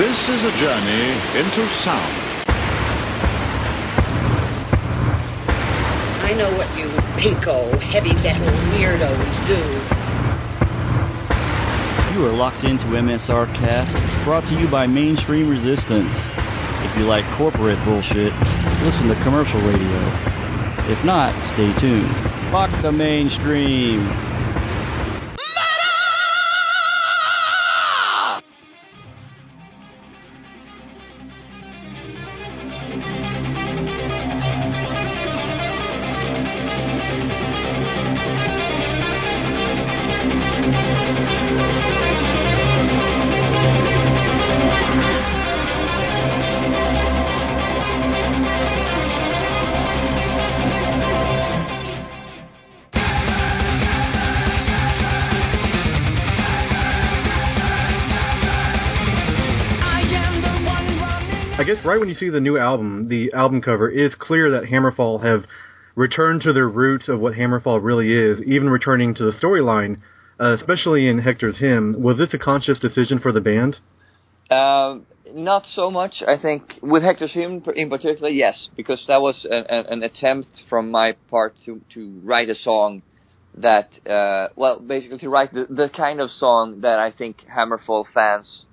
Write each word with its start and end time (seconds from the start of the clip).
This 0.00 0.30
is 0.30 0.44
a 0.44 0.52
journey 0.56 1.12
into 1.38 1.60
sound. 1.68 2.14
I 6.24 6.32
know 6.38 6.50
what 6.56 6.74
you 6.78 6.88
pinko, 7.20 7.78
heavy 7.78 8.14
metal 8.14 8.46
weirdos 8.72 9.46
do. 9.46 9.60
You 12.18 12.26
are 12.26 12.32
locked 12.32 12.64
into 12.64 12.86
MSR 12.86 13.54
Cast, 13.56 14.24
brought 14.24 14.46
to 14.46 14.58
you 14.58 14.66
by 14.68 14.86
Mainstream 14.86 15.50
Resistance. 15.50 16.14
If 16.82 16.96
you 16.96 17.04
like 17.04 17.26
corporate 17.32 17.84
bullshit, 17.84 18.32
listen 18.80 19.06
to 19.08 19.14
commercial 19.16 19.60
radio. 19.60 20.00
If 20.90 21.04
not, 21.04 21.34
stay 21.44 21.74
tuned. 21.74 22.10
Fuck 22.50 22.70
the 22.80 22.90
mainstream. 22.90 24.29
Right 61.90 61.98
when 61.98 62.08
you 62.08 62.14
see 62.14 62.30
the 62.30 62.40
new 62.40 62.56
album, 62.56 63.08
the 63.08 63.32
album 63.32 63.60
cover, 63.60 63.90
it's 63.90 64.14
clear 64.14 64.52
that 64.52 64.62
Hammerfall 64.62 65.24
have 65.24 65.44
returned 65.96 66.40
to 66.42 66.52
their 66.52 66.68
roots 66.68 67.08
of 67.08 67.18
what 67.18 67.34
Hammerfall 67.34 67.82
really 67.82 68.12
is, 68.12 68.38
even 68.46 68.70
returning 68.70 69.12
to 69.16 69.24
the 69.24 69.32
storyline, 69.32 69.96
uh, 70.38 70.54
especially 70.54 71.08
in 71.08 71.18
Hector's 71.18 71.58
Hymn. 71.58 72.00
Was 72.00 72.16
this 72.16 72.32
a 72.32 72.38
conscious 72.38 72.78
decision 72.78 73.18
for 73.18 73.32
the 73.32 73.40
band? 73.40 73.78
Um, 74.52 75.04
not 75.34 75.66
so 75.74 75.90
much. 75.90 76.22
I 76.26 76.40
think 76.40 76.78
with 76.80 77.02
Hector's 77.02 77.32
Hymn 77.32 77.64
in 77.74 77.90
particular, 77.90 78.30
yes, 78.30 78.68
because 78.76 79.04
that 79.08 79.20
was 79.20 79.44
an, 79.50 79.64
an 79.68 80.02
attempt 80.04 80.48
from 80.68 80.92
my 80.92 81.16
part 81.28 81.56
to 81.64 81.80
to 81.94 82.20
write 82.22 82.48
a 82.50 82.54
song 82.54 83.02
that, 83.56 83.88
uh, 84.08 84.48
well, 84.54 84.78
basically 84.78 85.18
to 85.18 85.28
write 85.28 85.52
the, 85.52 85.66
the 85.68 85.90
kind 85.94 86.20
of 86.20 86.30
song 86.30 86.82
that 86.82 87.00
I 87.00 87.10
think 87.10 87.38
Hammerfall 87.52 88.04
fans 88.14 88.64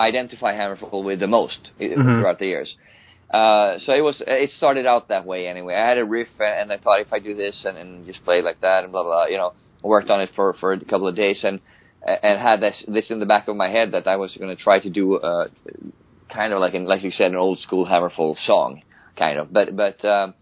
identify 0.00 0.54
Hammerfall 0.54 1.04
with 1.04 1.20
the 1.20 1.26
most 1.26 1.70
mm-hmm. 1.80 2.20
throughout 2.20 2.38
the 2.38 2.46
years. 2.46 2.76
Uh, 3.30 3.78
so 3.84 3.92
it 3.92 4.00
was, 4.00 4.22
it 4.26 4.50
started 4.56 4.86
out 4.86 5.08
that 5.08 5.26
way 5.26 5.48
anyway. 5.48 5.74
I 5.74 5.86
had 5.88 5.98
a 5.98 6.04
riff 6.04 6.28
and 6.40 6.72
I 6.72 6.78
thought 6.78 7.00
if 7.00 7.12
I 7.12 7.18
do 7.18 7.34
this 7.34 7.62
and, 7.66 7.76
and 7.76 8.06
just 8.06 8.24
play 8.24 8.40
like 8.40 8.60
that 8.62 8.84
and 8.84 8.92
blah, 8.92 9.02
blah, 9.02 9.12
blah, 9.12 9.26
you 9.26 9.36
know, 9.36 9.52
worked 9.82 10.08
on 10.08 10.20
it 10.20 10.30
for, 10.34 10.54
for 10.54 10.72
a 10.72 10.80
couple 10.84 11.06
of 11.06 11.14
days 11.14 11.44
and, 11.44 11.60
and 12.02 12.40
had 12.40 12.60
this, 12.60 12.82
this 12.88 13.10
in 13.10 13.20
the 13.20 13.26
back 13.26 13.48
of 13.48 13.56
my 13.56 13.68
head 13.68 13.92
that 13.92 14.06
I 14.06 14.16
was 14.16 14.34
going 14.36 14.56
to 14.56 14.62
try 14.62 14.80
to 14.80 14.88
do, 14.88 15.16
uh, 15.16 15.48
kind 16.32 16.52
of 16.52 16.60
like 16.60 16.74
in, 16.74 16.86
like 16.86 17.02
you 17.02 17.10
said, 17.10 17.32
an 17.32 17.36
old 17.36 17.58
school 17.58 17.84
Hammerfall 17.84 18.36
song, 18.46 18.82
kind 19.16 19.38
of. 19.38 19.52
But, 19.52 19.76
but, 19.76 20.02
um, 20.04 20.34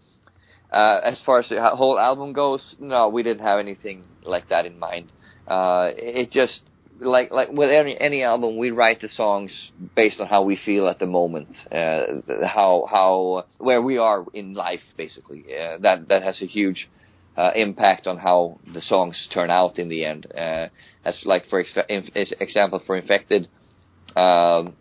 uh, 0.71 0.99
as 1.03 1.21
far 1.25 1.39
as 1.39 1.49
the 1.49 1.61
whole 1.75 1.99
album 1.99 2.31
goes, 2.33 2.75
no, 2.79 3.09
we 3.09 3.23
didn't 3.23 3.43
have 3.43 3.59
anything 3.59 4.05
like 4.23 4.49
that 4.49 4.65
in 4.65 4.79
mind. 4.79 5.11
Uh, 5.47 5.91
it 5.95 6.31
just, 6.31 6.61
like 6.99 7.31
like 7.31 7.49
with 7.51 7.69
any 7.69 7.99
any 7.99 8.23
album, 8.23 8.57
we 8.57 8.71
write 8.71 9.01
the 9.01 9.09
songs 9.09 9.71
based 9.95 10.19
on 10.19 10.27
how 10.27 10.43
we 10.43 10.57
feel 10.65 10.87
at 10.87 10.99
the 10.99 11.05
moment, 11.05 11.49
uh, 11.71 12.45
how 12.45 12.87
how 12.89 13.45
where 13.59 13.81
we 13.81 13.97
are 13.97 14.25
in 14.33 14.53
life, 14.53 14.81
basically. 14.97 15.45
Uh, 15.47 15.77
that 15.79 16.07
that 16.09 16.23
has 16.23 16.41
a 16.41 16.45
huge 16.45 16.89
uh, 17.37 17.51
impact 17.55 18.07
on 18.07 18.17
how 18.17 18.59
the 18.73 18.81
songs 18.81 19.27
turn 19.33 19.49
out 19.49 19.79
in 19.79 19.89
the 19.89 20.05
end. 20.05 20.27
Uh, 20.35 20.67
as 21.05 21.21
like 21.25 21.45
for 21.49 21.59
ex- 21.59 22.31
example, 22.39 22.81
for 22.85 22.95
Infected, 22.95 23.47
um, 24.15 24.73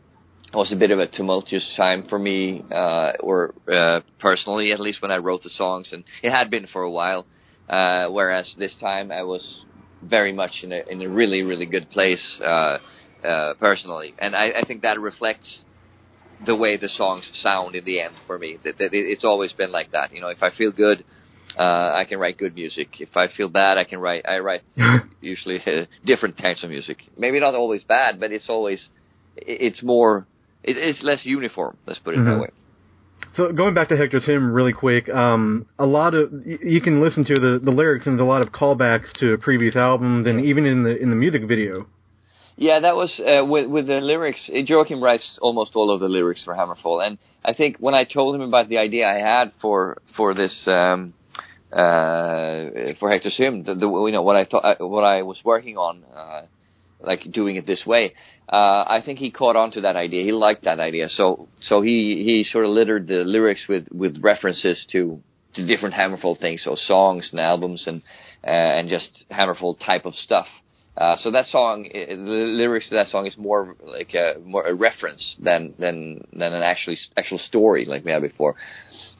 was 0.54 0.72
a 0.72 0.76
bit 0.76 0.90
of 0.90 0.98
a 0.98 1.06
tumultuous 1.06 1.74
time 1.76 2.06
for 2.08 2.18
me, 2.18 2.64
uh, 2.70 3.12
or 3.20 3.54
uh, 3.70 4.00
personally, 4.18 4.72
at 4.72 4.80
least 4.80 5.02
when 5.02 5.10
I 5.10 5.18
wrote 5.18 5.42
the 5.42 5.50
songs, 5.50 5.88
and 5.92 6.04
it 6.22 6.30
had 6.30 6.50
been 6.50 6.66
for 6.72 6.82
a 6.82 6.90
while. 6.90 7.26
Whereas 7.68 8.54
this 8.58 8.76
time 8.80 9.10
I 9.10 9.22
was 9.22 9.64
very 10.08 10.32
much 10.32 10.52
in 10.62 10.72
a 10.72 10.82
in 10.88 11.02
a 11.02 11.08
really 11.08 11.42
really 11.42 11.66
good 11.66 11.90
place 11.90 12.40
uh, 12.42 12.78
uh, 13.24 13.54
personally, 13.60 14.14
and 14.18 14.34
I, 14.34 14.50
I 14.60 14.62
think 14.66 14.82
that 14.82 15.00
reflects 15.00 15.60
the 16.44 16.56
way 16.56 16.76
the 16.76 16.88
songs 16.88 17.28
sound 17.34 17.74
in 17.74 17.84
the 17.84 18.00
end 18.00 18.14
for 18.26 18.38
me. 18.38 18.58
That, 18.64 18.78
that 18.78 18.90
it's 18.92 19.24
always 19.24 19.52
been 19.52 19.72
like 19.72 19.92
that. 19.92 20.12
You 20.12 20.20
know, 20.20 20.28
if 20.28 20.42
I 20.42 20.50
feel 20.50 20.72
good, 20.72 21.04
uh, 21.58 21.92
I 21.94 22.04
can 22.08 22.18
write 22.18 22.36
good 22.36 22.54
music. 22.54 23.00
If 23.00 23.16
I 23.16 23.28
feel 23.34 23.48
bad, 23.48 23.78
I 23.78 23.84
can 23.84 23.98
write. 23.98 24.26
I 24.28 24.38
write 24.40 24.62
usually 25.20 25.60
uh, 25.66 25.86
different 26.04 26.36
kinds 26.36 26.62
of 26.62 26.70
music. 26.70 26.98
Maybe 27.16 27.40
not 27.40 27.54
always 27.54 27.84
bad, 27.84 28.20
but 28.20 28.32
it's 28.32 28.48
always 28.48 28.88
it's 29.36 29.82
more. 29.82 30.26
it's 30.62 31.02
less 31.02 31.24
uniform. 31.24 31.78
Let's 31.86 32.00
put 32.00 32.14
it 32.14 32.18
mm-hmm. 32.18 32.30
that 32.30 32.40
way. 32.40 32.50
So 33.36 33.52
going 33.52 33.74
back 33.74 33.88
to 33.88 33.96
Hector's 33.96 34.24
hymn 34.24 34.52
really 34.52 34.72
quick, 34.72 35.08
um, 35.10 35.66
a 35.78 35.84
lot 35.84 36.14
of 36.14 36.32
you 36.44 36.80
can 36.80 37.02
listen 37.02 37.24
to 37.26 37.34
the, 37.34 37.60
the 37.62 37.70
lyrics 37.70 38.06
and 38.06 38.18
there's 38.18 38.24
a 38.24 38.28
lot 38.28 38.42
of 38.42 38.48
callbacks 38.48 39.12
to 39.20 39.36
previous 39.38 39.76
albums 39.76 40.26
and 40.26 40.44
even 40.44 40.64
in 40.64 40.82
the 40.84 40.96
in 40.96 41.10
the 41.10 41.16
music 41.16 41.42
video. 41.46 41.86
Yeah, 42.56 42.80
that 42.80 42.96
was 42.96 43.20
uh, 43.20 43.44
with 43.44 43.68
with 43.68 43.86
the 43.86 44.00
lyrics. 44.00 44.40
Uh, 44.48 44.64
Joacim 44.64 45.02
writes 45.02 45.38
almost 45.42 45.72
all 45.76 45.90
of 45.90 46.00
the 46.00 46.08
lyrics 46.08 46.42
for 46.44 46.54
Hammerfall, 46.54 47.06
and 47.06 47.18
I 47.44 47.52
think 47.52 47.76
when 47.78 47.94
I 47.94 48.04
told 48.04 48.34
him 48.34 48.40
about 48.40 48.70
the 48.70 48.78
idea 48.78 49.06
I 49.06 49.18
had 49.18 49.52
for 49.60 49.98
for 50.16 50.32
this 50.32 50.66
um, 50.66 51.12
uh, 51.70 52.94
for 52.98 53.10
Hector's 53.10 53.36
hymn, 53.36 53.64
the, 53.64 53.74
the, 53.74 53.86
you 53.86 54.12
know 54.12 54.22
what 54.22 54.36
I 54.36 54.46
thought, 54.46 54.64
uh, 54.64 54.86
what 54.86 55.04
I 55.04 55.22
was 55.22 55.38
working 55.44 55.76
on, 55.76 56.02
uh, 56.14 56.42
like 57.06 57.30
doing 57.32 57.56
it 57.56 57.66
this 57.66 57.84
way, 57.86 58.14
uh, 58.48 58.84
I 58.86 59.02
think 59.04 59.18
he 59.18 59.30
caught 59.30 59.56
on 59.56 59.70
to 59.72 59.80
that 59.82 59.96
idea. 59.96 60.24
He 60.24 60.32
liked 60.32 60.64
that 60.64 60.80
idea, 60.80 61.08
so 61.08 61.48
so 61.60 61.80
he 61.80 62.22
he 62.24 62.44
sort 62.44 62.64
of 62.64 62.70
littered 62.72 63.06
the 63.08 63.24
lyrics 63.24 63.66
with 63.68 63.86
with 63.90 64.18
references 64.22 64.86
to 64.92 65.22
to 65.54 65.66
different 65.66 65.94
Hammerfall 65.94 66.38
things, 66.38 66.62
so 66.64 66.76
songs 66.76 67.28
and 67.32 67.40
albums 67.40 67.84
and 67.86 68.02
uh, 68.44 68.50
and 68.50 68.88
just 68.88 69.24
Hammerfall 69.30 69.78
type 69.84 70.04
of 70.04 70.14
stuff. 70.14 70.46
Uh, 70.96 71.14
so 71.18 71.30
that 71.30 71.44
song, 71.46 71.86
the 71.92 72.16
lyrics 72.16 72.88
to 72.88 72.94
that 72.94 73.08
song 73.08 73.26
is 73.26 73.36
more 73.36 73.76
like 73.82 74.14
a 74.14 74.34
more 74.42 74.64
a 74.66 74.74
reference 74.74 75.36
than 75.38 75.74
than 75.78 76.22
than 76.32 76.54
an 76.54 76.62
actually 76.62 76.96
actual 77.16 77.38
story 77.38 77.84
like 77.84 78.02
we 78.04 78.10
had 78.10 78.22
before. 78.22 78.54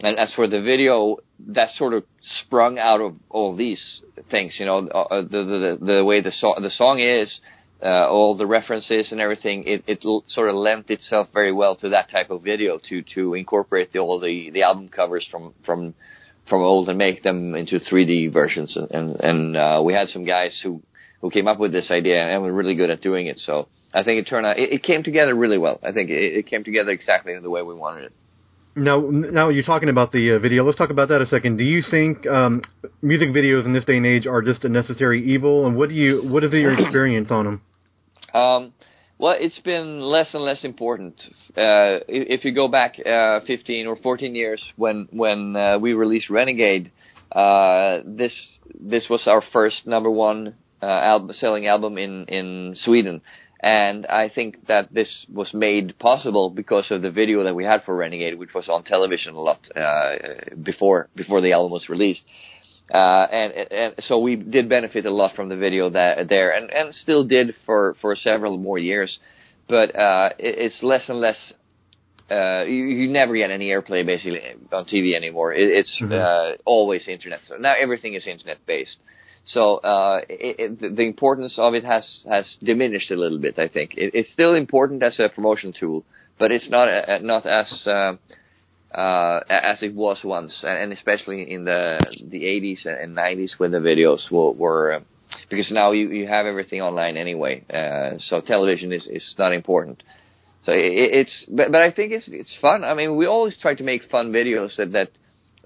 And 0.01 0.19
as 0.19 0.33
for 0.35 0.47
the 0.47 0.63
video, 0.63 1.19
that 1.49 1.71
sort 1.71 1.93
of 1.93 2.05
sprung 2.41 2.79
out 2.79 3.01
of 3.03 3.17
all 3.29 3.55
these 3.55 4.01
things. 4.31 4.57
You 4.59 4.65
know, 4.65 4.89
uh, 4.89 5.21
the, 5.23 5.79
the 5.81 5.85
the 5.85 6.05
way 6.05 6.23
the 6.23 6.31
song 6.31 6.59
the 6.63 6.71
song 6.71 6.99
is 6.99 7.41
uh, 7.83 8.09
all 8.09 8.37
the 8.37 8.47
references 8.47 9.13
and 9.13 9.21
everything, 9.21 9.65
it, 9.67 9.85
it 9.87 10.03
sort 10.29 10.49
of 10.49 10.55
lent 10.55 10.91
itself 10.91 11.29
very 11.33 11.53
well 11.53 11.77
to 11.77 11.91
that 11.91 12.11
type 12.11 12.31
of 12.31 12.43
video 12.43 12.79
to 12.89 13.03
to 13.15 13.35
incorporate 13.35 13.93
the, 13.93 13.99
all 13.99 14.19
the 14.19 14.51
the 14.51 14.63
album 14.63 14.89
covers 14.89 15.27
from 15.31 15.55
from 15.65 15.95
from 16.49 16.63
old 16.63 16.89
and 16.89 16.97
make 16.97 17.23
them 17.23 17.55
into 17.55 17.79
3D 17.79 18.33
versions. 18.33 18.77
And 18.77 18.91
and, 18.91 19.21
and 19.21 19.57
uh, 19.57 19.83
we 19.85 19.93
had 19.93 20.09
some 20.09 20.25
guys 20.25 20.59
who 20.63 20.83
who 21.21 21.31
came 21.31 21.49
up 21.49 21.59
with 21.59 21.73
this 21.73 21.91
idea 21.91 22.27
and 22.27 22.43
were 22.43 22.53
really 22.53 22.77
good 22.77 22.91
at 22.91 23.01
doing 23.03 23.27
it. 23.27 23.39
So 23.39 23.69
I 23.93 24.03
think 24.03 24.25
it 24.25 24.29
turned 24.29 24.47
out 24.47 24.59
it, 24.59 24.73
it 24.73 24.83
came 24.83 25.03
together 25.03 25.35
really 25.35 25.59
well. 25.59 25.79
I 25.83 25.93
think 25.93 26.11
it, 26.11 26.15
it 26.15 26.47
came 26.47 26.65
together 26.65 26.91
exactly 26.91 27.39
the 27.39 27.51
way 27.51 27.63
we 27.63 27.75
wanted 27.75 28.05
it. 28.05 28.13
Now, 28.77 29.01
now 29.11 29.49
you're 29.49 29.65
talking 29.65 29.89
about 29.89 30.13
the 30.13 30.33
uh, 30.33 30.39
video. 30.39 30.63
Let's 30.63 30.77
talk 30.77 30.91
about 30.91 31.09
that 31.09 31.23
a 31.23 31.27
second. 31.27 31.57
Do 31.57 31.65
you 31.65 31.83
think 31.91 32.27
um, 32.27 32.61
music 33.01 33.31
videos 33.31 33.65
in 33.65 33.73
this 33.73 33.87
day 33.87 33.97
and 33.97 34.05
age 34.05 34.27
are 34.27 34.43
just 34.43 34.65
a 34.65 34.69
necessary 34.69 35.25
evil? 35.33 35.67
And 35.67 35.77
what 35.77 35.89
do 35.89 35.95
you, 35.95 36.21
what 36.29 36.45
is 36.45 36.53
your 36.53 36.79
experience 36.79 37.31
on 37.31 37.45
them? 37.45 37.61
Um, 38.35 38.75
well, 39.19 39.35
it's 39.39 39.59
been 39.61 40.01
less 40.01 40.35
and 40.35 40.43
less 40.43 40.63
important. 40.63 41.19
Uh, 41.57 42.05
if 42.07 42.45
you 42.45 42.55
go 42.55 42.69
back 42.69 42.97
uh, 42.99 43.41
15 43.47 43.87
or 43.87 43.97
14 43.97 44.35
years 44.35 44.63
when 44.77 45.09
when 45.11 45.57
uh, 45.57 45.79
we 45.79 45.95
released 45.95 46.29
Renegade, 46.29 46.93
uh, 47.33 48.01
this 48.05 48.35
this 48.79 49.07
was 49.09 49.27
our 49.27 49.43
first 49.55 49.87
number 49.87 50.11
one 50.11 50.55
uh, 50.83 50.87
album, 50.87 51.31
selling 51.33 51.67
album 51.67 51.97
in 51.97 52.27
in 52.27 52.75
Sweden. 52.77 53.23
And 53.61 54.07
I 54.07 54.29
think 54.29 54.67
that 54.67 54.93
this 54.93 55.25
was 55.33 55.55
made 55.55 55.99
possible 55.99 56.51
because 56.51 56.91
of 56.91 57.01
the 57.01 57.11
video 57.11 57.45
that 57.45 57.55
we 57.55 57.65
had 57.65 57.85
for 57.85 57.97
Renegade, 57.97 58.39
which 58.39 58.53
was 58.55 58.69
on 58.69 58.85
television 58.85 59.35
a 59.35 59.41
lot 59.41 59.61
uh, 59.75 60.17
before 60.63 61.09
before 61.17 61.41
the 61.41 61.53
album 61.53 61.73
was 61.73 61.89
released. 61.89 62.23
Uh, 62.93 63.27
and, 63.33 63.53
and 63.73 63.95
so 64.01 64.19
we 64.19 64.37
did 64.37 64.69
benefit 64.69 65.07
a 65.07 65.11
lot 65.11 65.35
from 65.35 65.49
the 65.49 65.57
video 65.57 65.91
that 65.91 66.29
there, 66.29 66.53
and, 66.53 66.71
and 66.71 66.95
still 66.95 67.27
did 67.27 67.55
for, 67.65 67.97
for 68.01 68.15
several 68.15 68.59
more 68.59 68.79
years. 68.79 69.19
But 69.69 69.97
uh, 69.97 70.31
it, 70.39 70.55
it's 70.59 70.83
less 70.83 71.09
and 71.09 71.19
less. 71.19 71.53
Uh, 72.31 72.65
you, 72.65 72.87
you 72.87 73.09
never 73.09 73.37
get 73.37 73.51
any 73.51 73.69
airplay 73.69 74.05
basically 74.05 74.41
on 74.73 74.85
TV 74.85 75.17
anymore. 75.17 75.53
It, 75.53 75.69
it's 75.69 75.99
mm-hmm. 76.01 76.13
uh, 76.13 76.57
always 76.65 77.09
internet. 77.09 77.41
So 77.47 77.57
now 77.57 77.75
everything 77.81 78.15
is 78.15 78.27
internet 78.27 78.59
based. 78.67 78.99
So 79.47 79.77
uh, 79.77 80.21
it, 80.29 80.81
it, 80.81 80.97
the 80.97 81.03
importance 81.03 81.55
of 81.57 81.75
it 81.75 81.85
has 81.85 82.25
has 82.29 82.57
diminished 82.63 83.11
a 83.13 83.17
little 83.17 83.39
bit. 83.39 83.59
I 83.59 83.69
think 83.69 83.95
it, 83.97 84.13
it's 84.13 84.33
still 84.33 84.55
important 84.55 85.03
as 85.05 85.19
a 85.21 85.29
promotion 85.29 85.73
tool, 85.79 86.05
but 86.39 86.51
it's 86.51 86.69
not 86.69 86.89
uh, 86.89 87.19
not 87.19 87.47
as 87.47 87.87
uh, 87.87 88.17
uh, 88.93 89.41
as 89.49 89.83
it 89.83 89.95
was 89.95 90.23
once, 90.25 90.65
and 90.67 90.93
especially 90.93 91.51
in 91.51 91.65
the 91.65 91.99
the 92.29 92.43
80s 92.43 92.87
and 92.87 93.17
90s 93.17 93.53
when 93.59 93.71
the 93.71 93.79
videos 93.79 94.31
were, 94.33 94.51
were 94.51 94.93
uh, 94.95 95.01
because 95.49 95.71
now 95.71 95.93
you, 95.93 96.09
you 96.09 96.27
have 96.27 96.47
everything 96.47 96.83
online 96.83 97.17
anyway, 97.17 97.65
uh, 97.73 98.19
so 98.19 98.41
television 98.41 98.93
is, 98.93 99.07
is 99.07 99.35
not 99.39 99.53
important. 99.53 100.03
So 100.65 100.73
it, 100.73 100.79
it's 100.79 101.47
but, 101.49 101.71
but 101.71 101.83
I 101.83 101.93
think 101.93 102.13
it's 102.13 102.29
it's 102.29 102.55
fun. 102.61 102.83
I 102.83 102.95
mean, 102.95 103.17
we 103.17 103.27
always 103.27 103.57
try 103.61 103.77
to 103.77 103.85
make 103.85 104.03
fun 104.11 104.33
videos 104.33 104.77
that 104.77 104.91
that 104.91 105.11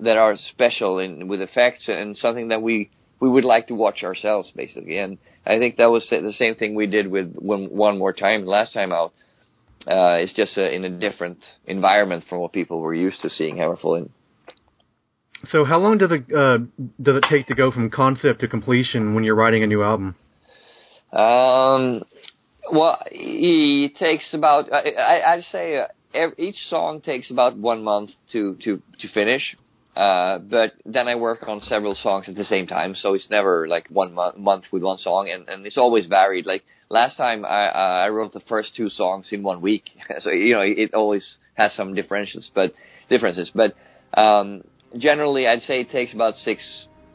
that 0.00 0.18
are 0.18 0.36
special 0.36 0.98
in 0.98 1.28
with 1.28 1.40
effects 1.40 1.88
and 1.88 2.14
something 2.14 2.48
that 2.48 2.60
we 2.60 2.90
we 3.20 3.30
would 3.30 3.44
like 3.44 3.66
to 3.68 3.74
watch 3.74 4.02
ourselves 4.02 4.50
basically. 4.56 4.98
And 4.98 5.18
I 5.46 5.58
think 5.58 5.76
that 5.76 5.90
was 5.90 6.06
the 6.10 6.32
same 6.32 6.54
thing 6.54 6.74
we 6.74 6.86
did 6.86 7.10
with 7.10 7.34
one, 7.34 7.66
one 7.66 7.98
more 7.98 8.12
time 8.12 8.44
last 8.44 8.72
time 8.72 8.92
out. 8.92 9.12
Uh, 9.86 10.20
it's 10.20 10.34
just 10.34 10.56
a, 10.58 10.74
in 10.74 10.84
a 10.84 10.90
different 10.90 11.38
environment 11.66 12.24
from 12.28 12.40
what 12.40 12.52
people 12.52 12.80
were 12.80 12.94
used 12.94 13.22
to 13.22 13.30
seeing 13.30 13.56
Hammerfall 13.56 13.98
in. 13.98 14.10
So, 15.46 15.64
how 15.64 15.78
long 15.78 15.96
does 15.96 16.10
it 16.12 16.30
uh, 16.34 16.58
does 17.00 17.16
it 17.16 17.24
take 17.30 17.46
to 17.46 17.54
go 17.54 17.70
from 17.70 17.88
concept 17.88 18.40
to 18.40 18.48
completion 18.48 19.14
when 19.14 19.24
you're 19.24 19.34
writing 19.34 19.62
a 19.62 19.66
new 19.66 19.82
album? 19.82 20.14
Um, 21.12 22.02
well, 22.70 23.02
it 23.10 23.96
takes 23.96 24.34
about 24.34 24.70
I, 24.70 25.22
I'd 25.26 25.44
say 25.44 25.78
uh, 25.78 25.86
every, 26.12 26.34
each 26.36 26.58
song 26.68 27.00
takes 27.00 27.30
about 27.30 27.56
one 27.56 27.82
month 27.82 28.10
to 28.32 28.56
to 28.64 28.82
to 28.98 29.08
finish. 29.08 29.56
Uh, 30.00 30.38
but 30.38 30.72
then 30.86 31.08
I 31.08 31.14
work 31.16 31.46
on 31.46 31.60
several 31.60 31.94
songs 31.94 32.26
at 32.26 32.34
the 32.34 32.44
same 32.44 32.66
time, 32.66 32.94
so 32.94 33.12
it's 33.12 33.28
never 33.28 33.68
like 33.68 33.86
one 33.90 34.14
mo- 34.14 34.32
month 34.34 34.64
with 34.72 34.82
one 34.82 34.96
song, 34.96 35.28
and, 35.28 35.46
and 35.46 35.66
it's 35.66 35.76
always 35.76 36.06
varied. 36.06 36.46
Like 36.46 36.62
last 36.88 37.18
time, 37.18 37.44
I 37.44 37.66
uh, 37.66 38.06
I 38.06 38.08
wrote 38.08 38.32
the 38.32 38.40
first 38.40 38.74
two 38.74 38.88
songs 38.88 39.28
in 39.30 39.42
one 39.42 39.60
week, 39.60 39.90
so 40.20 40.30
you 40.30 40.54
know 40.54 40.62
it 40.62 40.94
always 40.94 41.36
has 41.52 41.74
some 41.74 41.94
differences, 41.94 42.50
but 42.54 42.72
differences. 43.10 43.52
But 43.54 43.74
um, 44.18 44.62
generally, 44.96 45.46
I'd 45.46 45.60
say 45.64 45.82
it 45.82 45.90
takes 45.90 46.14
about 46.14 46.34
six 46.36 46.62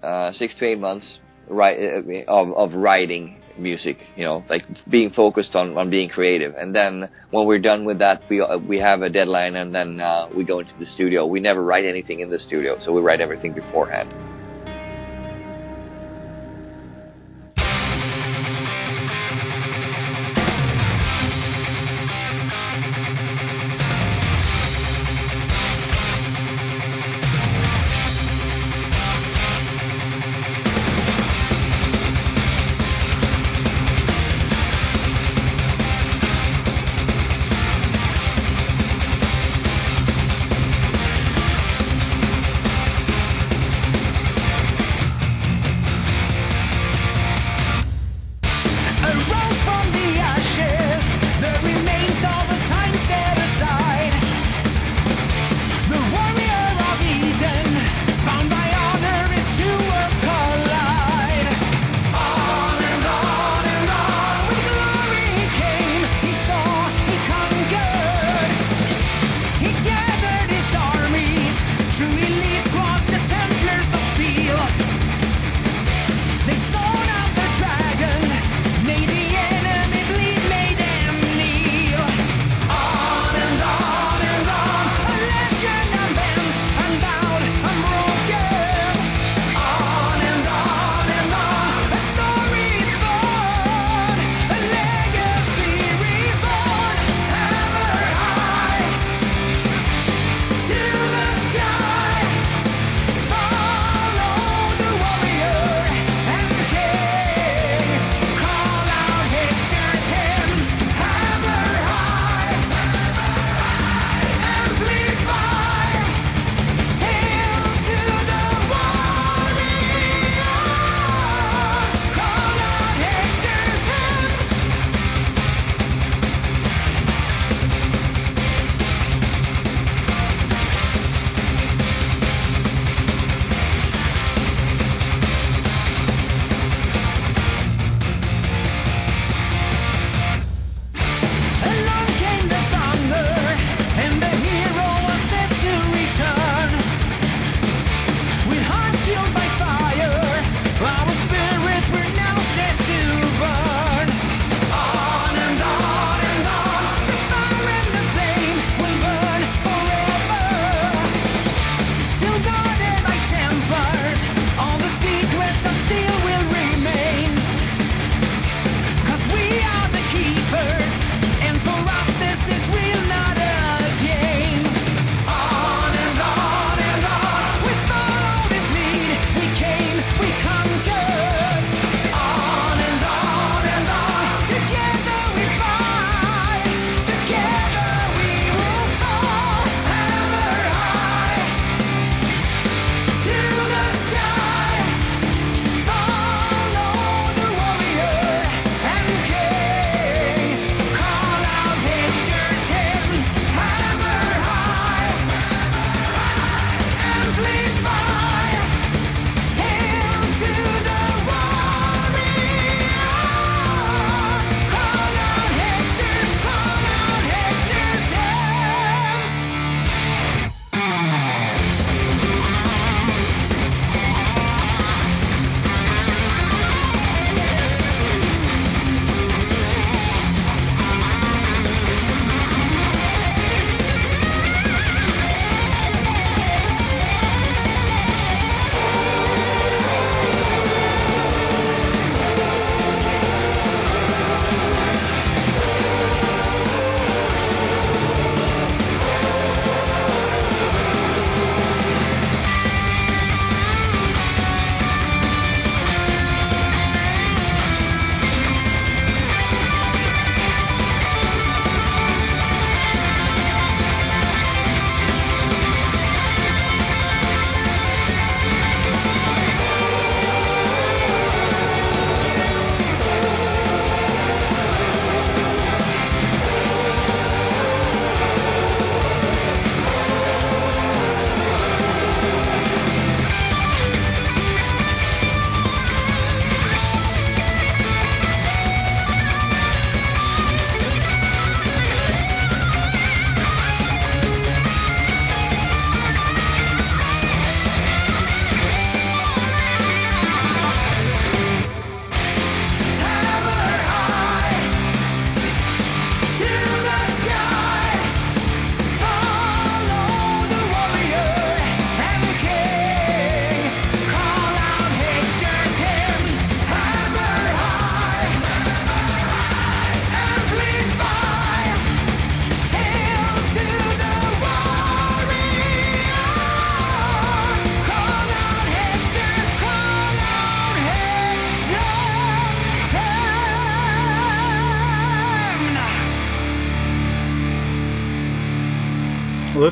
uh, 0.03 0.31
six 0.33 0.53
to 0.59 0.65
eight 0.65 0.79
months 0.79 1.19
right 1.49 1.79
uh, 1.79 2.31
of 2.31 2.51
of 2.53 2.73
writing 2.75 3.41
music, 3.57 3.97
you 4.15 4.25
know, 4.25 4.43
like 4.49 4.63
being 4.89 5.11
focused 5.11 5.55
on, 5.55 5.77
on 5.77 5.89
being 5.89 6.09
creative. 6.09 6.55
And 6.55 6.75
then 6.75 7.09
when 7.31 7.47
we're 7.47 7.59
done 7.59 7.85
with 7.85 7.99
that, 7.99 8.21
we 8.29 8.41
uh, 8.41 8.57
we 8.57 8.79
have 8.79 9.01
a 9.01 9.09
deadline, 9.09 9.55
and 9.55 9.73
then 9.73 9.99
uh, 9.99 10.29
we 10.35 10.45
go 10.45 10.59
into 10.59 10.73
the 10.79 10.85
studio. 10.85 11.25
We 11.25 11.39
never 11.39 11.63
write 11.63 11.85
anything 11.85 12.19
in 12.19 12.29
the 12.29 12.39
studio, 12.39 12.77
so 12.79 12.93
we 12.93 13.01
write 13.01 13.21
everything 13.21 13.53
beforehand. 13.53 14.34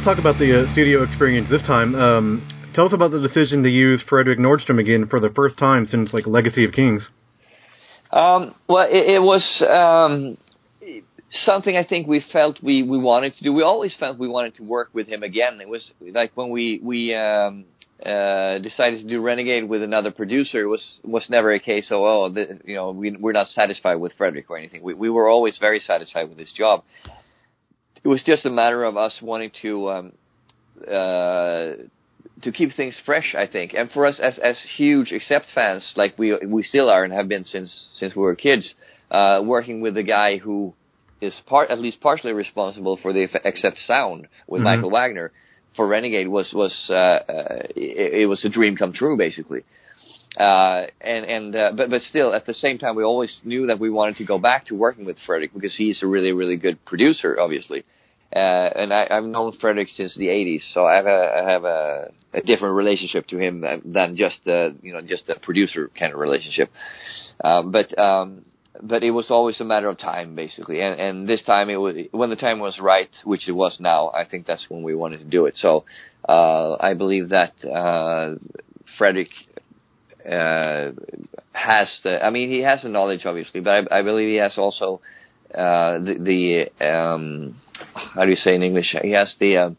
Let's 0.03 0.17
talk 0.17 0.31
about 0.31 0.37
the 0.37 0.67
uh, 0.67 0.73
studio 0.73 1.01
experience 1.03 1.49
this 1.49 1.61
time. 1.61 1.95
Um, 1.95 2.45
tell 2.75 2.87
us 2.87 2.91
about 2.91 3.11
the 3.11 3.21
decision 3.21 3.63
to 3.63 3.69
use 3.69 4.03
Fredrik 4.05 4.37
Nordström 4.37 4.77
again 4.77 5.07
for 5.07 5.21
the 5.21 5.29
first 5.29 5.57
time 5.57 5.87
since 5.89 6.11
like 6.11 6.27
Legacy 6.27 6.65
of 6.65 6.73
Kings. 6.73 7.07
Um, 8.11 8.53
well, 8.67 8.85
it, 8.85 9.15
it 9.15 9.21
was 9.21 9.63
um, 9.65 10.37
something 11.31 11.77
I 11.77 11.85
think 11.85 12.05
we 12.05 12.21
felt 12.33 12.61
we, 12.61 12.83
we 12.83 12.97
wanted 12.97 13.35
to 13.35 13.45
do. 13.45 13.53
We 13.53 13.63
always 13.63 13.95
felt 13.97 14.19
we 14.19 14.27
wanted 14.27 14.55
to 14.55 14.63
work 14.63 14.89
with 14.91 15.07
him 15.07 15.23
again. 15.23 15.61
It 15.61 15.69
was 15.69 15.89
like 16.01 16.35
when 16.35 16.49
we 16.49 16.81
we 16.83 17.15
um, 17.15 17.63
uh, 18.05 18.57
decided 18.59 19.03
to 19.03 19.07
do 19.07 19.21
Renegade 19.21 19.69
with 19.69 19.83
another 19.83 20.11
producer. 20.11 20.63
It 20.63 20.67
was 20.67 20.85
was 21.05 21.25
never 21.29 21.53
a 21.53 21.61
case 21.61 21.91
of 21.91 22.01
oh 22.01 22.29
the, 22.29 22.59
you 22.65 22.75
know 22.75 22.91
we 22.91 23.11
we're 23.11 23.31
not 23.31 23.47
satisfied 23.51 23.95
with 23.95 24.11
Fredrik 24.17 24.49
or 24.49 24.57
anything. 24.57 24.83
We 24.83 24.95
we 24.95 25.09
were 25.09 25.29
always 25.29 25.57
very 25.59 25.79
satisfied 25.79 26.27
with 26.27 26.39
his 26.39 26.51
job 26.51 26.83
it 28.03 28.07
was 28.07 28.21
just 28.23 28.45
a 28.45 28.49
matter 28.49 28.83
of 28.83 28.97
us 28.97 29.19
wanting 29.21 29.51
to 29.61 29.89
um, 29.89 30.11
uh, 30.87 31.71
to 32.41 32.51
keep 32.51 32.75
things 32.75 32.99
fresh, 33.05 33.35
I 33.37 33.47
think. 33.47 33.73
And 33.73 33.89
for 33.91 34.05
us 34.05 34.19
as 34.21 34.37
as 34.39 34.59
huge 34.75 35.11
Accept 35.11 35.45
fans, 35.55 35.93
like 35.95 36.17
we 36.17 36.37
we 36.45 36.63
still 36.63 36.89
are 36.89 37.03
and 37.03 37.13
have 37.13 37.27
been 37.27 37.45
since 37.45 37.87
since 37.93 38.15
we 38.15 38.21
were 38.21 38.35
kids, 38.35 38.73
uh, 39.11 39.41
working 39.43 39.81
with 39.81 39.95
the 39.95 40.03
guy 40.03 40.37
who 40.37 40.73
is 41.21 41.39
part 41.45 41.69
at 41.69 41.79
least 41.79 42.01
partially 42.01 42.33
responsible 42.33 42.97
for 43.01 43.13
the 43.13 43.23
Accept 43.45 43.77
sound 43.77 44.27
with 44.47 44.61
mm-hmm. 44.61 44.65
Michael 44.65 44.91
Wagener 44.91 45.29
for 45.75 45.87
Renegade 45.87 46.27
was 46.27 46.51
was 46.53 46.75
uh, 46.89 46.93
uh, 46.93 47.63
it, 47.75 48.23
it 48.23 48.25
was 48.27 48.43
a 48.43 48.49
dream 48.49 48.75
come 48.75 48.93
true 48.93 49.17
basically. 49.17 49.61
Uh, 50.37 50.87
and 50.99 51.25
and 51.25 51.55
uh, 51.55 51.71
but 51.75 51.89
but 51.89 52.01
still, 52.01 52.33
at 52.33 52.45
the 52.45 52.53
same 52.53 52.79
time, 52.79 52.95
we 52.95 53.03
always 53.03 53.35
knew 53.43 53.67
that 53.67 53.79
we 53.79 53.89
wanted 53.89 54.15
to 54.17 54.25
go 54.25 54.39
back 54.39 54.65
to 54.65 54.75
working 54.75 55.05
with 55.05 55.17
Fredrik 55.27 55.53
because 55.53 55.75
he's 55.75 56.01
a 56.01 56.07
really 56.07 56.31
really 56.31 56.57
good 56.57 56.83
producer, 56.85 57.39
obviously. 57.39 57.83
Uh, 58.35 58.69
and 58.75 58.91
I, 58.91 59.07
I've 59.11 59.25
known 59.25 59.55
Fredrik 59.61 59.89
since 59.95 60.15
the 60.17 60.27
'80s, 60.27 60.73
so 60.73 60.85
I 60.85 60.95
have 60.95 61.05
a 61.05 61.43
I 61.45 61.51
have 61.51 61.63
a, 61.65 62.11
a 62.33 62.41
different 62.41 62.75
relationship 62.75 63.27
to 63.27 63.37
him 63.37 63.63
than 63.85 64.15
just 64.15 64.47
a, 64.47 64.73
you 64.81 64.91
know 64.91 65.01
just 65.01 65.29
a 65.29 65.39
producer 65.39 65.91
kind 65.97 66.11
of 66.13 66.19
relationship. 66.19 66.71
Um, 67.43 67.71
but 67.71 67.95
um, 67.99 68.43
but 68.81 69.03
it 69.03 69.11
was 69.11 69.29
always 69.29 69.61
a 69.61 69.63
matter 69.63 69.87
of 69.87 69.99
time, 69.99 70.35
basically. 70.35 70.81
And 70.81 70.99
and 70.99 71.27
this 71.27 71.43
time 71.43 71.69
it 71.69 71.75
was 71.75 71.95
when 72.11 72.31
the 72.31 72.35
time 72.35 72.59
was 72.59 72.79
right, 72.79 73.09
which 73.23 73.47
it 73.47 73.51
was 73.51 73.77
now. 73.79 74.09
I 74.09 74.25
think 74.25 74.47
that's 74.47 74.65
when 74.67 74.81
we 74.81 74.95
wanted 74.95 75.19
to 75.19 75.25
do 75.25 75.45
it. 75.45 75.53
So 75.57 75.85
uh, 76.27 76.77
I 76.79 76.95
believe 76.95 77.29
that 77.29 77.53
uh, 77.63 78.35
Fredrik 78.97 79.29
uh, 80.25 80.91
has 81.51 81.99
the. 82.03 82.23
I 82.23 82.29
mean, 82.29 82.49
he 82.49 82.61
has 82.61 82.83
the 82.83 82.89
knowledge, 82.89 83.25
obviously, 83.25 83.61
but 83.61 83.91
I, 83.91 83.99
I 83.99 84.01
believe 84.01 84.29
he 84.29 84.35
has 84.35 84.57
also 84.57 85.01
uh, 85.53 85.99
the, 85.99 86.69
the 86.79 86.85
um, 86.85 87.55
how 87.93 88.23
do 88.23 88.29
you 88.29 88.35
say 88.35 88.55
in 88.55 88.63
English? 88.63 88.95
He 89.01 89.11
has 89.11 89.35
the. 89.39 89.57
Uh, 89.57 89.69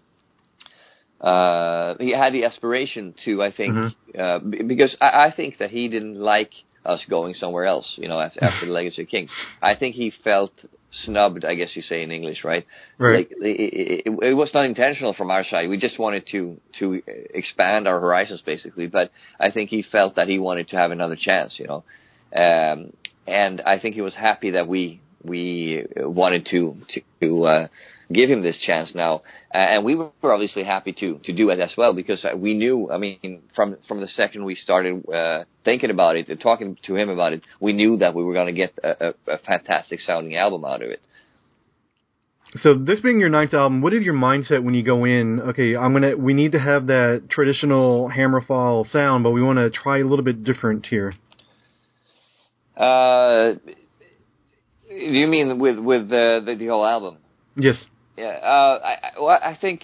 uh, 1.25 1.97
he 2.01 2.11
had 2.11 2.35
the 2.35 2.45
aspiration 2.45 3.15
to, 3.25 3.43
I 3.43 3.51
think, 3.51 3.75
mm-hmm. 3.75 4.21
uh, 4.21 4.39
b- 4.41 4.63
because 4.63 4.95
I, 5.01 5.27
I 5.27 5.33
think 5.35 5.57
that 5.59 5.71
he 5.71 5.89
didn't 5.89 6.17
like 6.17 6.51
us 6.85 7.05
going 7.09 7.35
somewhere 7.35 7.65
else, 7.65 7.95
you 7.97 8.09
know, 8.09 8.21
after, 8.21 8.43
after 8.45 8.67
the 8.67 8.73
Legacy 8.73 9.03
of 9.03 9.09
Kings. 9.09 9.31
I 9.63 9.75
think 9.75 9.95
he 9.95 10.13
felt 10.23 10.53
snubbed, 10.91 11.45
I 11.45 11.55
guess 11.55 11.75
you 11.75 11.83
say 11.83 12.03
in 12.03 12.11
English, 12.11 12.45
right? 12.45 12.67
Right. 12.99 13.29
Like, 13.31 13.31
it, 13.41 14.03
it, 14.07 14.19
it, 14.23 14.35
was 14.35 14.53
not 14.55 14.65
intentional 14.65 15.15
from 15.15 15.31
our 15.31 15.45
side. 15.45 15.69
We 15.69 15.79
just 15.79 15.99
wanted 15.99 16.27
to 16.33 16.61
to 16.79 17.03
expand 17.07 17.89
our 17.89 18.01
horizons, 18.01 18.43
basically. 18.43 18.87
But 18.87 19.11
I 19.41 19.51
think 19.51 19.71
he 19.71 19.83
felt 19.83 20.17
that 20.17 20.29
he 20.29 20.39
wanted 20.39 20.69
to 20.69 20.77
have 20.77 20.91
another 20.91 21.17
chance, 21.19 21.59
you 21.59 21.67
know. 21.67 21.85
Um, 22.35 22.93
and 23.27 23.61
I 23.63 23.79
think 23.79 23.95
he 23.95 24.03
was 24.03 24.15
happy 24.15 24.51
that 24.51 24.69
we 24.69 25.01
we 25.25 25.85
wanted 25.97 26.47
to 26.51 26.77
to 27.21 27.45
uh, 27.45 27.69
give 28.13 28.31
him 28.31 28.43
this 28.43 28.59
chance 28.59 28.95
now, 28.95 29.23
uh, 29.55 29.59
and 29.59 29.85
we 29.85 29.95
were 29.95 30.11
obviously 30.23 30.65
happy 30.65 30.93
to 30.93 31.19
to 31.25 31.33
do 31.33 31.51
it 31.51 31.59
as 31.59 31.73
well 31.77 31.95
because 31.95 32.25
we 32.37 32.55
knew. 32.55 32.91
I 32.91 32.99
mean, 32.99 33.43
from 33.55 33.77
from 33.89 34.01
the 34.01 34.09
second 34.09 34.45
we 34.45 34.55
started 34.55 35.09
uh, 35.09 35.45
thinking 35.65 35.91
about 35.91 36.17
it 36.17 36.29
and 36.29 36.41
talking 36.41 36.77
to 36.87 36.97
him 36.97 37.09
about 37.09 37.33
it, 37.33 37.43
we 37.61 37.73
knew 37.73 37.97
that 37.99 38.15
we 38.15 38.25
were 38.25 38.35
going 38.35 38.47
to 38.47 38.53
get 38.53 38.79
a, 38.83 39.09
a, 39.09 39.15
a 39.35 39.39
fantastic 39.39 40.01
sounding 40.01 40.37
album 40.37 40.65
out 40.65 40.83
of 40.83 40.91
it. 40.91 41.01
So 42.61 42.75
this 42.75 43.01
being 43.01 43.19
your 43.19 43.31
ninth 43.31 43.53
album, 43.53 43.83
what 43.83 43.93
is 43.93 44.05
your 44.05 44.15
mindset 44.15 44.63
when 44.63 44.75
you 44.75 44.85
go 44.85 45.05
in? 45.05 45.41
Okay, 45.41 45.75
I'm 45.75 45.93
gonna. 45.93 46.17
We 46.17 46.35
need 46.35 46.53
to 46.53 46.61
have 46.61 46.87
that 46.87 47.25
traditional 47.29 48.09
Hammerfall 48.15 48.91
sound, 48.93 49.25
but 49.25 49.33
we 49.33 49.43
want 49.43 49.59
to 49.59 49.71
try 49.71 49.99
a 49.99 50.05
little 50.05 50.25
bit 50.25 50.45
different 50.45 50.87
here. 50.87 51.15
Uh, 52.77 53.55
you 54.97 55.27
mean 55.27 55.59
with 55.59 55.79
with 55.79 56.09
the 56.09 56.43
the, 56.45 56.55
the 56.57 56.67
whole 56.67 56.87
album? 56.87 57.19
Yes. 57.57 57.85
Yeah. 58.17 58.39
Uh, 58.43 58.81
I 58.85 58.97
well, 59.21 59.39
I 59.43 59.57
think 59.61 59.83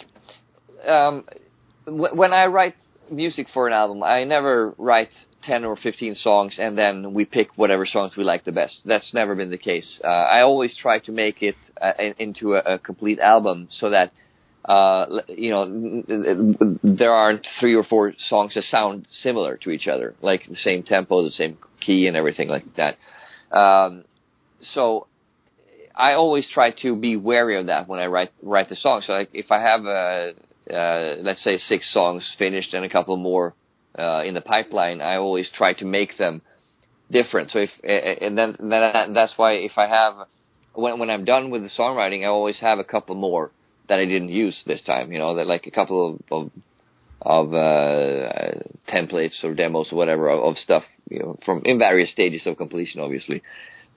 um, 0.87 1.25
w- 1.87 2.15
when 2.15 2.33
I 2.33 2.47
write 2.47 2.75
music 3.11 3.49
for 3.53 3.67
an 3.67 3.73
album, 3.73 4.03
I 4.03 4.25
never 4.25 4.75
write 4.79 5.11
ten 5.45 5.65
or 5.65 5.77
fifteen 5.77 6.15
songs 6.15 6.57
and 6.59 6.77
then 6.77 7.15
we 7.15 7.25
pick 7.25 7.49
whatever 7.57 7.87
songs 7.87 8.17
we 8.17 8.25
like 8.25 8.45
the 8.45 8.53
best. 8.53 8.81
That's 8.85 9.13
never 9.15 9.35
been 9.35 9.51
the 9.51 9.59
case. 9.59 10.01
Uh, 10.03 10.09
I 10.09 10.43
always 10.43 10.77
try 10.77 11.01
to 11.01 11.13
make 11.13 11.43
it 11.43 11.57
uh, 11.81 11.93
into 12.19 12.55
a, 12.55 12.75
a 12.75 12.79
complete 12.79 13.19
album 13.19 13.69
so 13.71 13.91
that 13.91 14.13
uh, 14.65 15.07
you 15.29 15.51
know, 15.51 16.03
there 16.83 17.13
aren't 17.13 17.47
three 17.59 17.75
or 17.75 17.83
four 17.83 18.13
songs 18.19 18.55
that 18.55 18.65
sound 18.65 19.07
similar 19.11 19.57
to 19.57 19.71
each 19.71 19.89
other, 19.89 20.15
like 20.21 20.43
the 20.47 20.55
same 20.55 20.83
tempo, 20.83 21.25
the 21.25 21.31
same 21.31 21.57
key, 21.81 22.07
and 22.07 22.17
everything 22.17 22.49
like 22.49 22.65
that. 22.77 22.97
Um, 23.57 24.05
so 24.61 25.07
I 25.95 26.15
always 26.15 26.49
try 26.49 26.71
to 26.83 26.97
be 26.97 27.17
wary 27.17 27.59
of 27.59 27.67
that 27.67 27.89
when 27.89 28.01
I 28.01 28.07
write 28.07 28.31
write 28.43 28.69
the 28.69 28.77
song. 28.77 29.03
So 29.03 29.13
like 29.13 29.31
if 29.33 29.51
I 29.51 29.61
have 29.61 29.85
a 29.85 30.35
uh, 30.73 31.17
let's 31.23 31.43
say 31.43 31.59
six 31.59 31.93
songs 31.93 32.35
finished 32.39 32.75
and 32.75 32.85
a 32.85 32.89
couple 32.89 33.17
more 33.17 33.55
uh, 33.99 34.23
in 34.25 34.35
the 34.35 34.41
pipeline, 34.41 35.01
I 35.01 35.17
always 35.17 35.51
try 35.55 35.75
to 35.75 35.85
make 35.85 36.17
them 36.17 36.43
different. 37.11 37.51
So 37.51 37.59
if 37.59 37.71
and 37.83 38.39
then, 38.39 38.57
then 38.59 39.13
that's 39.15 39.35
why 39.37 39.55
if 39.55 39.73
I 39.77 39.89
have 39.89 40.15
when 40.75 40.99
when 40.99 41.11
I'm 41.11 41.25
done 41.25 41.51
with 41.51 41.63
the 41.63 41.71
songwriting, 41.77 42.23
I 42.23 42.29
always 42.29 42.61
have 42.61 42.79
a 42.79 42.85
couple 42.85 43.15
more 43.15 43.51
that 43.89 43.99
I 43.99 44.05
didn't 44.05 44.29
use 44.29 44.63
this 44.67 44.83
time. 44.83 45.13
You 45.13 45.19
know, 45.19 45.35
that 45.35 45.47
like 45.47 45.67
a 45.67 45.71
couple 45.71 46.21
of 46.31 46.33
of, 46.33 46.51
of 47.21 47.55
uh, 47.55 48.61
templates 48.89 49.43
or 49.43 49.55
demos 49.55 49.93
or 49.93 49.97
whatever 49.97 50.29
of, 50.29 50.41
of 50.45 50.59
stuff 50.59 50.85
you 51.11 51.19
know 51.19 51.39
from 51.45 51.63
in 51.65 51.79
various 51.79 52.13
stages 52.13 52.47
of 52.47 52.57
completion, 52.57 53.01
obviously 53.01 53.43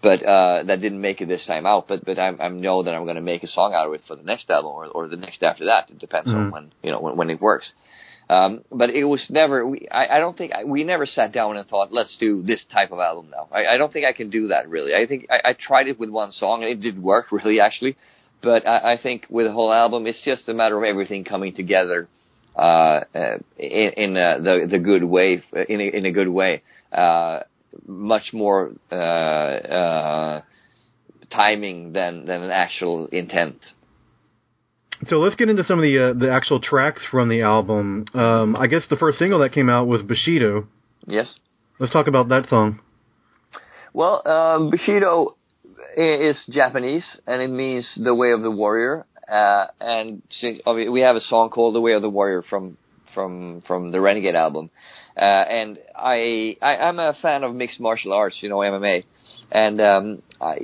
but 0.03 0.21
uh, 0.21 0.63
that 0.63 0.81
didn't 0.81 0.99
make 0.99 1.21
it 1.21 1.29
this 1.29 1.45
time 1.47 1.65
out. 1.65 1.87
But 1.87 2.05
but 2.05 2.19
I, 2.19 2.33
I 2.39 2.49
know 2.49 2.83
that 2.83 2.93
I'm 2.93 3.05
going 3.05 3.15
to 3.15 3.21
make 3.21 3.41
a 3.41 3.47
song 3.47 3.73
out 3.73 3.87
of 3.87 3.93
it 3.93 4.01
for 4.05 4.17
the 4.17 4.23
next 4.23 4.49
album 4.49 4.71
or, 4.73 4.85
or 4.87 5.07
the 5.07 5.15
next 5.15 5.41
after 5.41 5.65
that. 5.65 5.89
It 5.89 5.97
depends 5.97 6.29
mm-hmm. 6.29 6.37
on 6.37 6.51
when 6.51 6.71
you 6.83 6.91
know 6.91 6.99
when, 6.99 7.15
when 7.15 7.29
it 7.29 7.41
works. 7.41 7.71
Um, 8.29 8.63
but 8.71 8.89
it 8.89 9.05
was 9.05 9.25
never. 9.29 9.65
We, 9.65 9.87
I, 9.89 10.17
I 10.17 10.19
don't 10.19 10.37
think 10.37 10.51
I, 10.51 10.65
we 10.65 10.83
never 10.83 11.05
sat 11.05 11.31
down 11.31 11.55
and 11.55 11.67
thought, 11.67 11.93
let's 11.93 12.17
do 12.19 12.43
this 12.43 12.63
type 12.71 12.91
of 12.91 12.99
album 12.99 13.31
now. 13.31 13.47
I, 13.51 13.75
I 13.75 13.77
don't 13.77 13.91
think 13.91 14.05
I 14.05 14.11
can 14.11 14.29
do 14.29 14.49
that 14.49 14.69
really. 14.69 14.93
I 14.93 15.07
think 15.07 15.27
I, 15.29 15.49
I 15.49 15.53
tried 15.53 15.87
it 15.87 15.97
with 15.97 16.09
one 16.09 16.33
song 16.33 16.63
and 16.63 16.71
it 16.71 16.81
did 16.81 17.01
work 17.01 17.31
really 17.31 17.61
actually. 17.61 17.95
But 18.41 18.67
I, 18.67 18.93
I 18.93 18.99
think 19.01 19.27
with 19.29 19.45
the 19.45 19.53
whole 19.53 19.71
album, 19.71 20.05
it's 20.05 20.21
just 20.25 20.49
a 20.49 20.53
matter 20.53 20.77
of 20.77 20.83
everything 20.83 21.23
coming 21.23 21.55
together 21.55 22.09
uh, 22.57 23.01
uh 23.15 23.37
in, 23.57 23.91
in 23.95 24.17
uh, 24.17 24.39
the 24.39 24.67
the 24.69 24.79
good 24.79 25.03
way, 25.05 25.41
in 25.69 25.79
a, 25.79 25.97
in 25.97 26.05
a 26.05 26.11
good 26.11 26.27
way. 26.27 26.61
Uh, 26.91 27.39
much 27.85 28.33
more 28.33 28.73
uh, 28.91 28.95
uh, 28.95 30.41
timing 31.31 31.93
than 31.93 32.25
than 32.25 32.43
an 32.43 32.51
actual 32.51 33.07
intent. 33.07 33.57
So 35.07 35.19
let's 35.19 35.35
get 35.35 35.49
into 35.49 35.63
some 35.63 35.79
of 35.79 35.83
the 35.83 35.97
uh, 35.97 36.13
the 36.13 36.31
actual 36.31 36.59
tracks 36.59 37.01
from 37.09 37.29
the 37.29 37.41
album. 37.41 38.05
Um, 38.13 38.55
I 38.55 38.67
guess 38.67 38.83
the 38.89 38.95
first 38.95 39.19
single 39.19 39.39
that 39.39 39.51
came 39.51 39.69
out 39.69 39.87
was 39.87 40.01
Bushido. 40.01 40.67
Yes. 41.07 41.33
Let's 41.79 41.91
talk 41.91 42.07
about 42.07 42.29
that 42.29 42.47
song. 42.49 42.79
Well, 43.93 44.25
um, 44.27 44.69
Bushido 44.69 45.35
is 45.97 46.43
Japanese 46.49 47.19
and 47.27 47.41
it 47.41 47.49
means 47.49 47.87
the 48.01 48.15
way 48.15 48.31
of 48.31 48.41
the 48.41 48.51
warrior. 48.51 49.05
Uh, 49.27 49.67
and 49.79 50.21
we 50.65 51.01
have 51.01 51.15
a 51.15 51.21
song 51.21 51.49
called 51.49 51.75
"The 51.75 51.81
Way 51.81 51.93
of 51.93 52.01
the 52.01 52.09
Warrior" 52.09 52.43
from 52.43 52.77
from 53.13 53.61
from 53.67 53.91
the 53.91 54.01
Renegade 54.01 54.35
album. 54.35 54.69
Uh, 55.15 55.19
and 55.21 55.79
I, 55.95 56.57
I 56.61 56.77
I'm 56.77 56.99
a 56.99 57.13
fan 57.21 57.43
of 57.43 57.53
mixed 57.53 57.79
martial 57.79 58.13
arts, 58.13 58.37
you 58.41 58.49
know, 58.49 58.57
MMA. 58.57 59.03
And 59.51 59.79
um, 59.81 60.23
I 60.41 60.57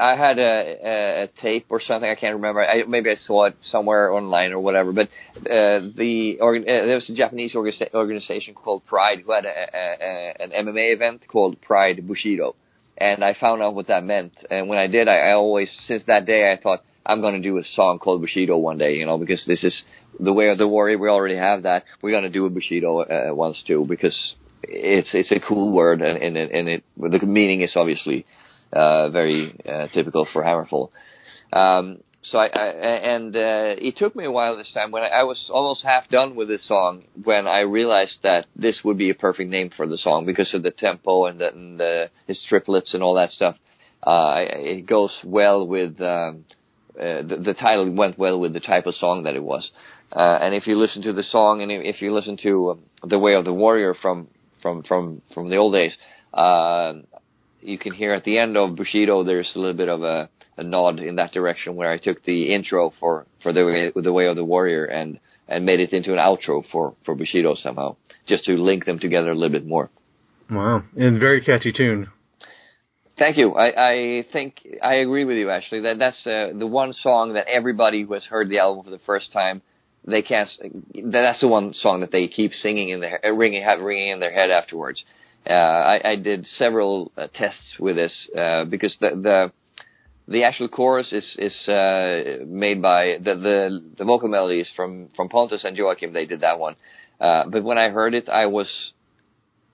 I 0.00 0.16
had 0.16 0.38
a, 0.38 0.42
a, 0.42 1.22
a 1.24 1.26
tape 1.40 1.66
or 1.68 1.80
something 1.80 2.08
I 2.08 2.16
can't 2.16 2.34
remember. 2.34 2.64
I, 2.64 2.82
maybe 2.84 3.10
I 3.10 3.14
saw 3.14 3.44
it 3.44 3.56
somewhere 3.60 4.12
online 4.12 4.52
or 4.52 4.60
whatever. 4.60 4.92
But 4.92 5.08
uh, 5.38 5.86
the 5.96 6.38
organ, 6.40 6.62
uh, 6.62 6.86
there 6.86 6.96
was 6.96 7.08
a 7.08 7.14
Japanese 7.14 7.54
orga- 7.54 7.94
organization 7.94 8.54
called 8.54 8.84
Pride 8.86 9.20
who 9.24 9.32
had 9.32 9.44
a, 9.44 9.48
a, 9.48 10.42
an 10.42 10.50
MMA 10.66 10.94
event 10.94 11.24
called 11.28 11.60
Pride 11.60 12.06
Bushido, 12.08 12.56
and 12.96 13.22
I 13.22 13.34
found 13.34 13.62
out 13.62 13.74
what 13.74 13.86
that 13.86 14.02
meant. 14.02 14.32
And 14.50 14.68
when 14.68 14.78
I 14.78 14.88
did, 14.88 15.06
I, 15.06 15.30
I 15.30 15.32
always 15.32 15.70
since 15.86 16.02
that 16.06 16.26
day 16.26 16.52
I 16.52 16.60
thought 16.60 16.82
I'm 17.08 17.22
going 17.22 17.34
to 17.34 17.48
do 17.48 17.56
a 17.56 17.64
song 17.64 17.98
called 17.98 18.20
Bushido 18.20 18.58
one 18.58 18.78
day, 18.78 18.94
you 18.94 19.06
know, 19.06 19.18
because 19.18 19.44
this 19.46 19.64
is 19.64 19.82
the 20.20 20.32
way 20.32 20.50
of 20.50 20.58
the 20.58 20.68
warrior. 20.68 20.98
We 20.98 21.08
already 21.08 21.36
have 21.36 21.62
that. 21.62 21.84
We're 22.02 22.10
going 22.10 22.24
to 22.24 22.30
do 22.30 22.44
a 22.44 22.50
Bushido 22.50 23.00
uh, 23.00 23.34
once 23.34 23.62
too, 23.66 23.86
because 23.88 24.34
it's 24.62 25.10
it's 25.14 25.32
a 25.32 25.40
cool 25.40 25.72
word, 25.72 26.02
and 26.02 26.18
and, 26.22 26.36
and 26.36 26.68
it 26.68 26.84
the 26.96 27.26
meaning 27.26 27.62
is 27.62 27.72
obviously 27.76 28.26
uh, 28.72 29.08
very 29.10 29.58
uh, 29.66 29.86
typical 29.94 30.26
for 30.32 30.42
Hammerfall. 30.42 30.90
Um, 31.52 32.02
so 32.20 32.38
I, 32.38 32.46
I 32.46 32.66
and 32.66 33.34
uh, 33.34 33.76
it 33.78 33.96
took 33.96 34.14
me 34.14 34.24
a 34.24 34.30
while 34.30 34.56
this 34.56 34.72
time 34.74 34.90
when 34.90 35.02
I, 35.02 35.08
I 35.08 35.22
was 35.22 35.48
almost 35.52 35.84
half 35.84 36.08
done 36.08 36.34
with 36.34 36.48
this 36.48 36.66
song 36.66 37.04
when 37.24 37.46
I 37.46 37.60
realized 37.60 38.18
that 38.24 38.46
this 38.56 38.80
would 38.84 38.98
be 38.98 39.10
a 39.10 39.14
perfect 39.14 39.50
name 39.50 39.70
for 39.74 39.86
the 39.86 39.98
song 39.98 40.26
because 40.26 40.52
of 40.52 40.62
the 40.62 40.72
tempo 40.72 41.26
and 41.26 41.40
the, 41.40 41.52
and 41.52 41.80
the 41.80 42.10
his 42.26 42.44
triplets 42.48 42.92
and 42.92 43.02
all 43.02 43.14
that 43.14 43.30
stuff. 43.30 43.56
Uh, 44.02 44.36
it 44.38 44.86
goes 44.86 45.16
well 45.24 45.66
with 45.66 46.00
um, 46.00 46.44
uh, 46.98 47.22
the, 47.22 47.36
the 47.44 47.54
title 47.54 47.92
went 47.94 48.18
well 48.18 48.40
with 48.40 48.52
the 48.52 48.60
type 48.60 48.86
of 48.86 48.94
song 48.94 49.22
that 49.24 49.36
it 49.36 49.42
was. 49.42 49.70
Uh, 50.12 50.38
and 50.40 50.54
if 50.54 50.66
you 50.66 50.76
listen 50.76 51.02
to 51.02 51.12
the 51.12 51.22
song 51.22 51.62
and 51.62 51.70
if 51.70 52.02
you 52.02 52.12
listen 52.12 52.36
to 52.42 52.70
um, 52.70 52.82
the 53.04 53.18
Way 53.18 53.34
of 53.34 53.44
the 53.44 53.54
Warrior 53.54 53.94
from 53.94 54.28
from 54.62 54.82
from 54.82 55.22
from 55.34 55.50
the 55.50 55.56
old 55.56 55.74
days, 55.74 55.94
uh, 56.32 56.94
you 57.60 57.78
can 57.78 57.92
hear 57.92 58.12
at 58.12 58.24
the 58.24 58.38
end 58.38 58.56
of 58.56 58.76
Bushido 58.76 59.22
there's 59.22 59.52
a 59.54 59.58
little 59.58 59.76
bit 59.76 59.88
of 59.88 60.02
a, 60.02 60.28
a 60.56 60.64
nod 60.64 60.98
in 60.98 61.16
that 61.16 61.32
direction 61.32 61.76
where 61.76 61.90
I 61.90 61.98
took 61.98 62.24
the 62.24 62.54
intro 62.54 62.92
for 62.98 63.26
for 63.42 63.52
the 63.52 63.64
way, 63.64 63.92
the 63.94 64.12
Way 64.12 64.26
of 64.26 64.36
the 64.36 64.44
Warrior 64.44 64.84
and 64.86 65.20
and 65.46 65.64
made 65.64 65.80
it 65.80 65.92
into 65.92 66.12
an 66.12 66.18
outro 66.18 66.64
for 66.72 66.94
for 67.04 67.14
Bushido 67.14 67.54
somehow, 67.54 67.96
just 68.26 68.44
to 68.44 68.52
link 68.52 68.86
them 68.86 68.98
together 68.98 69.30
a 69.30 69.34
little 69.34 69.56
bit 69.56 69.66
more. 69.66 69.90
Wow, 70.50 70.84
and 70.96 71.20
very 71.20 71.42
catchy 71.42 71.72
tune. 71.72 72.08
Thank 73.18 73.36
you. 73.36 73.54
I, 73.54 73.90
I 73.90 74.24
think 74.32 74.64
I 74.82 74.94
agree 74.94 75.24
with 75.24 75.36
you 75.36 75.50
Ashley. 75.50 75.80
That 75.80 75.98
that's 75.98 76.24
uh, 76.26 76.52
the 76.56 76.66
one 76.66 76.92
song 76.92 77.34
that 77.34 77.48
everybody 77.48 78.04
who 78.04 78.14
has 78.14 78.24
heard 78.24 78.48
the 78.48 78.60
album 78.60 78.84
for 78.84 78.90
the 78.90 79.00
first 79.00 79.32
time 79.32 79.60
they 80.06 80.22
can't. 80.22 80.48
That's 80.94 81.40
the 81.40 81.48
one 81.48 81.74
song 81.74 82.00
that 82.00 82.12
they 82.12 82.28
keep 82.28 82.52
singing 82.52 82.90
in 82.90 83.00
their 83.00 83.20
ringing 83.34 83.64
ringing 83.80 84.08
in 84.12 84.20
their 84.20 84.32
head 84.32 84.50
afterwards. 84.50 85.04
Uh, 85.48 85.52
I, 85.52 86.10
I 86.12 86.16
did 86.16 86.46
several 86.46 87.12
uh, 87.16 87.26
tests 87.34 87.74
with 87.78 87.96
this 87.96 88.28
uh, 88.36 88.64
because 88.64 88.96
the 89.00 89.10
the 89.10 89.52
the 90.28 90.44
actual 90.44 90.68
chorus 90.68 91.12
is 91.12 91.36
is 91.38 91.68
uh, 91.68 92.44
made 92.46 92.80
by 92.80 93.16
the 93.18 93.34
the 93.34 93.90
the 93.98 94.04
vocal 94.04 94.28
melodies 94.28 94.70
from 94.76 95.08
from 95.16 95.28
Pontus 95.28 95.64
and 95.64 95.76
Joacim. 95.76 96.12
They 96.12 96.26
did 96.26 96.42
that 96.42 96.58
one, 96.58 96.76
uh, 97.20 97.44
but 97.50 97.64
when 97.64 97.78
I 97.78 97.88
heard 97.88 98.14
it, 98.14 98.28
I 98.28 98.46
was 98.46 98.92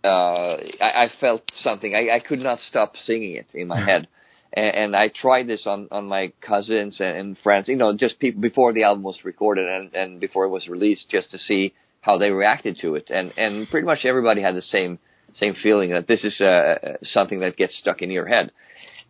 uh, 0.04 0.56
I, 0.80 1.04
I 1.04 1.10
felt 1.20 1.42
something. 1.54 1.94
I, 1.94 2.16
I 2.16 2.20
could 2.20 2.40
not 2.40 2.58
stop 2.68 2.96
singing 2.96 3.36
it 3.36 3.46
in 3.54 3.68
my 3.68 3.80
head 3.80 4.08
and, 4.54 4.74
and 4.76 4.96
I 4.96 5.08
tried 5.08 5.46
this 5.46 5.66
on 5.66 5.88
on 5.90 6.06
my 6.06 6.32
cousins 6.40 7.00
and, 7.00 7.16
and 7.18 7.38
friends, 7.38 7.68
you 7.68 7.76
know, 7.76 7.94
just 7.96 8.18
people 8.18 8.40
before 8.40 8.72
the 8.72 8.84
album 8.84 9.02
was 9.02 9.18
recorded 9.24 9.68
and 9.68 9.94
and 9.94 10.20
before 10.20 10.44
it 10.44 10.50
was 10.50 10.68
released, 10.68 11.10
just 11.10 11.30
to 11.32 11.38
see 11.38 11.74
how 12.00 12.18
they 12.18 12.30
reacted 12.30 12.78
to 12.80 12.94
it, 12.94 13.10
and 13.10 13.32
and 13.36 13.68
pretty 13.68 13.86
much 13.86 14.04
everybody 14.04 14.40
had 14.40 14.54
the 14.54 14.62
same 14.62 14.98
same 15.34 15.54
feeling 15.60 15.90
that 15.90 16.06
this 16.06 16.24
is 16.24 16.40
uh, 16.40 16.96
something 17.02 17.40
that 17.40 17.56
gets 17.56 17.76
stuck 17.78 18.00
in 18.00 18.10
your 18.10 18.26
head. 18.26 18.52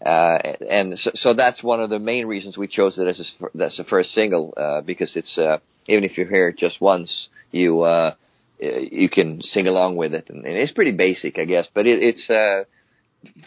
Uh, 0.05 0.39
and 0.69 0.99
so, 0.99 1.11
so 1.15 1.35
that's 1.35 1.63
one 1.63 1.81
of 1.81 1.89
the 1.91 1.99
main 1.99 2.27
reasons 2.27 2.59
we 2.59 2.67
chose 2.67 2.99
it 2.99 3.07
as 3.07 3.21
a, 3.21 3.63
as 3.63 3.77
the 3.77 3.85
first 3.85 4.11
single 4.13 4.53
uh, 4.57 4.81
because 4.81 5.15
it's 5.17 5.37
uh, 5.39 5.59
even 5.87 6.05
if 6.05 6.17
you 6.17 6.27
hear 6.27 6.49
it 6.49 6.59
just 6.59 6.81
once, 6.81 7.29
you 7.53 7.83
uh, 7.83 8.15
you 8.59 9.09
can 9.09 9.43
sing 9.43 9.67
along 9.67 9.97
with 9.97 10.15
it, 10.15 10.31
and, 10.31 10.45
and 10.45 10.57
it's 10.57 10.73
pretty 10.73 10.93
basic, 10.93 11.39
I 11.39 11.45
guess. 11.45 11.67
But 11.75 11.87
it, 11.87 12.03
it's 12.03 12.31
uh, 12.31 12.65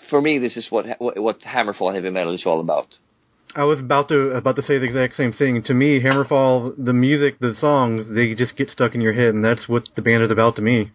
for 0.10 0.22
me, 0.22 0.38
this 0.40 0.58
is 0.58 0.68
what 0.70 0.86
what 1.00 1.42
Hammerfall 1.42 1.94
heavy 1.94 2.10
metal 2.10 2.34
is 2.34 2.44
all 2.46 2.60
about. 2.60 2.88
I 3.56 3.64
was 3.64 3.80
about 3.80 4.10
to 4.10 4.32
about 4.32 4.56
to 4.58 4.62
say 4.62 4.78
the 4.78 4.86
exact 4.86 5.16
same 5.16 5.34
thing. 5.34 5.64
To 5.64 5.74
me, 5.74 6.02
Hammerfall, 6.02 6.74
the 6.78 6.94
music, 6.94 7.40
the 7.40 7.54
songs, 7.60 8.06
they 8.14 8.36
just 8.36 8.56
get 8.56 8.70
stuck 8.70 8.96
in 8.96 9.02
your 9.02 9.14
head, 9.14 9.34
and 9.34 9.44
that's 9.44 9.68
what 9.68 9.84
the 9.96 10.02
band 10.02 10.24
is 10.24 10.32
about 10.32 10.56
to 10.58 10.62
me. 10.62 10.92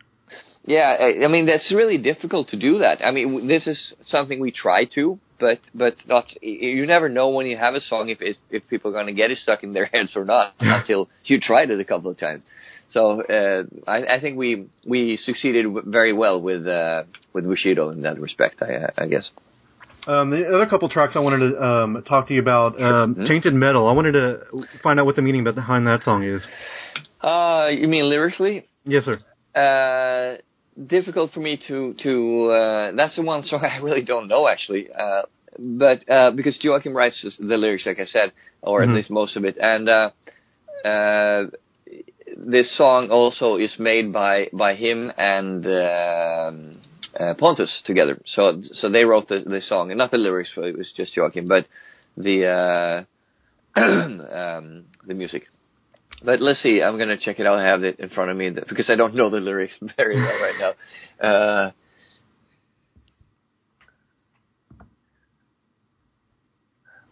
Yeah, 0.64 0.96
I 1.24 1.26
mean 1.26 1.46
that's 1.46 1.72
really 1.74 1.98
difficult 1.98 2.48
to 2.48 2.56
do 2.56 2.78
that. 2.78 3.04
I 3.04 3.10
mean, 3.10 3.48
this 3.48 3.66
is 3.66 3.94
something 4.02 4.38
we 4.38 4.52
try 4.52 4.84
to, 4.94 5.18
but 5.40 5.58
but 5.74 5.96
not. 6.06 6.26
You 6.40 6.86
never 6.86 7.08
know 7.08 7.30
when 7.30 7.46
you 7.46 7.56
have 7.56 7.74
a 7.74 7.80
song 7.80 8.10
if 8.10 8.36
if 8.50 8.68
people 8.68 8.90
are 8.90 8.94
going 8.94 9.06
to 9.06 9.12
get 9.12 9.32
it 9.32 9.38
stuck 9.38 9.64
in 9.64 9.72
their 9.72 9.86
heads 9.92 10.12
or 10.14 10.24
not 10.24 10.54
until 10.60 11.08
you 11.24 11.40
tried 11.40 11.70
it 11.70 11.80
a 11.80 11.84
couple 11.84 12.10
of 12.10 12.18
times. 12.18 12.44
So 12.92 13.22
uh, 13.22 13.64
I, 13.90 14.16
I, 14.16 14.20
think 14.20 14.36
we 14.36 14.66
we 14.86 15.16
succeeded 15.16 15.66
very 15.86 16.12
well 16.12 16.40
with 16.40 16.66
uh, 16.66 17.04
with 17.32 17.44
Bushido 17.44 17.90
in 17.90 18.02
that 18.02 18.20
respect. 18.20 18.62
I, 18.62 19.02
I 19.02 19.06
guess. 19.06 19.30
Um, 20.06 20.30
the 20.30 20.46
other 20.48 20.66
couple 20.66 20.88
tracks 20.88 21.14
I 21.14 21.20
wanted 21.20 21.50
to 21.50 21.62
um, 21.62 22.04
talk 22.06 22.26
to 22.28 22.34
you 22.34 22.40
about, 22.40 22.80
um, 22.80 23.14
mm-hmm. 23.14 23.24
"Tainted 23.24 23.54
Metal." 23.54 23.88
I 23.88 23.92
wanted 23.92 24.12
to 24.12 24.40
find 24.82 24.98
out 25.00 25.06
what 25.06 25.16
the 25.16 25.22
meaning 25.22 25.44
behind 25.44 25.86
that 25.86 26.02
song 26.02 26.24
is. 26.24 26.42
Uh, 27.20 27.68
you 27.70 27.88
mean 27.88 28.10
lyrically? 28.10 28.66
Yes, 28.84 29.04
sir. 29.04 29.20
Uh, 29.54 30.40
difficult 30.86 31.32
for 31.32 31.40
me 31.40 31.58
to 31.68 31.94
to. 32.02 32.50
Uh, 32.50 32.92
that's 32.92 33.16
the 33.16 33.22
one 33.22 33.42
song 33.44 33.64
I 33.70 33.78
really 33.78 34.02
don't 34.02 34.28
know 34.28 34.48
actually. 34.48 34.88
Uh, 34.92 35.22
but 35.58 36.08
uh, 36.10 36.30
because 36.32 36.58
Joacim 36.62 36.94
writes 36.94 37.24
the 37.38 37.56
lyrics, 37.56 37.86
like 37.86 38.00
I 38.00 38.06
said, 38.06 38.32
or 38.60 38.80
mm-hmm. 38.80 38.90
at 38.90 38.96
least 38.96 39.10
most 39.10 39.36
of 39.36 39.44
it, 39.44 39.56
and 39.58 39.88
uh, 39.88 40.10
uh, 40.84 41.44
this 42.36 42.76
song 42.76 43.10
also 43.10 43.56
is 43.56 43.74
made 43.78 44.12
by 44.12 44.48
by 44.52 44.74
him 44.74 45.12
and 45.16 45.66
uh, 45.66 46.50
uh, 47.18 47.34
Pontus 47.38 47.82
together. 47.84 48.20
So 48.26 48.60
so 48.74 48.88
they 48.88 49.04
wrote 49.04 49.28
the 49.28 49.40
the 49.40 49.60
song, 49.60 49.90
and 49.90 49.98
not 49.98 50.10
the 50.10 50.18
lyrics. 50.18 50.52
It 50.56 50.76
was 50.76 50.92
just 50.96 51.14
Joacim, 51.16 51.48
but 51.48 51.66
the 52.16 53.06
uh, 53.76 53.80
um, 53.80 54.84
the 55.06 55.14
music. 55.14 55.44
But 56.24 56.40
let's 56.40 56.62
see. 56.62 56.82
I'm 56.82 56.98
gonna 56.98 57.18
check 57.18 57.40
it 57.40 57.46
out. 57.46 57.58
I 57.58 57.64
have 57.64 57.82
it 57.82 57.98
in 57.98 58.08
front 58.10 58.30
of 58.30 58.36
me 58.36 58.50
because 58.50 58.88
I 58.88 58.96
don't 58.96 59.14
know 59.14 59.30
the 59.30 59.40
lyrics 59.40 59.74
very 59.96 60.16
well 60.16 60.40
right 60.40 60.74
now. 61.20 61.26
Uh, 61.26 61.70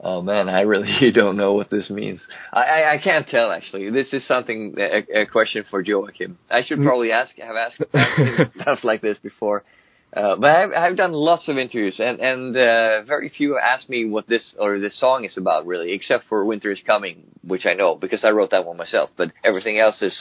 Oh 0.03 0.23
man, 0.23 0.49
I 0.49 0.63
really 0.63 1.11
don't 1.15 1.37
know 1.37 1.53
what 1.53 1.71
this 1.71 1.91
means. 1.91 2.21
I, 2.53 2.63
I, 2.63 2.95
I 2.95 2.99
can't 2.99 3.29
tell 3.29 3.53
actually. 3.53 3.91
This 3.91 4.13
is 4.13 4.27
something 4.27 4.75
a, 4.79 5.23
a 5.23 5.27
question 5.27 5.65
for 5.69 5.85
Joacim. 5.85 6.37
I 6.51 6.63
should 6.63 6.83
probably 6.83 7.13
ask 7.13 7.37
have 7.37 7.57
asked, 7.57 7.83
asked 7.95 8.61
stuff 8.61 8.79
like 8.83 9.03
this 9.03 9.19
before. 9.19 9.65
Uh, 10.13 10.35
but 10.37 10.51
I've, 10.51 10.71
I've 10.73 10.97
done 10.97 11.13
lots 11.13 11.49
of 11.49 11.57
interviews, 11.57 12.01
and 12.01 12.19
and 12.19 12.57
uh, 12.57 13.03
very 13.03 13.29
few 13.29 13.59
asked 13.59 13.89
me 13.89 14.07
what 14.07 14.27
this 14.27 14.55
or 14.59 14.81
this 14.81 14.99
song 14.99 15.25
is 15.25 15.37
about, 15.37 15.67
really, 15.67 15.93
except 15.93 16.25
for 16.29 16.45
"Winter 16.45 16.73
Is 16.73 16.81
Coming," 16.85 17.27
which 17.45 17.65
I 17.65 17.75
know 17.75 17.95
because 17.95 18.25
I 18.25 18.31
wrote 18.31 18.51
that 18.51 18.67
one 18.67 18.77
myself. 18.77 19.11
But 19.17 19.31
everything 19.45 19.79
else 19.79 20.03
is 20.03 20.19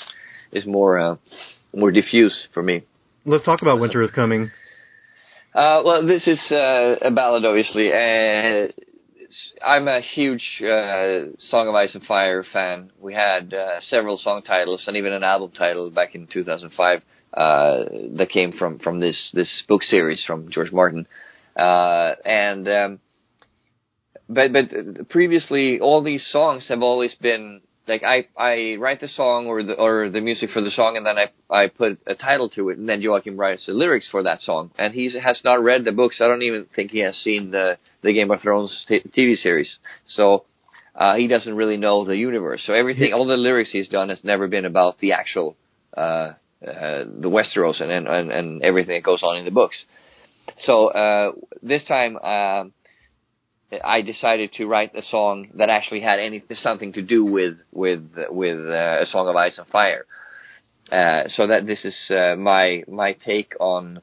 is 0.52 0.68
more 0.68 1.00
uh, 1.00 1.16
more 1.74 1.92
diffuse 1.92 2.48
for 2.54 2.62
me. 2.62 2.84
Let's 3.26 3.46
talk 3.46 3.64
about 3.64 3.80
"Winter 3.80 4.04
Is 4.04 4.12
Coming." 4.12 4.52
Uh, 5.56 5.82
well, 5.84 6.06
this 6.06 6.28
is 6.28 6.40
uh, 6.52 6.98
a 7.02 7.10
ballad, 7.10 7.44
obviously. 7.44 7.92
Uh, 7.92 8.68
I'm 9.66 9.88
a 9.88 10.02
huge 10.02 10.62
uh, 10.62 11.36
Song 11.50 11.68
of 11.68 11.76
Ice 11.76 11.94
and 11.94 12.04
Fire 12.04 12.44
fan. 12.52 12.92
We 13.00 13.14
had 13.14 13.54
uh, 13.54 13.80
several 13.82 14.18
song 14.18 14.42
titles 14.42 14.86
and 14.88 14.98
even 14.98 15.14
an 15.14 15.24
album 15.24 15.52
title 15.52 15.92
back 15.92 16.16
in 16.16 16.28
2005 16.28 17.02
uh, 17.34 17.84
that 18.18 18.30
came 18.32 18.54
from 18.54 18.80
from 18.80 19.00
this 19.00 19.30
this 19.34 19.64
book 19.68 19.84
series 19.84 20.24
from 20.26 20.50
George 20.50 20.72
Martin. 20.72 21.08
Uh, 21.56 22.16
and 22.26 22.68
um, 22.68 23.00
but 24.28 24.52
but 24.52 25.10
previously, 25.10 25.80
all 25.80 26.02
these 26.02 26.28
songs 26.32 26.68
have 26.70 26.82
always 26.82 27.14
been 27.16 27.62
like 27.90 28.04
I 28.04 28.28
I 28.38 28.76
write 28.80 29.02
the 29.02 29.08
song 29.08 29.48
or 29.48 29.64
the 29.64 29.74
or 29.74 30.10
the 30.10 30.22
music 30.22 30.52
for 30.52 30.62
the 30.62 30.72
song 30.72 30.96
and 30.96 31.06
then 31.06 31.18
I 31.18 31.26
I 31.50 31.68
put 31.68 32.00
a 32.08 32.16
title 32.16 32.50
to 32.52 32.70
it 32.70 32.78
and 32.78 32.88
then 32.88 33.02
Joacim 33.02 33.38
writes 33.38 33.66
the 33.66 33.74
lyrics 33.74 34.08
for 34.10 34.24
that 34.24 34.42
song. 34.42 34.72
And 34.78 34.94
he 34.94 35.12
has 35.20 35.42
not 35.44 35.64
read 35.64 35.84
the 35.84 35.92
books. 35.92 36.22
I 36.22 36.28
don't 36.28 36.44
even 36.44 36.68
think 36.76 36.92
he 36.92 37.00
has 37.00 37.18
seen 37.18 37.52
the 37.52 37.78
the 38.02 38.14
Game 38.14 38.32
of 38.32 38.42
Thrones 38.42 38.86
t- 38.88 39.02
TV 39.18 39.36
series. 39.36 39.78
So 40.06 40.46
uh, 40.96 41.16
he 41.16 41.28
doesn't 41.28 41.56
really 41.56 41.78
know 41.78 42.06
the 42.06 42.16
universe. 42.16 42.62
So 42.66 42.74
everything 42.74 43.12
all 43.14 43.26
the 43.26 43.38
lyrics 43.38 43.72
he's 43.72 43.90
done 43.90 44.10
has 44.10 44.24
never 44.24 44.48
been 44.48 44.66
about 44.66 45.00
the 45.00 45.14
actual 45.14 45.58
uh, 45.98 46.34
uh, 46.66 47.06
the 47.24 47.30
Westeros 47.30 47.82
and, 47.82 48.08
and 48.08 48.32
and 48.32 48.62
everything 48.62 48.96
that 48.96 49.04
goes 49.04 49.24
on 49.24 49.38
in 49.38 49.46
the 49.46 49.52
books. 49.52 49.78
So 50.60 50.88
uh, 50.88 51.32
this 51.64 51.84
time. 51.86 52.18
Uh, 52.22 52.66
I 53.84 54.02
decided 54.02 54.54
to 54.54 54.66
write 54.66 54.96
a 54.96 55.04
song 55.04 55.50
that 55.56 55.70
actually 55.70 56.02
had 56.02 56.20
any 56.20 56.44
something 56.56 56.94
to 56.94 57.02
do 57.02 57.26
with 57.26 57.58
with 57.72 58.04
with 58.30 58.60
uh, 58.60 59.02
a 59.02 59.06
song 59.06 59.28
of 59.28 59.36
ice 59.36 59.58
and 59.58 59.68
fire. 59.68 60.06
Uh, 60.92 61.28
so 61.28 61.46
that 61.46 61.68
this 61.68 61.86
is 61.86 61.96
uh, 62.10 62.36
my 62.36 62.84
my 62.88 63.14
take 63.14 63.54
on 63.60 64.02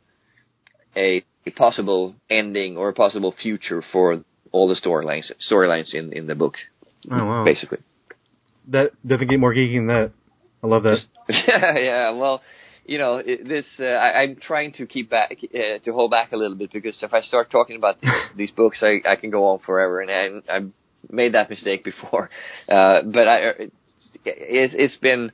a, 0.94 1.24
a, 1.44 1.50
possible 1.50 2.14
ending 2.30 2.76
or 2.76 2.90
a 2.90 2.92
possible 2.92 3.34
future 3.42 3.82
for 3.92 4.22
all 4.52 4.68
the 4.68 4.80
storylines 4.80 5.32
storylines 5.50 5.92
in 5.94 6.12
in 6.12 6.28
the 6.28 6.36
book. 6.36 6.54
Oh 7.10 7.24
wow! 7.24 7.44
Basically, 7.44 7.78
that 8.68 8.92
doesn't 9.04 9.28
get 9.28 9.40
more 9.40 9.52
geeky 9.52 9.78
than 9.78 9.88
that. 9.88 10.12
I 10.62 10.66
love 10.68 10.84
that. 10.84 10.98
yeah, 11.28 12.12
well, 12.12 12.40
you 12.86 12.98
know, 12.98 13.22
this 13.22 13.64
uh, 13.80 13.84
I, 13.84 14.22
I'm 14.22 14.36
trying 14.36 14.72
to 14.74 14.86
keep 14.86 15.10
back 15.10 15.36
uh, 15.42 15.78
to 15.84 15.92
hold 15.92 16.10
back 16.10 16.32
a 16.32 16.36
little 16.36 16.56
bit 16.56 16.72
because 16.72 16.96
if 17.02 17.12
I 17.12 17.20
start 17.22 17.50
talking 17.50 17.76
about 17.76 18.00
these, 18.00 18.12
these 18.36 18.50
books, 18.52 18.82
I, 18.82 19.00
I 19.08 19.16
can 19.16 19.30
go 19.30 19.46
on 19.46 19.58
forever, 19.60 20.00
and 20.00 20.10
I, 20.10 20.56
I've 20.56 20.70
made 21.10 21.34
that 21.34 21.50
mistake 21.50 21.84
before. 21.84 22.30
Uh, 22.68 23.02
but 23.02 23.28
I, 23.28 23.38
it, 24.24 24.72
it's 24.74 24.96
been 24.96 25.30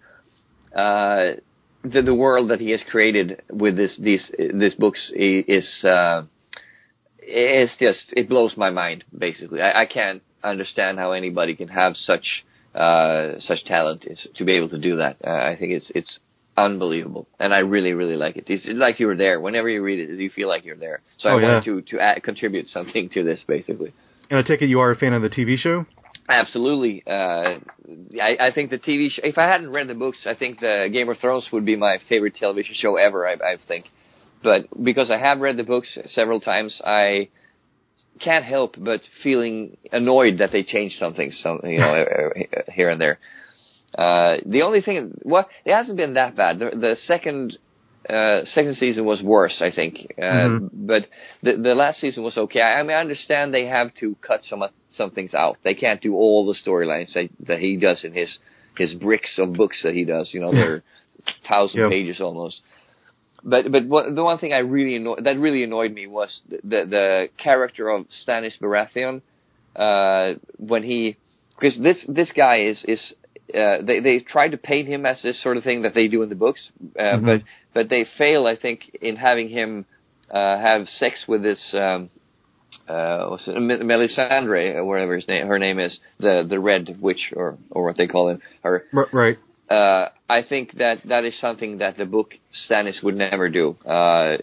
uh, 0.77 1.41
the 1.83 2.03
the 2.03 2.15
world 2.15 2.51
that 2.51 2.61
he 2.61 2.71
has 2.71 2.83
created 2.91 3.43
with 3.51 3.77
this 3.77 3.99
these 3.99 4.31
these 4.38 4.75
books 4.75 5.11
is 5.15 5.67
uh, 5.83 6.23
it's 7.19 7.73
just 7.79 8.12
it 8.17 8.29
blows 8.29 8.55
my 8.57 8.69
mind. 8.69 9.05
Basically, 9.17 9.62
I, 9.62 9.83
I 9.83 9.87
can't 9.87 10.23
understand 10.45 10.99
how 10.99 11.12
anybody 11.12 11.57
can 11.57 11.69
have 11.69 11.97
such 11.97 12.45
uh, 12.75 13.41
such 13.41 13.65
talent 13.65 14.05
is 14.07 14.27
to 14.37 14.45
be 14.45 14.53
able 14.57 14.69
to 14.69 14.79
do 14.79 14.97
that. 14.97 15.17
Uh, 15.25 15.31
I 15.31 15.57
think 15.59 15.73
it's 15.73 15.91
it's 15.95 16.19
unbelievable, 16.57 17.27
and 17.38 17.53
I 17.55 17.59
really 17.61 17.93
really 17.93 18.17
like 18.17 18.37
it. 18.37 18.45
It's 18.49 18.67
like 18.69 19.01
you 19.01 19.07
were 19.07 19.17
there. 19.17 19.41
Whenever 19.41 19.69
you 19.69 19.83
read 19.83 19.99
it, 19.99 20.19
you 20.19 20.31
feel 20.31 20.49
like 20.49 20.65
you're 20.65 20.77
there. 20.77 21.01
So 21.19 21.29
I 21.29 21.33
Oh, 21.33 21.38
yeah. 21.38 21.47
wanted 21.47 21.65
to 21.65 21.83
to 21.83 22.01
add, 22.01 22.23
contribute 22.23 22.69
something 22.69 23.09
to 23.11 23.23
this, 23.23 23.45
basically. 23.47 23.93
And 24.31 24.38
I 24.38 24.43
take 24.43 24.62
it 24.62 24.69
you 24.69 24.81
are 24.81 24.91
a 24.91 24.97
fan 24.97 25.12
of 25.12 25.23
the 25.23 25.29
TV 25.31 25.57
show? 25.57 25.85
Absolutely. 26.29 27.03
Uh, 27.07 27.59
I, 28.21 28.37
I 28.49 28.51
think 28.55 28.71
the 28.71 28.79
TV 28.79 29.11
show. 29.11 29.23
If 29.25 29.38
I 29.38 29.47
hadn't 29.47 29.71
read 29.71 29.88
the 29.88 29.95
books, 29.95 30.27
I 30.27 30.35
think 30.35 30.61
the 30.61 30.88
Game 30.93 31.09
of 31.09 31.19
Thrones 31.19 31.49
would 31.53 31.67
be 31.67 31.77
my 31.77 31.99
favorite 32.09 32.35
television 32.37 32.75
show 32.79 32.97
ever. 32.97 33.27
I, 33.27 33.33
I 33.33 33.57
think, 33.69 33.87
but 34.43 34.67
because 34.83 35.11
I 35.11 35.19
have 35.19 35.41
read 35.41 35.57
the 35.57 35.65
books 35.65 35.99
several 36.07 36.41
times, 36.41 36.81
I 36.85 37.29
can't 38.21 38.45
help 38.45 38.77
but 38.79 39.01
feeling 39.23 39.77
annoyed 39.91 40.38
that 40.38 40.53
they 40.53 40.62
changed 40.62 40.97
something, 40.99 41.31
some 41.31 41.61
you 41.65 41.79
know, 41.81 41.93
uh, 42.57 42.61
here 42.73 42.88
and 42.88 43.01
there. 43.01 43.19
Uh, 43.96 44.37
the 44.46 44.62
only 44.62 44.81
thing, 44.81 45.12
well, 45.24 45.48
it 45.64 45.72
hasn't 45.74 45.96
been 45.96 46.14
that 46.14 46.35
bad. 46.37 46.59
The, 46.59 46.70
the 46.70 46.96
second 47.07 47.59
uh, 48.09 48.44
second 48.46 48.74
season 48.76 49.05
was 49.05 49.22
worse, 49.22 49.61
I 49.62 49.70
think. 49.70 49.94
Uh, 50.18 50.22
Mhm. 50.22 50.70
But 50.72 51.07
the 51.42 51.52
the 51.57 51.74
last 51.74 52.00
season 52.00 52.24
was 52.24 52.37
okay. 52.37 52.61
I, 52.61 52.81
I 52.81 52.83
mean, 52.83 52.96
I 52.96 53.00
understand 53.00 53.55
they 53.55 53.66
have 53.66 53.94
to 54.00 54.16
cut 54.26 54.42
some 54.44 54.64
some 54.90 55.11
things 55.12 55.35
out. 55.35 55.57
They 55.62 55.74
can't 55.74 56.00
do 56.00 56.14
all 56.16 56.44
the 56.46 56.55
storylines 56.59 57.12
that 57.14 57.28
that 57.46 57.59
he 57.61 57.76
does 57.76 58.02
in 58.05 58.12
his 58.12 58.38
his 58.76 58.94
bricks 58.94 59.38
of 59.38 59.52
books 59.52 59.83
that 59.85 59.94
he 59.94 60.05
does. 60.05 60.31
You 60.35 60.40
know, 60.40 60.50
they're 60.52 60.83
thousand 61.48 61.81
Yeah. 61.81 61.88
pages 61.90 62.20
almost. 62.20 62.61
But 63.44 63.70
but 63.70 63.87
what, 63.87 64.14
the 64.14 64.24
one 64.24 64.38
thing 64.38 64.52
I 64.52 64.59
really 64.59 64.96
anno- 64.96 65.20
that 65.20 65.38
really 65.38 65.62
annoyed 65.62 65.92
me 65.92 66.07
was 66.09 66.40
the 66.48 66.59
the, 66.64 66.81
the 66.87 67.28
character 67.38 67.88
of 67.88 68.07
Stannis 68.26 68.59
Baratheon 68.61 69.22
uh, 69.76 70.35
when 70.59 70.83
he 70.83 71.16
because 71.55 71.78
this 71.81 72.05
this 72.09 72.33
guy 72.33 72.62
is 72.64 72.83
is 72.88 73.14
uh, 73.55 73.83
they 73.83 74.01
they 74.01 74.21
tried 74.21 74.51
to 74.53 74.57
paint 74.57 74.88
him 74.88 75.05
as 75.07 75.23
this 75.23 75.43
sort 75.43 75.57
of 75.57 75.65
thing 75.65 75.83
that 75.83 75.95
they 75.95 76.09
do 76.09 76.23
in 76.23 76.29
the 76.29 76.35
books, 76.35 76.71
uh, 76.99 77.03
Mhm. 77.03 77.25
but 77.25 77.43
but 77.75 77.88
they 77.88 78.05
fail 78.19 78.47
I 78.47 78.57
think 78.57 78.91
in 79.01 79.17
having 79.17 79.49
him 79.49 79.87
uh, 80.31 80.59
have 80.59 80.88
sex 80.88 81.25
with 81.29 81.43
this 81.43 81.75
um, 81.75 82.11
uh, 82.88 83.27
what's 83.29 83.47
it, 83.49 83.57
Melisandre 83.57 84.75
or 84.77 84.85
whatever 84.85 85.15
his 85.17 85.29
name 85.29 85.47
her 85.47 85.59
name 85.59 85.79
is 85.79 85.99
the 86.19 86.45
the 86.49 86.59
Red 86.59 86.97
Witch 87.01 87.33
or 87.37 87.59
or 87.71 87.85
what 87.85 87.97
they 87.97 88.07
call 88.07 88.29
him 88.31 88.41
her 88.62 88.85
right. 89.12 89.38
uh, 89.71 90.09
I 90.29 90.43
think 90.43 90.75
that 90.79 90.99
that 91.07 91.25
is 91.25 91.38
something 91.38 91.79
that 91.79 91.97
the 91.97 92.07
book 92.07 92.35
Stannis 92.65 93.03
would 93.03 93.17
never 93.17 93.49
do, 93.51 93.77
uh, 93.87 94.38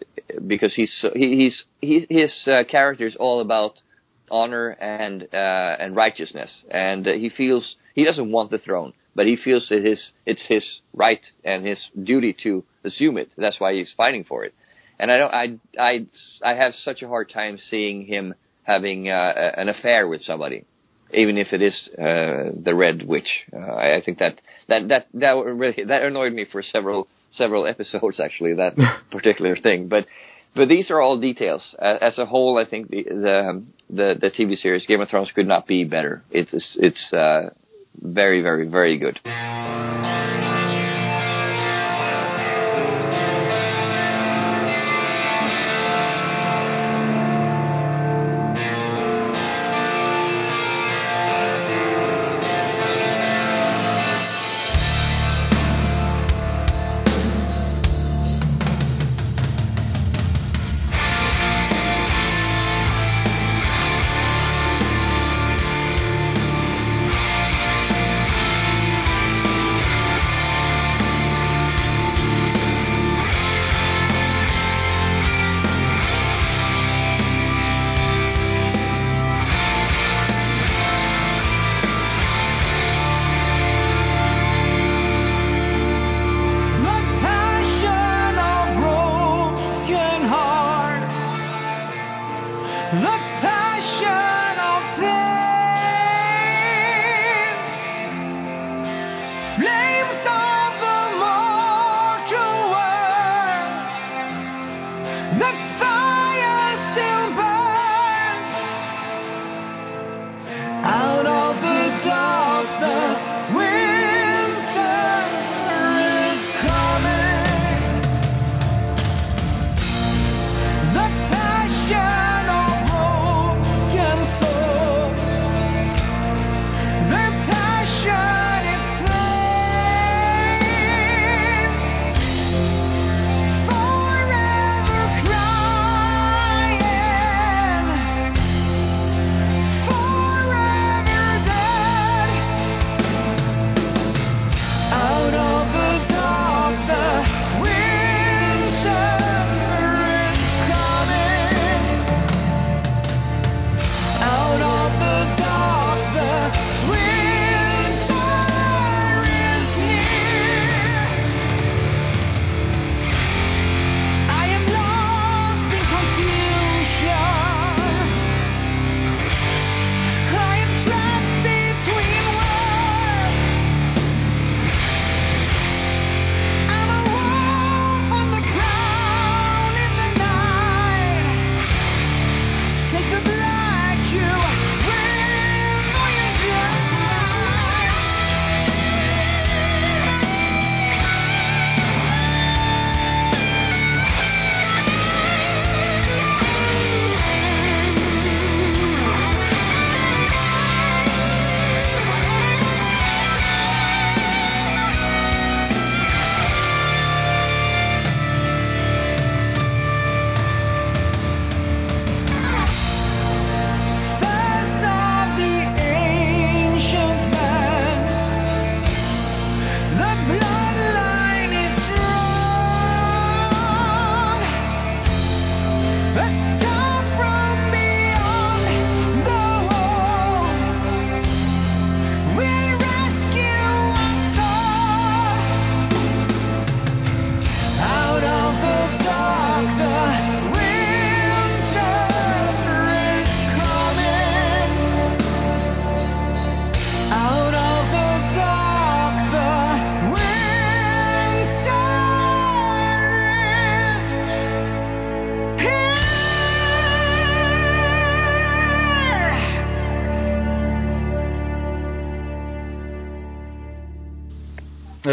because 0.46 0.74
he's 0.76 0.94
so, 1.02 1.10
he, 1.16 1.36
he's 1.36 1.64
he, 1.82 2.06
his 2.10 2.34
uh, 2.48 2.64
character 2.70 3.06
is 3.06 3.16
all 3.16 3.42
about 3.42 3.74
honor 4.30 4.70
and 4.70 5.24
uh, 5.34 5.76
and 5.82 5.96
righteousness, 5.96 6.52
and 6.70 7.08
uh, 7.08 7.14
he 7.14 7.30
feels 7.30 7.76
he 7.96 8.04
doesn't 8.06 8.32
want 8.32 8.52
the 8.52 8.60
throne, 8.60 8.94
but 9.20 9.28
he 9.28 9.36
feels 9.36 9.68
that 9.68 9.84
his 9.84 10.12
it's 10.26 10.46
his 10.48 10.66
right 10.94 11.26
and 11.44 11.66
his 11.66 11.78
duty 12.02 12.34
to 12.42 12.64
assume 12.86 13.18
it. 13.18 13.30
That's 13.36 13.60
why 13.60 13.74
he's 13.74 13.94
fighting 13.98 14.24
for 14.24 14.46
it. 14.46 14.54
And 14.98 15.12
I 15.12 15.18
don't 15.18 15.34
I 15.34 15.46
I 15.78 16.06
I 16.42 16.54
have 16.54 16.74
such 16.74 17.02
a 17.02 17.08
hard 17.10 17.30
time 17.30 17.58
seeing 17.58 18.06
him 18.06 18.34
having 18.64 19.10
uh, 19.10 19.34
an 19.58 19.68
affair 19.68 20.08
with 20.08 20.22
somebody 20.22 20.64
even 21.14 21.38
if 21.38 21.52
it 21.52 21.62
is 21.62 21.90
uh, 21.98 22.56
the 22.64 22.74
Red 22.74 23.06
Witch. 23.06 23.32
Uh, 23.52 23.58
I 23.58 23.98
I 23.98 24.02
think 24.06 24.20
that 24.20 24.40
that 24.70 24.88
that 24.88 25.08
that 25.16 25.32
really 25.32 25.84
that 25.84 26.02
annoyed 26.04 26.32
me 26.32 26.46
for 26.50 26.62
several 26.64 27.10
several 27.34 27.68
episodes 27.68 28.22
actually 28.22 28.54
that 28.54 28.74
particular 29.12 29.58
thing. 29.58 29.90
But 29.90 30.06
but 30.56 30.70
these 30.70 30.90
are 30.92 31.02
all 31.02 31.20
details. 31.20 31.76
Uh, 31.78 31.98
as 32.00 32.18
a 32.18 32.26
whole, 32.26 32.58
I 32.58 32.70
think 32.70 32.90
the 32.90 33.04
the 33.04 33.40
um, 33.50 33.74
the, 33.90 34.16
the 34.22 34.32
TV 34.32 34.56
series 34.56 34.86
Game 34.86 35.02
of 35.02 35.10
Thrones 35.10 35.34
could 35.36 35.48
not 35.48 35.68
be 35.68 35.84
better. 35.84 36.24
It's 36.32 36.78
it's 36.80 37.12
uh, 37.12 37.50
very 38.02 38.42
very 38.42 38.68
very 38.68 38.98
good. 38.98 39.20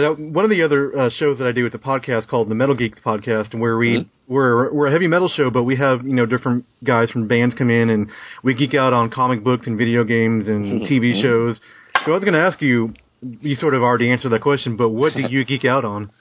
And, 0.07 0.19
uh, 0.19 0.33
one 0.33 0.45
of 0.45 0.51
the 0.51 0.63
other 0.63 0.97
uh, 0.99 1.11
shows 1.11 1.39
that 1.39 1.47
I 1.47 1.53
do 1.53 1.65
with 1.65 1.73
the 1.73 1.79
podcast 1.79 2.29
called 2.29 2.49
the 2.49 2.55
Metal 2.55 2.75
Geeks 2.75 2.99
podcast, 3.05 3.53
and 3.53 3.61
where 3.61 3.77
we 3.77 4.09
we're 4.29 4.73
we're 4.73 4.87
a 4.87 4.91
heavy 4.93 5.07
metal 5.07 5.29
show, 5.29 5.51
but 5.51 5.65
we 5.65 5.77
have 5.77 6.05
you 6.07 6.15
know 6.15 6.27
different 6.27 6.65
guys 6.85 7.11
from 7.11 7.29
bands 7.29 7.55
come 7.57 7.71
in 7.71 7.91
and 7.91 8.09
we 8.43 8.55
geek 8.55 8.75
out 8.75 8.93
on 8.93 9.11
comic 9.11 9.43
books 9.45 9.67
and 9.67 9.79
video 9.79 10.05
games 10.05 10.47
and 10.49 10.83
TV 10.83 11.21
shows. 11.23 11.59
So 12.05 12.13
I 12.13 12.15
was 12.15 12.23
going 12.25 12.35
to 12.35 12.41
ask 12.41 12.61
you, 12.63 12.95
you 13.23 13.57
sort 13.57 13.75
of 13.75 13.83
already 13.83 14.11
answered 14.11 14.31
that 14.31 14.43
question, 14.43 14.77
but 14.77 14.91
what 14.91 15.15
do 15.15 15.23
you 15.29 15.45
geek 15.45 15.65
out 15.65 15.85
on? 15.85 16.11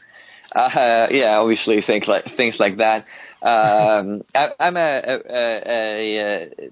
Uh, 0.56 1.08
yeah, 1.12 1.38
obviously 1.40 1.82
things 1.86 2.06
like 2.08 2.24
things 2.38 2.56
like 2.60 2.78
that. 2.78 3.04
Um, 3.42 4.22
I, 4.36 4.50
I'm 4.58 4.78
a, 4.78 5.02
a, 5.04 5.16
a, 5.68 6.20
a 6.22 6.70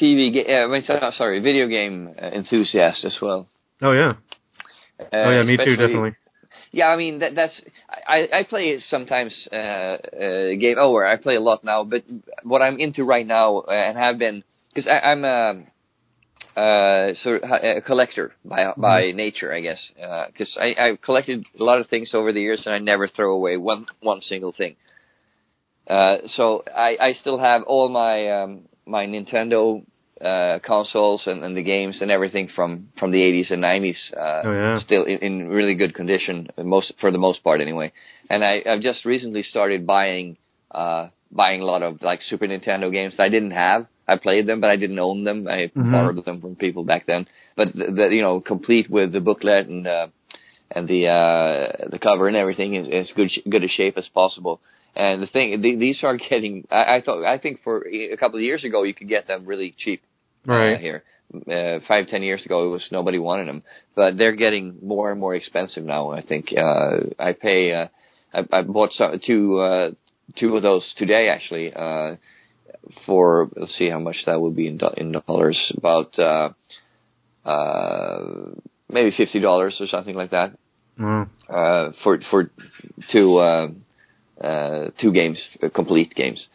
TV, 0.00 0.32
ga- 0.32 0.52
uh, 0.52 0.64
I 0.64 0.66
mean, 0.66 0.82
so- 0.84 1.10
sorry, 1.16 1.40
video 1.40 1.68
game 1.68 2.12
uh, 2.20 2.26
enthusiast 2.30 3.04
as 3.04 3.16
well. 3.22 3.46
Oh 3.80 3.92
yeah, 3.92 4.14
Uh, 5.12 5.16
oh 5.16 5.30
yeah, 5.30 5.42
me 5.42 5.56
too, 5.56 5.76
definitely. 5.76 6.12
Yeah, 6.72 6.88
I 6.88 6.96
mean 6.96 7.20
that, 7.20 7.34
that's 7.34 7.60
I, 8.06 8.28
I 8.32 8.42
play 8.44 8.78
sometimes 8.88 9.48
uh, 9.52 9.56
uh, 9.56 9.98
game 10.58 10.78
over. 10.78 11.06
I 11.06 11.16
play 11.16 11.36
a 11.36 11.40
lot 11.40 11.64
now, 11.64 11.84
but 11.84 12.04
what 12.42 12.62
I'm 12.62 12.78
into 12.78 13.04
right 13.04 13.26
now 13.26 13.58
uh, 13.58 13.70
and 13.70 13.96
have 13.98 14.18
been 14.18 14.44
because 14.72 14.88
I'm 14.88 15.24
a 15.24 15.64
uh, 16.56 17.14
sort 17.14 17.42
of 17.42 17.50
a 17.50 17.80
collector 17.80 18.32
by 18.44 18.72
by 18.76 19.12
nature, 19.12 19.52
I 19.52 19.60
guess. 19.60 19.80
Because 20.28 20.56
I 20.60 20.74
I've 20.78 21.00
collected 21.00 21.44
a 21.58 21.62
lot 21.62 21.80
of 21.80 21.88
things 21.88 22.10
over 22.14 22.32
the 22.32 22.40
years, 22.40 22.62
and 22.66 22.74
I 22.74 22.78
never 22.78 23.08
throw 23.08 23.34
away 23.34 23.56
one 23.56 23.86
one 24.00 24.20
single 24.20 24.52
thing. 24.52 24.76
Uh, 25.88 26.18
so 26.26 26.64
I 26.74 26.96
I 27.00 27.12
still 27.12 27.38
have 27.38 27.62
all 27.64 27.88
my 27.88 28.42
um, 28.42 28.62
my 28.86 29.06
Nintendo 29.06 29.84
uh, 30.20 30.58
consoles 30.64 31.22
and, 31.26 31.42
and 31.42 31.56
the 31.56 31.62
games 31.62 31.98
and 32.00 32.10
everything 32.10 32.48
from 32.54 32.88
from 32.98 33.10
the 33.10 33.18
80s 33.18 33.50
and 33.50 33.62
90s 33.62 34.12
uh, 34.16 34.42
Oh, 34.44 34.52
yeah. 34.52 34.78
still 34.80 35.04
in, 35.04 35.18
in 35.18 35.48
really 35.48 35.74
good 35.74 35.94
condition 35.94 36.48
most 36.58 36.92
for 37.00 37.10
the 37.10 37.18
most 37.18 37.42
part 37.42 37.60
anyway 37.60 37.92
and 38.30 38.44
I, 38.44 38.62
I've 38.66 38.80
just 38.80 39.04
recently 39.04 39.42
started 39.42 39.86
buying 39.86 40.36
uh, 40.70 41.08
buying 41.32 41.60
a 41.60 41.64
lot 41.64 41.82
of 41.82 42.00
like 42.02 42.20
Super 42.22 42.46
Nintendo 42.46 42.90
games 42.92 43.16
that 43.16 43.24
I 43.24 43.28
didn't 43.28 43.52
have 43.52 43.86
I 44.06 44.16
played 44.16 44.46
them 44.46 44.60
but 44.60 44.70
I 44.70 44.76
didn't 44.76 44.98
own 44.98 45.24
them 45.24 45.48
I 45.48 45.72
Mhm. 45.76 45.90
borrowed 45.92 46.24
them 46.24 46.40
from 46.40 46.56
people 46.56 46.84
back 46.84 47.06
then 47.06 47.26
but 47.56 47.72
the, 47.74 47.90
the 47.90 48.08
you 48.14 48.22
know 48.22 48.40
complete 48.40 48.88
with 48.88 49.12
the 49.12 49.20
booklet 49.20 49.66
and 49.66 49.86
uh, 49.86 50.06
and 50.70 50.88
the 50.88 51.08
uh, 51.08 51.88
the 51.90 51.98
cover 51.98 52.28
and 52.28 52.36
everything 52.36 52.74
is 52.74 52.88
as 52.88 53.12
good 53.14 53.30
sh- 53.30 53.40
good 53.48 53.64
a 53.64 53.68
shape 53.68 53.96
as 53.98 54.08
possible. 54.08 54.60
And 54.96 55.22
the 55.22 55.26
thing, 55.26 55.60
the, 55.60 55.76
these 55.76 56.02
are 56.04 56.16
getting. 56.30 56.66
I, 56.70 56.96
I 56.96 57.00
thought, 57.04 57.24
I 57.24 57.38
think 57.38 57.60
for 57.62 57.86
a 57.86 58.16
couple 58.16 58.38
of 58.38 58.42
years 58.42 58.64
ago, 58.64 58.82
you 58.84 58.94
could 58.94 59.08
get 59.08 59.26
them 59.26 59.44
really 59.46 59.74
cheap 59.76 60.02
uh, 60.48 60.52
Right. 60.52 60.80
here. 60.80 61.02
Uh, 61.34 61.80
five, 61.88 62.06
ten 62.08 62.22
years 62.22 62.44
ago, 62.44 62.66
it 62.66 62.70
was 62.70 62.86
nobody 62.92 63.18
wanted 63.18 63.48
them, 63.48 63.62
but 63.96 64.16
they're 64.16 64.36
getting 64.36 64.76
more 64.82 65.10
and 65.10 65.18
more 65.18 65.34
expensive 65.34 65.82
now. 65.82 66.10
I 66.10 66.22
think 66.22 66.48
uh, 66.56 66.98
I 67.18 67.32
pay. 67.32 67.72
Uh, 67.72 67.86
I, 68.32 68.58
I 68.58 68.62
bought 68.62 68.92
some, 68.92 69.18
two 69.26 69.58
uh, 69.58 69.90
two 70.38 70.54
of 70.56 70.62
those 70.62 70.92
today 70.96 71.28
actually. 71.28 71.72
Uh, 71.74 72.16
for 73.06 73.48
let's 73.56 73.76
see 73.76 73.88
how 73.88 73.98
much 73.98 74.16
that 74.26 74.40
would 74.40 74.54
be 74.54 74.68
in, 74.68 74.76
do- 74.76 74.94
in 74.96 75.12
dollars. 75.26 75.72
About 75.76 76.16
uh, 76.18 76.50
uh, 77.44 78.50
maybe 78.90 79.12
fifty 79.16 79.40
dollars 79.40 79.76
or 79.80 79.86
something 79.86 80.14
like 80.14 80.30
that 80.30 80.56
Wow. 80.98 81.26
uh, 81.48 81.92
for 82.02 82.18
for 82.30 82.50
two 83.10 83.38
uh, 84.40 84.90
two 85.00 85.12
games, 85.12 85.42
uh, 85.62 85.68
complete 85.68 86.14
games. 86.14 86.46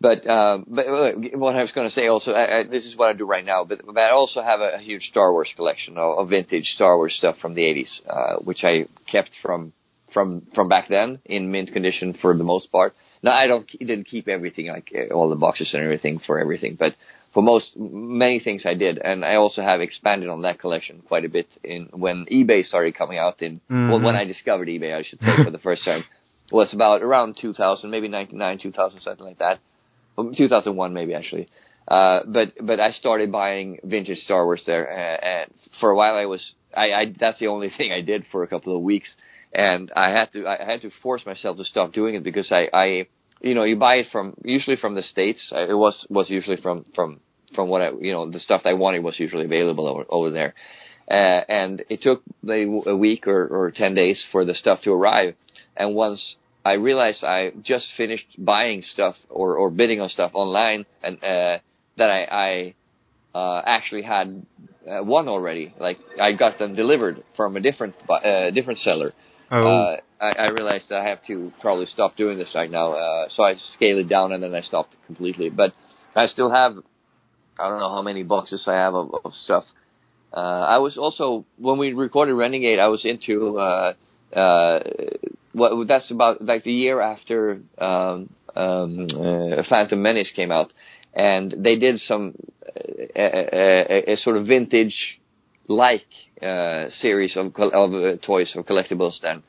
But 0.00 0.26
uh, 0.26 0.58
but 0.66 0.86
uh, 0.86 1.12
what 1.34 1.56
I 1.56 1.62
was 1.62 1.72
going 1.72 1.88
to 1.88 1.94
say 1.94 2.06
also, 2.06 2.32
I, 2.32 2.60
I, 2.60 2.62
this 2.64 2.86
is 2.86 2.96
what 2.96 3.08
I 3.10 3.12
do 3.12 3.26
right 3.26 3.44
now. 3.44 3.64
But, 3.64 3.80
but 3.84 3.98
I 3.98 4.10
also 4.12 4.40
have 4.42 4.60
a, 4.60 4.76
a 4.76 4.78
huge 4.78 5.02
Star 5.10 5.30
Wars 5.32 5.52
collection 5.56 5.98
of, 5.98 6.18
of 6.18 6.28
vintage 6.30 6.64
Star 6.74 6.96
Wars 6.96 7.14
stuff 7.18 7.36
from 7.42 7.54
the 7.54 7.62
'80s, 7.62 8.00
uh, 8.08 8.36
which 8.42 8.64
I 8.64 8.86
kept 9.10 9.30
from 9.42 9.72
from 10.14 10.46
from 10.54 10.68
back 10.68 10.88
then 10.88 11.18
in 11.26 11.52
mint 11.52 11.72
condition 11.72 12.14
for 12.20 12.36
the 12.36 12.44
most 12.44 12.72
part. 12.72 12.94
Now 13.22 13.32
I 13.32 13.46
don't 13.46 13.68
didn't 13.78 14.04
keep 14.04 14.26
everything 14.26 14.68
like 14.68 14.90
uh, 14.94 15.12
all 15.14 15.28
the 15.28 15.36
boxes 15.36 15.74
and 15.74 15.82
everything 15.82 16.18
for 16.26 16.40
everything, 16.40 16.76
but 16.78 16.94
for 17.34 17.42
most 17.42 17.76
many 17.76 18.40
things 18.40 18.64
I 18.66 18.74
did, 18.74 18.98
and 18.98 19.22
I 19.24 19.34
also 19.36 19.60
have 19.62 19.80
expanded 19.82 20.30
on 20.30 20.42
that 20.42 20.58
collection 20.58 21.02
quite 21.06 21.24
a 21.24 21.28
bit 21.28 21.46
in 21.62 21.90
when 21.92 22.24
eBay 22.32 22.64
started 22.64 22.94
coming 22.96 23.18
out. 23.18 23.42
In 23.42 23.60
well, 23.68 24.00
Mhm. 24.00 24.02
when 24.04 24.16
I 24.16 24.24
discovered 24.24 24.68
eBay, 24.68 24.96
I 24.96 25.02
should 25.02 25.20
say 25.20 25.36
for 25.44 25.50
the 25.50 25.58
first 25.58 25.84
time, 25.84 26.04
was 26.50 26.72
about 26.74 27.02
around 27.02 27.36
2000, 27.40 27.90
maybe 27.90 28.08
99, 28.08 28.58
2000, 28.58 29.00
something 29.00 29.26
like 29.26 29.38
that. 29.38 29.60
Um, 30.18 30.34
2001 30.36 30.92
maybe 30.92 31.14
actually. 31.14 31.48
Uh, 31.88 32.20
but 32.26 32.52
but 32.62 32.78
I 32.78 32.92
started 32.92 33.32
buying 33.32 33.80
vintage 33.82 34.18
Star 34.18 34.44
Wars 34.44 34.62
there, 34.66 34.88
and 34.88 35.50
for 35.80 35.90
a 35.90 35.96
while 35.96 36.14
I 36.14 36.26
was 36.26 36.54
I, 36.74 36.92
I 36.92 37.14
that's 37.18 37.38
the 37.38 37.48
only 37.48 37.70
thing 37.76 37.92
I 37.92 38.00
did 38.00 38.26
for 38.30 38.42
a 38.42 38.48
couple 38.48 38.76
of 38.76 38.82
weeks, 38.82 39.08
and 39.52 39.90
I 39.96 40.10
had 40.10 40.32
to 40.32 40.46
I 40.46 40.64
had 40.64 40.82
to 40.82 40.90
force 41.02 41.26
myself 41.26 41.56
to 41.56 41.64
stop 41.64 41.92
doing 41.92 42.14
it 42.14 42.22
because 42.22 42.52
I 42.52 42.68
I 42.72 43.06
you 43.40 43.54
know 43.54 43.64
you 43.64 43.76
buy 43.76 43.96
it 43.96 44.06
from 44.12 44.34
usually 44.44 44.76
from 44.76 44.94
the 44.94 45.02
states. 45.02 45.52
It 45.52 45.76
was 45.76 46.06
was 46.08 46.30
usually 46.30 46.58
from 46.58 46.84
from 46.94 47.20
from 47.54 47.68
what 47.68 47.82
I 47.82 47.90
you 47.98 48.12
know 48.12 48.30
the 48.30 48.38
stuff 48.38 48.62
I 48.64 48.74
wanted 48.74 49.00
was 49.00 49.18
usually 49.18 49.46
available 49.46 49.88
over 49.88 50.04
over 50.08 50.30
there, 50.30 50.54
uh, 51.10 51.40
and 51.48 51.82
it 51.88 52.02
took 52.02 52.22
a 52.46 52.96
week 52.96 53.26
or 53.26 53.48
or 53.48 53.72
ten 53.72 53.94
days 53.94 54.24
for 54.30 54.44
the 54.44 54.54
stuff 54.54 54.82
to 54.82 54.92
arrive, 54.92 55.34
and 55.76 55.96
once 55.96 56.36
I 56.64 56.72
realized 56.74 57.24
I 57.24 57.52
just 57.62 57.86
finished 57.96 58.26
buying 58.38 58.82
stuff 58.82 59.16
or, 59.28 59.56
or 59.56 59.70
bidding 59.70 60.00
on 60.00 60.08
stuff 60.08 60.32
online 60.34 60.84
and 61.02 61.16
uh, 61.22 61.58
that 61.96 62.10
I, 62.10 62.74
I 63.34 63.38
uh, 63.38 63.62
actually 63.64 64.02
had 64.02 64.44
uh, 64.88 65.02
one 65.04 65.28
already. 65.28 65.74
Like 65.78 65.98
I 66.20 66.32
got 66.32 66.58
them 66.58 66.74
delivered 66.74 67.22
from 67.36 67.56
a 67.56 67.60
different 67.60 67.94
uh, 68.08 68.50
different 68.50 68.78
seller. 68.80 69.12
Oh. 69.50 69.66
Uh, 69.66 69.96
I, 70.20 70.32
I 70.32 70.46
realized 70.48 70.86
that 70.90 71.00
I 71.00 71.08
have 71.08 71.22
to 71.28 71.52
probably 71.60 71.86
stop 71.86 72.16
doing 72.16 72.38
this 72.38 72.52
right 72.54 72.70
now. 72.70 72.92
Uh, 72.92 73.28
so 73.30 73.42
I 73.42 73.54
scaled 73.72 74.04
it 74.04 74.08
down 74.08 74.32
and 74.32 74.42
then 74.42 74.54
I 74.54 74.60
stopped 74.60 74.96
completely. 75.06 75.48
But 75.48 75.72
I 76.14 76.26
still 76.26 76.50
have 76.50 76.76
I 77.58 77.68
don't 77.68 77.78
know 77.78 77.90
how 77.90 78.02
many 78.02 78.22
boxes 78.22 78.64
I 78.66 78.74
have 78.74 78.94
of, 78.94 79.10
of 79.24 79.32
stuff. 79.32 79.64
Uh, 80.32 80.36
I 80.36 80.78
was 80.78 80.96
also 80.98 81.46
when 81.58 81.78
we 81.78 81.92
recorded 81.92 82.34
Renegade, 82.34 82.78
I 82.78 82.88
was 82.88 83.04
into 83.04 83.58
uh, 83.58 83.94
uh, 84.34 84.80
what 85.52 85.88
that's 85.88 86.10
about 86.10 86.44
like 86.44 86.64
the 86.64 86.72
year 86.72 87.00
after 87.00 87.60
um, 87.78 88.30
um, 88.54 89.06
uh, 89.14 89.62
Phantom 89.68 90.00
Menace 90.00 90.30
came 90.34 90.50
out, 90.50 90.72
and 91.14 91.54
they 91.58 91.76
did 91.78 92.00
some 92.00 92.34
uh, 92.66 92.80
a, 93.16 93.48
a, 93.52 94.12
a 94.12 94.16
sort 94.16 94.36
of 94.36 94.46
vintage 94.46 95.20
like 95.68 96.06
uh, 96.42 96.88
series 96.90 97.36
of 97.36 97.54
of 97.56 97.94
uh, 97.94 98.16
toys 98.24 98.52
or 98.54 98.64
collectibles 98.64 99.20
then. 99.20 99.42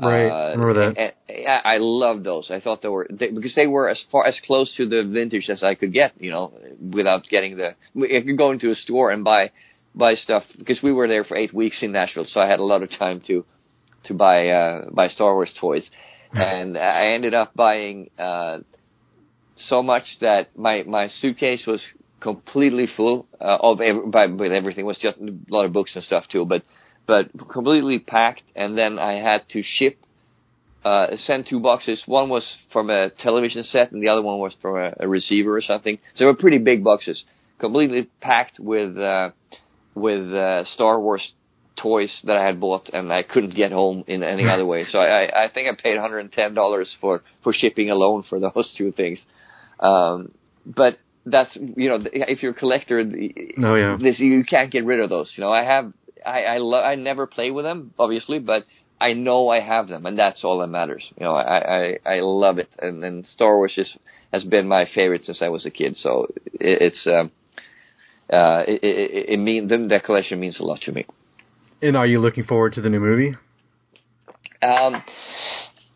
Right, 0.00 0.28
Uh, 0.30 0.50
remember 0.56 0.94
that. 0.94 1.14
I 1.28 1.74
I 1.74 1.78
loved 1.78 2.22
those. 2.22 2.52
I 2.52 2.60
thought 2.60 2.82
they 2.82 2.88
were 2.88 3.08
they, 3.10 3.30
because 3.30 3.54
they 3.56 3.66
were 3.66 3.88
as 3.88 4.00
far 4.12 4.26
as 4.26 4.38
close 4.46 4.72
to 4.76 4.88
the 4.88 5.02
vintage 5.02 5.48
as 5.50 5.64
I 5.64 5.74
could 5.74 5.92
get. 5.92 6.12
You 6.20 6.30
know, 6.30 6.52
without 6.80 7.24
getting 7.28 7.56
the. 7.56 7.74
I 7.96 8.22
could 8.24 8.38
go 8.38 8.52
into 8.52 8.70
a 8.70 8.76
store 8.76 9.10
and 9.10 9.24
buy 9.24 9.50
buy 9.94 10.14
stuff 10.14 10.44
because 10.56 10.80
we 10.84 10.92
were 10.92 11.08
there 11.08 11.24
for 11.24 11.36
eight 11.36 11.52
weeks 11.52 11.82
in 11.82 11.90
Nashville, 11.92 12.26
so 12.28 12.40
I 12.40 12.46
had 12.46 12.60
a 12.60 12.64
lot 12.64 12.84
of 12.84 12.90
time 12.90 13.20
to 13.26 13.44
to 14.04 14.14
buy 14.14 14.48
uh, 14.48 14.90
buy 14.90 15.08
Star 15.08 15.34
Wars 15.34 15.52
toys, 15.60 15.88
and 16.32 16.76
I 16.76 17.12
ended 17.12 17.34
up 17.34 17.54
buying 17.54 18.10
uh, 18.18 18.58
so 19.56 19.82
much 19.82 20.04
that 20.20 20.56
my 20.56 20.84
my 20.86 21.08
suitcase 21.08 21.64
was 21.66 21.82
completely 22.20 22.88
full 22.96 23.26
uh, 23.40 23.58
of 23.60 23.80
ev- 23.80 24.10
by, 24.10 24.26
with 24.26 24.52
everything. 24.52 24.84
It 24.84 24.88
was 24.88 24.98
just 24.98 25.18
a 25.18 25.32
lot 25.48 25.64
of 25.64 25.72
books 25.72 25.94
and 25.94 26.04
stuff 26.04 26.24
too, 26.30 26.44
but 26.44 26.62
but 27.06 27.30
completely 27.50 27.98
packed. 27.98 28.42
And 28.54 28.76
then 28.76 28.98
I 28.98 29.14
had 29.14 29.48
to 29.50 29.62
ship 29.62 29.98
uh, 30.84 31.16
send 31.16 31.46
two 31.48 31.60
boxes. 31.60 32.02
One 32.06 32.28
was 32.28 32.56
from 32.72 32.90
a 32.90 33.10
television 33.10 33.64
set, 33.64 33.92
and 33.92 34.02
the 34.02 34.08
other 34.08 34.22
one 34.22 34.38
was 34.38 34.56
from 34.60 34.76
a, 34.76 34.94
a 35.00 35.08
receiver 35.08 35.56
or 35.56 35.62
something. 35.62 35.98
So 36.14 36.24
they 36.24 36.26
were 36.26 36.36
pretty 36.36 36.58
big 36.58 36.84
boxes, 36.84 37.24
completely 37.58 38.08
packed 38.20 38.58
with 38.58 38.96
uh, 38.96 39.30
with 39.94 40.32
uh, 40.32 40.64
Star 40.64 41.00
Wars 41.00 41.32
toys 41.82 42.12
that 42.24 42.36
I 42.36 42.44
had 42.44 42.60
bought, 42.60 42.88
and 42.92 43.12
I 43.12 43.22
couldn't 43.22 43.54
get 43.54 43.72
home 43.72 44.04
in 44.06 44.22
any 44.22 44.44
other 44.54 44.66
way. 44.66 44.84
So 44.90 44.98
I, 44.98 45.24
I 45.24 45.44
I 45.44 45.48
think 45.52 45.68
I 45.68 45.80
paid 45.82 45.94
110 45.94 46.54
dollars 46.54 46.96
for 47.00 47.22
for 47.42 47.52
shipping 47.52 47.90
alone 47.90 48.24
for 48.28 48.38
those 48.40 48.74
two 48.78 48.92
things. 48.92 49.18
Um, 49.80 50.32
but 50.66 50.98
that's 51.26 51.50
you 51.56 51.88
know 51.88 51.98
if 52.12 52.42
you're 52.42 52.52
a 52.52 52.54
collector, 52.64 53.04
the- 53.04 53.54
Oh, 53.62 53.74
yeah. 53.74 53.96
this 54.00 54.18
you 54.18 54.44
can't 54.44 54.70
get 54.70 54.84
rid 54.84 55.00
of 55.00 55.08
those. 55.10 55.32
You 55.36 55.42
know 55.44 55.52
I 55.52 55.64
have 55.64 55.92
I 56.26 56.42
I, 56.44 56.58
lo- 56.58 56.82
I 56.82 56.94
never 56.96 57.26
play 57.26 57.50
with 57.50 57.64
them 57.64 57.92
obviously, 57.98 58.38
but 58.38 58.64
I 59.00 59.12
know 59.12 59.48
I 59.48 59.60
have 59.60 59.86
them, 59.88 60.06
and 60.06 60.18
that's 60.18 60.42
all 60.42 60.58
that 60.58 60.66
matters. 60.68 61.04
You 61.18 61.24
know, 61.26 61.34
I 61.34 61.58
I, 61.80 61.98
I 62.16 62.20
love 62.20 62.58
it, 62.58 62.68
and, 62.80 63.04
and 63.04 63.26
Star 63.28 63.56
Wars 63.56 63.74
just 63.76 63.96
has 64.32 64.42
been 64.44 64.66
my 64.66 64.86
favorite 64.92 65.22
since 65.24 65.40
I 65.40 65.48
was 65.48 65.64
a 65.66 65.70
kid. 65.70 65.96
So 65.96 66.26
it, 66.54 66.82
it's 66.86 67.06
um, 67.06 67.30
uh, 68.32 68.64
it, 68.66 68.82
it, 68.82 69.28
it 69.34 69.38
mean 69.38 69.68
them 69.68 69.88
that 69.88 70.02
collection 70.04 70.40
means 70.40 70.58
a 70.58 70.64
lot 70.64 70.80
to 70.82 70.92
me. 70.92 71.06
And 71.80 71.96
are 71.96 72.06
you 72.06 72.20
looking 72.20 72.44
forward 72.44 72.72
to 72.74 72.80
the 72.80 72.90
new 72.90 73.00
movie? 73.00 73.36
Um, 74.62 75.02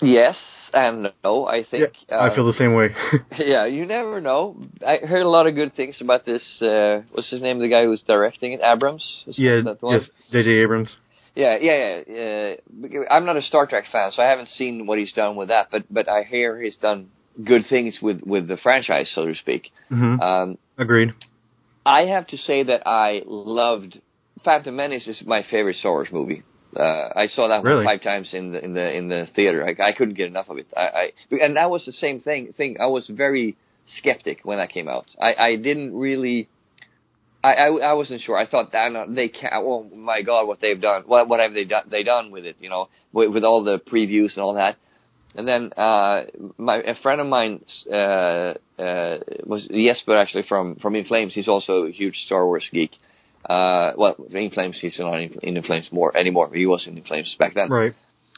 yes 0.00 0.36
and 0.72 1.12
no. 1.24 1.46
I 1.46 1.64
think 1.64 1.90
yeah, 2.08 2.16
I 2.16 2.28
uh, 2.28 2.34
feel 2.34 2.46
the 2.46 2.52
same 2.54 2.74
way. 2.74 2.90
yeah, 3.38 3.66
you 3.66 3.86
never 3.86 4.20
know. 4.20 4.56
I 4.86 4.98
heard 4.98 5.22
a 5.22 5.28
lot 5.28 5.46
of 5.46 5.54
good 5.54 5.74
things 5.74 5.96
about 6.00 6.24
this. 6.24 6.42
Uh, 6.60 7.02
what's 7.12 7.30
his 7.30 7.40
name? 7.40 7.58
The 7.58 7.68
guy 7.68 7.84
who's 7.84 8.02
directing 8.02 8.52
it, 8.52 8.60
Abrams. 8.62 9.04
Is 9.26 9.38
yeah, 9.38 9.60
that 9.64 9.80
the 9.80 9.86
one? 9.86 10.00
yes, 10.00 10.10
J.J. 10.30 10.50
Abrams. 10.62 10.90
Yeah, 11.34 11.56
yeah, 11.60 12.00
yeah. 12.06 12.54
Uh, 12.82 12.98
I'm 13.10 13.24
not 13.24 13.36
a 13.36 13.42
Star 13.42 13.66
Trek 13.66 13.84
fan, 13.90 14.12
so 14.12 14.22
I 14.22 14.28
haven't 14.28 14.48
seen 14.48 14.86
what 14.86 14.98
he's 14.98 15.12
done 15.12 15.36
with 15.36 15.48
that. 15.48 15.68
But 15.70 15.84
but 15.90 16.08
I 16.08 16.24
hear 16.24 16.60
he's 16.60 16.76
done 16.76 17.10
good 17.42 17.62
things 17.68 17.98
with 18.02 18.20
with 18.22 18.48
the 18.48 18.56
franchise, 18.56 19.10
so 19.14 19.26
to 19.26 19.34
speak. 19.34 19.70
hmm 19.88 20.20
Um, 20.20 20.58
Agreed. 20.78 21.12
I 21.84 22.02
have 22.02 22.28
to 22.28 22.36
say 22.36 22.62
that 22.62 22.86
I 22.86 23.22
loved 23.26 24.00
Phantom 24.44 24.74
Menace 24.74 25.06
is 25.08 25.22
my 25.26 25.42
favorite 25.50 25.76
Star 25.76 25.92
Wars 25.92 26.08
movie. 26.12 26.42
Uh, 26.76 27.08
I 27.14 27.26
saw 27.26 27.48
that 27.48 27.62
Really? 27.62 27.84
one 27.84 27.94
five 27.98 28.02
times 28.02 28.32
in 28.32 28.52
the 28.52 28.64
in 28.64 28.72
the 28.72 28.96
in 28.96 29.08
the 29.08 29.26
theater. 29.36 29.66
I, 29.66 29.88
I 29.88 29.92
couldn't 29.92 30.14
get 30.14 30.28
enough 30.28 30.48
of 30.48 30.58
it. 30.58 30.66
I, 30.76 30.80
I 30.80 31.12
and 31.42 31.56
that 31.56 31.70
was 31.70 31.84
the 31.84 31.92
same 31.92 32.20
thing. 32.20 32.52
Thing 32.56 32.78
I 32.80 32.86
was 32.86 33.08
very 33.08 33.56
skeptic 33.98 34.40
when 34.44 34.58
that 34.58 34.70
came 34.70 34.88
out. 34.88 35.06
I, 35.20 35.34
I 35.34 35.56
didn't 35.56 35.94
really. 35.94 36.48
I, 37.44 37.54
I, 37.54 37.66
I 37.66 37.92
wasn't 37.94 38.20
sure. 38.22 38.38
I 38.38 38.46
thought 38.46 38.72
that 38.72 39.06
they 39.14 39.28
can't. 39.28 39.52
Oh 39.56 39.84
my 39.84 40.22
God, 40.22 40.46
what 40.46 40.60
they've 40.60 40.80
done! 40.80 41.02
What 41.06 41.28
what 41.28 41.40
have 41.40 41.52
they 41.52 41.64
done? 41.64 41.84
They 41.90 42.04
done 42.04 42.30
with 42.30 42.46
it? 42.46 42.56
You 42.60 42.70
know, 42.70 42.88
with, 43.12 43.32
with 43.32 43.44
all 43.44 43.64
the 43.64 43.78
previews 43.78 44.34
and 44.34 44.42
all 44.42 44.54
that. 44.54 44.76
And 45.34 45.48
then 45.48 45.72
uh, 45.76 46.24
my 46.56 46.76
a 46.76 46.94
friend 47.02 47.20
of 47.20 47.26
mine 47.26 47.64
uh, 47.90 48.54
uh, 48.78 49.18
was 49.44 49.66
Jesper 49.70 50.16
actually 50.16 50.44
from 50.48 50.76
from 50.76 50.94
In 50.94 51.04
Flames. 51.04 51.34
He's 51.34 51.48
also 51.48 51.84
a 51.84 51.90
huge 51.90 52.16
Star 52.26 52.46
Wars 52.46 52.66
geek. 52.72 52.92
Uh, 52.92 52.96
well, 53.48 54.16
In 54.30 54.50
Flames, 54.50 54.78
he's 54.80 54.98
not 54.98 55.20
in, 55.20 55.32
in 55.42 55.56
In 55.56 55.62
Flames 55.62 55.88
more 55.92 56.16
anymore. 56.16 56.50
He 56.54 56.66
was 56.66 56.86
in 56.86 56.96
In 56.96 57.04
Flames 57.04 57.34
back 57.38 57.54
then. 57.54 57.68
Right. 57.70 57.94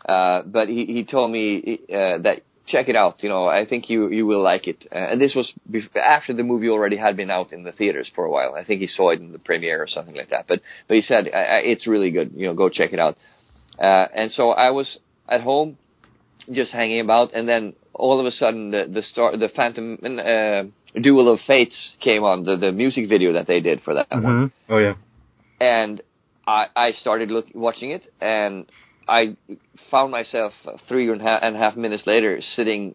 Uh, 0.06 0.42
but 0.42 0.68
he, 0.68 0.84
he 0.86 1.04
told 1.04 1.30
me 1.30 1.80
uh, 1.88 2.18
that 2.18 2.42
check 2.66 2.88
it 2.88 2.96
out. 2.96 3.22
You 3.22 3.28
know, 3.28 3.46
I 3.46 3.66
think 3.66 3.90
you 3.90 4.08
you 4.10 4.26
will 4.26 4.42
like 4.42 4.66
it. 4.66 4.86
Uh, 4.90 4.98
and 4.98 5.20
this 5.20 5.34
was 5.34 5.52
bef- 5.70 5.96
after 5.96 6.32
the 6.32 6.42
movie 6.42 6.68
already 6.68 6.96
had 6.96 7.16
been 7.16 7.30
out 7.30 7.52
in 7.52 7.62
the 7.62 7.72
theaters 7.72 8.10
for 8.14 8.24
a 8.24 8.30
while. 8.30 8.54
I 8.54 8.64
think 8.64 8.80
he 8.80 8.86
saw 8.86 9.10
it 9.10 9.20
in 9.20 9.32
the 9.32 9.38
premiere 9.38 9.82
or 9.82 9.86
something 9.86 10.14
like 10.14 10.30
that. 10.30 10.46
But 10.48 10.60
but 10.88 10.94
he 10.94 11.02
said 11.02 11.28
uh, 11.32 11.36
uh, 11.36 11.60
it's 11.62 11.86
really 11.86 12.10
good. 12.10 12.32
You 12.34 12.46
know, 12.48 12.54
go 12.54 12.68
check 12.68 12.92
it 12.92 12.98
out. 12.98 13.16
Uh, 13.78 14.06
and 14.14 14.30
so 14.30 14.50
I 14.50 14.70
was 14.70 14.98
at 15.28 15.40
home, 15.40 15.78
just 16.52 16.72
hanging 16.72 17.00
about, 17.00 17.32
and 17.34 17.48
then 17.48 17.74
all 17.92 18.20
of 18.20 18.26
a 18.26 18.30
sudden 18.30 18.70
the 18.70 18.86
the 18.92 19.02
star 19.02 19.36
the 19.36 19.48
Phantom 19.48 19.98
uh, 20.02 20.98
Duel 21.00 21.32
of 21.32 21.40
Fates 21.46 21.92
came 22.00 22.22
on 22.24 22.44
the 22.44 22.56
the 22.56 22.72
music 22.72 23.08
video 23.08 23.32
that 23.32 23.46
they 23.46 23.60
did 23.60 23.82
for 23.82 23.94
that 23.94 24.06
one 24.10 24.50
hmm 24.66 24.72
Oh 24.72 24.78
yeah. 24.78 24.94
and 25.60 26.02
I, 26.46 26.66
I 26.76 26.90
started 26.92 27.30
look, 27.30 27.46
watching 27.54 27.90
it, 27.90 28.02
and 28.20 28.66
I 29.08 29.36
found 29.90 30.12
myself 30.12 30.52
three 30.88 31.10
and 31.10 31.20
a 31.20 31.24
half, 31.24 31.40
and 31.42 31.56
a 31.56 31.58
half 31.58 31.76
minutes 31.76 32.04
later 32.06 32.40
sitting 32.54 32.94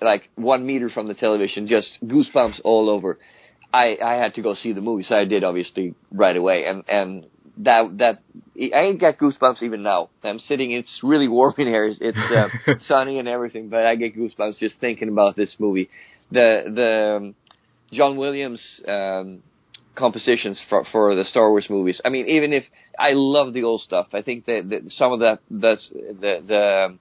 like 0.00 0.28
one 0.36 0.66
meter 0.66 0.90
from 0.90 1.08
the 1.08 1.14
television, 1.14 1.66
just 1.66 1.98
goosebumps 2.04 2.60
all 2.64 2.90
over. 2.90 3.18
I, 3.72 3.96
I 4.04 4.14
had 4.14 4.34
to 4.34 4.42
go 4.42 4.54
see 4.54 4.72
the 4.72 4.80
movie, 4.80 5.02
so 5.02 5.16
I 5.16 5.24
did 5.24 5.42
obviously 5.42 5.94
right 6.12 6.36
away, 6.36 6.66
and 6.66 6.84
and 6.88 7.26
that 7.58 7.98
that 7.98 8.22
I 8.56 8.92
get 8.98 9.18
goosebumps 9.18 9.62
even 9.62 9.82
now. 9.82 10.10
I'm 10.22 10.38
sitting; 10.38 10.72
it's 10.72 11.00
really 11.02 11.28
warm 11.28 11.54
in 11.58 11.66
here. 11.66 11.92
It's, 12.00 12.18
uh, 12.18 12.74
sunny 12.86 13.18
and 13.18 13.28
everything, 13.28 13.68
but 13.68 13.86
I 13.86 13.96
get 13.96 14.16
goosebumps 14.16 14.58
just 14.58 14.80
thinking 14.80 15.08
about 15.08 15.36
this 15.36 15.54
movie. 15.58 15.88
The 16.30 16.62
the 16.74 17.16
um, 17.16 17.34
John 17.92 18.16
Williams 18.16 18.62
um, 18.88 19.42
compositions 19.94 20.62
for 20.68 20.84
for 20.90 21.14
the 21.14 21.24
Star 21.24 21.50
Wars 21.50 21.66
movies. 21.70 22.00
I 22.04 22.08
mean, 22.08 22.28
even 22.28 22.52
if 22.52 22.64
I 22.98 23.10
love 23.12 23.54
the 23.54 23.62
old 23.62 23.82
stuff, 23.82 24.08
I 24.12 24.22
think 24.22 24.46
that, 24.46 24.68
that 24.70 24.90
some 24.92 25.12
of 25.12 25.20
that 25.20 25.40
that's 25.50 25.88
the 25.90 26.42
the 26.46 26.98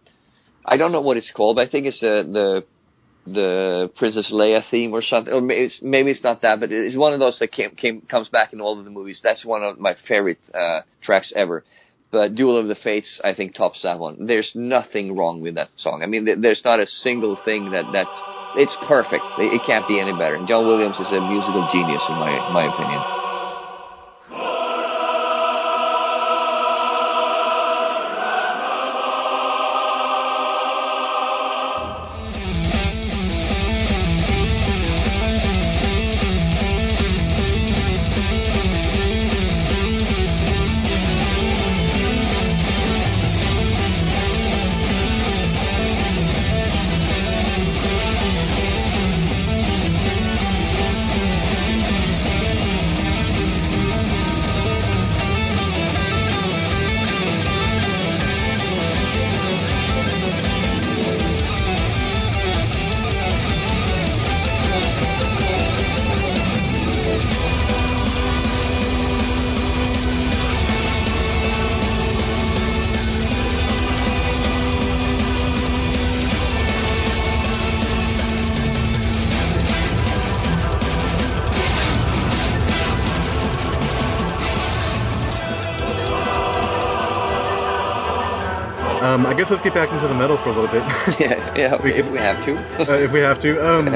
I 0.65 0.77
don't 0.77 0.91
know 0.91 1.01
what 1.01 1.17
it's 1.17 1.31
called, 1.35 1.55
but 1.55 1.67
I 1.67 1.69
think 1.69 1.87
it's 1.87 1.99
the 1.99 2.23
the 2.31 2.65
the 3.25 3.91
Princess 3.97 4.31
Leia 4.31 4.63
theme 4.69 4.93
or 4.93 5.01
something. 5.01 5.33
Or 5.33 5.41
maybe 5.41 5.65
it's, 5.65 5.79
maybe 5.81 6.11
it's 6.11 6.23
not 6.23 6.41
that, 6.41 6.59
but 6.59 6.71
it's 6.71 6.95
one 6.95 7.13
of 7.13 7.19
those 7.19 7.39
that 7.39 7.51
came, 7.51 7.71
came 7.71 8.01
comes 8.01 8.29
back 8.29 8.53
in 8.53 8.61
all 8.61 8.77
of 8.77 8.85
the 8.85 8.91
movies. 8.91 9.21
That's 9.23 9.45
one 9.45 9.63
of 9.63 9.79
my 9.79 9.95
favorite 10.07 10.39
uh, 10.53 10.81
tracks 11.01 11.31
ever. 11.35 11.63
But 12.11 12.35
Duel 12.35 12.59
of 12.59 12.67
the 12.67 12.75
Fates, 12.75 13.19
I 13.23 13.33
think, 13.33 13.55
tops 13.55 13.81
that 13.81 13.97
one. 13.97 14.27
There's 14.27 14.51
nothing 14.53 15.15
wrong 15.15 15.41
with 15.41 15.55
that 15.55 15.69
song. 15.77 16.01
I 16.03 16.05
mean, 16.05 16.25
th- 16.25 16.37
there's 16.41 16.61
not 16.63 16.79
a 16.79 16.85
single 16.85 17.39
thing 17.43 17.71
that 17.71 17.85
that's 17.91 18.21
it's 18.55 18.75
perfect. 18.87 19.23
It, 19.39 19.53
it 19.53 19.61
can't 19.65 19.87
be 19.87 19.99
any 19.99 20.11
better. 20.11 20.35
And 20.35 20.47
John 20.47 20.67
Williams 20.67 20.99
is 20.99 21.09
a 21.09 21.21
musical 21.21 21.67
genius, 21.73 22.05
in 22.09 22.15
my 22.19 22.37
my 22.51 22.65
opinion. 22.65 23.22
Guess 89.43 89.51
let's 89.51 89.63
get 89.63 89.73
back 89.73 89.91
into 89.91 90.07
the 90.07 90.13
metal 90.13 90.37
for 90.37 90.49
a 90.49 90.53
little 90.53 90.71
bit. 90.71 90.83
yeah, 91.19 91.53
yeah. 91.55 91.83
We- 91.83 91.93
if 91.93 92.09
we 92.09 92.17
have 92.17 92.45
to. 92.45 92.55
uh, 92.91 92.95
if 92.97 93.11
we 93.11 93.19
have 93.19 93.41
to. 93.41 93.59
Um, 93.59 93.87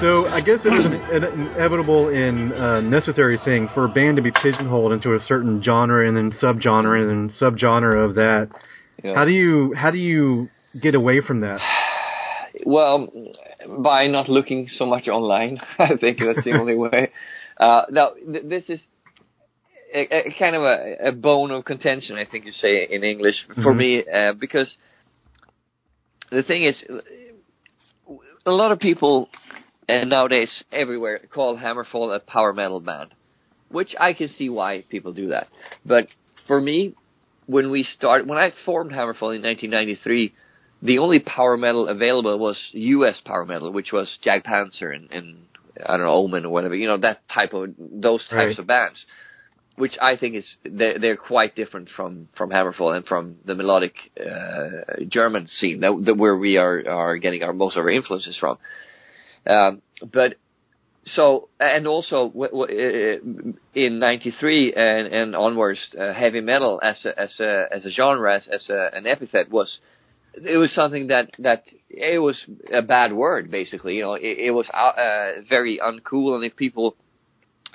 so 0.00 0.26
I 0.26 0.40
guess 0.40 0.60
it 0.64 0.72
is 0.72 0.84
an, 0.84 0.94
an 0.94 1.24
inevitable 1.24 2.08
and 2.08 2.52
uh, 2.52 2.80
necessary 2.82 3.38
thing 3.44 3.68
for 3.72 3.84
a 3.84 3.88
band 3.88 4.16
to 4.16 4.22
be 4.22 4.30
pigeonholed 4.30 4.92
into 4.92 5.14
a 5.14 5.20
certain 5.20 5.62
genre 5.62 6.06
and 6.06 6.16
then 6.16 6.32
subgenre 6.32 7.00
and 7.00 7.08
then 7.30 7.36
subgenre 7.40 8.04
of 8.04 8.16
that. 8.16 8.50
Yeah. 9.02 9.14
How 9.14 9.24
do 9.24 9.30
you 9.30 9.72
how 9.74 9.90
do 9.90 9.98
you 9.98 10.48
get 10.80 10.94
away 10.94 11.20
from 11.20 11.40
that? 11.40 11.60
Well, 12.64 13.08
by 13.66 14.06
not 14.08 14.28
looking 14.28 14.68
so 14.68 14.84
much 14.84 15.08
online, 15.08 15.58
I 15.78 15.96
think 15.96 16.18
that's 16.18 16.44
the 16.44 16.52
only 16.52 16.76
way. 16.76 17.10
Uh, 17.56 17.86
now, 17.90 18.10
th- 18.10 18.44
this 18.44 18.68
is 18.68 18.78
a, 19.94 20.28
a 20.28 20.34
kind 20.38 20.56
of 20.56 20.62
a, 20.62 21.08
a 21.08 21.12
bone 21.12 21.50
of 21.50 21.64
contention, 21.64 22.16
I 22.16 22.24
think 22.24 22.44
you 22.46 22.52
say 22.52 22.86
in 22.90 23.02
English, 23.04 23.36
for 23.62 23.72
Mhm. 23.74 23.76
me, 23.78 24.04
uh, 24.12 24.32
because 24.32 24.76
the 26.30 26.42
thing 26.42 26.64
is, 26.64 26.82
a 28.46 28.50
lot 28.50 28.72
of 28.72 28.78
people 28.78 29.28
uh, 29.88 30.04
nowadays 30.04 30.64
everywhere 30.72 31.20
call 31.32 31.56
Hammerfall 31.58 32.14
a 32.14 32.20
power 32.20 32.52
metal 32.52 32.80
band, 32.80 33.10
which 33.70 33.94
I 33.98 34.12
can 34.12 34.28
see 34.28 34.48
why 34.48 34.82
people 34.90 35.12
do 35.12 35.28
that. 35.28 35.48
But 35.84 36.08
for 36.46 36.60
me, 36.60 36.94
when 37.46 37.70
we 37.70 37.82
started, 37.82 38.28
when 38.28 38.38
I 38.38 38.52
formed 38.64 38.92
Hammerfall 38.92 39.34
in 39.36 39.42
1993, 39.42 40.32
the 40.82 40.98
only 40.98 41.20
power 41.20 41.56
metal 41.56 41.88
available 41.88 42.38
was 42.38 42.58
U.S. 42.72 43.20
power 43.24 43.44
metal, 43.44 43.72
which 43.72 43.92
was 43.92 44.18
Jag 44.22 44.42
Panzer 44.44 44.94
and, 44.94 45.10
and 45.12 45.36
I 45.84 45.96
don't 45.96 46.06
know 46.06 46.12
Omen 46.12 46.44
or 46.46 46.50
whatever, 46.50 46.74
you 46.74 46.86
know 46.88 46.98
that 46.98 47.20
type 47.32 47.52
of 47.54 47.70
those 47.78 48.22
types 48.28 48.32
Right. 48.36 48.58
of 48.58 48.66
bands, 48.66 49.04
which 49.76 49.96
I 50.00 50.16
think 50.16 50.36
is 50.36 50.56
they're, 50.64 50.98
they're 50.98 51.16
quite 51.16 51.54
different 51.56 51.88
from 51.88 52.28
from 52.36 52.50
Hammerfall 52.50 52.94
and 52.94 53.06
from 53.06 53.36
the 53.44 53.54
melodic 53.54 53.94
uh, 54.20 55.04
German 55.08 55.46
scene 55.46 55.80
that, 55.80 56.02
that 56.04 56.16
where 56.16 56.36
we 56.36 56.56
are 56.56 56.82
are 56.88 57.18
getting 57.18 57.42
our 57.42 57.52
most 57.52 57.76
of 57.76 57.84
our 57.84 57.90
influences 57.90 58.36
from. 58.38 58.58
Um, 59.46 59.82
but 60.12 60.36
so 61.04 61.48
and 61.58 61.86
also 61.86 62.32
uh, 62.36 62.66
in 63.74 63.98
'93 63.98 64.74
and, 64.74 65.06
and 65.08 65.36
onwards, 65.36 65.80
uh, 65.98 66.12
heavy 66.12 66.40
metal 66.40 66.80
as 66.82 67.04
a 67.04 67.20
as 67.20 67.40
a 67.40 67.64
as 67.72 67.86
a 67.86 67.90
genre 67.90 68.36
as, 68.36 68.48
as 68.48 68.68
a, 68.68 68.90
an 68.94 69.06
epithet 69.06 69.50
was 69.50 69.80
it 70.34 70.58
was 70.58 70.72
something 70.72 71.08
that 71.08 71.30
that 71.38 71.64
it 71.90 72.20
was 72.20 72.44
a 72.72 72.82
bad 72.82 73.12
word 73.12 73.50
basically. 73.50 73.96
You 73.96 74.02
know, 74.02 74.14
it, 74.14 74.38
it 74.38 74.50
was 74.52 74.68
uh, 74.68 75.42
very 75.48 75.80
uncool, 75.82 76.34
and 76.34 76.44
if 76.44 76.56
people 76.56 76.96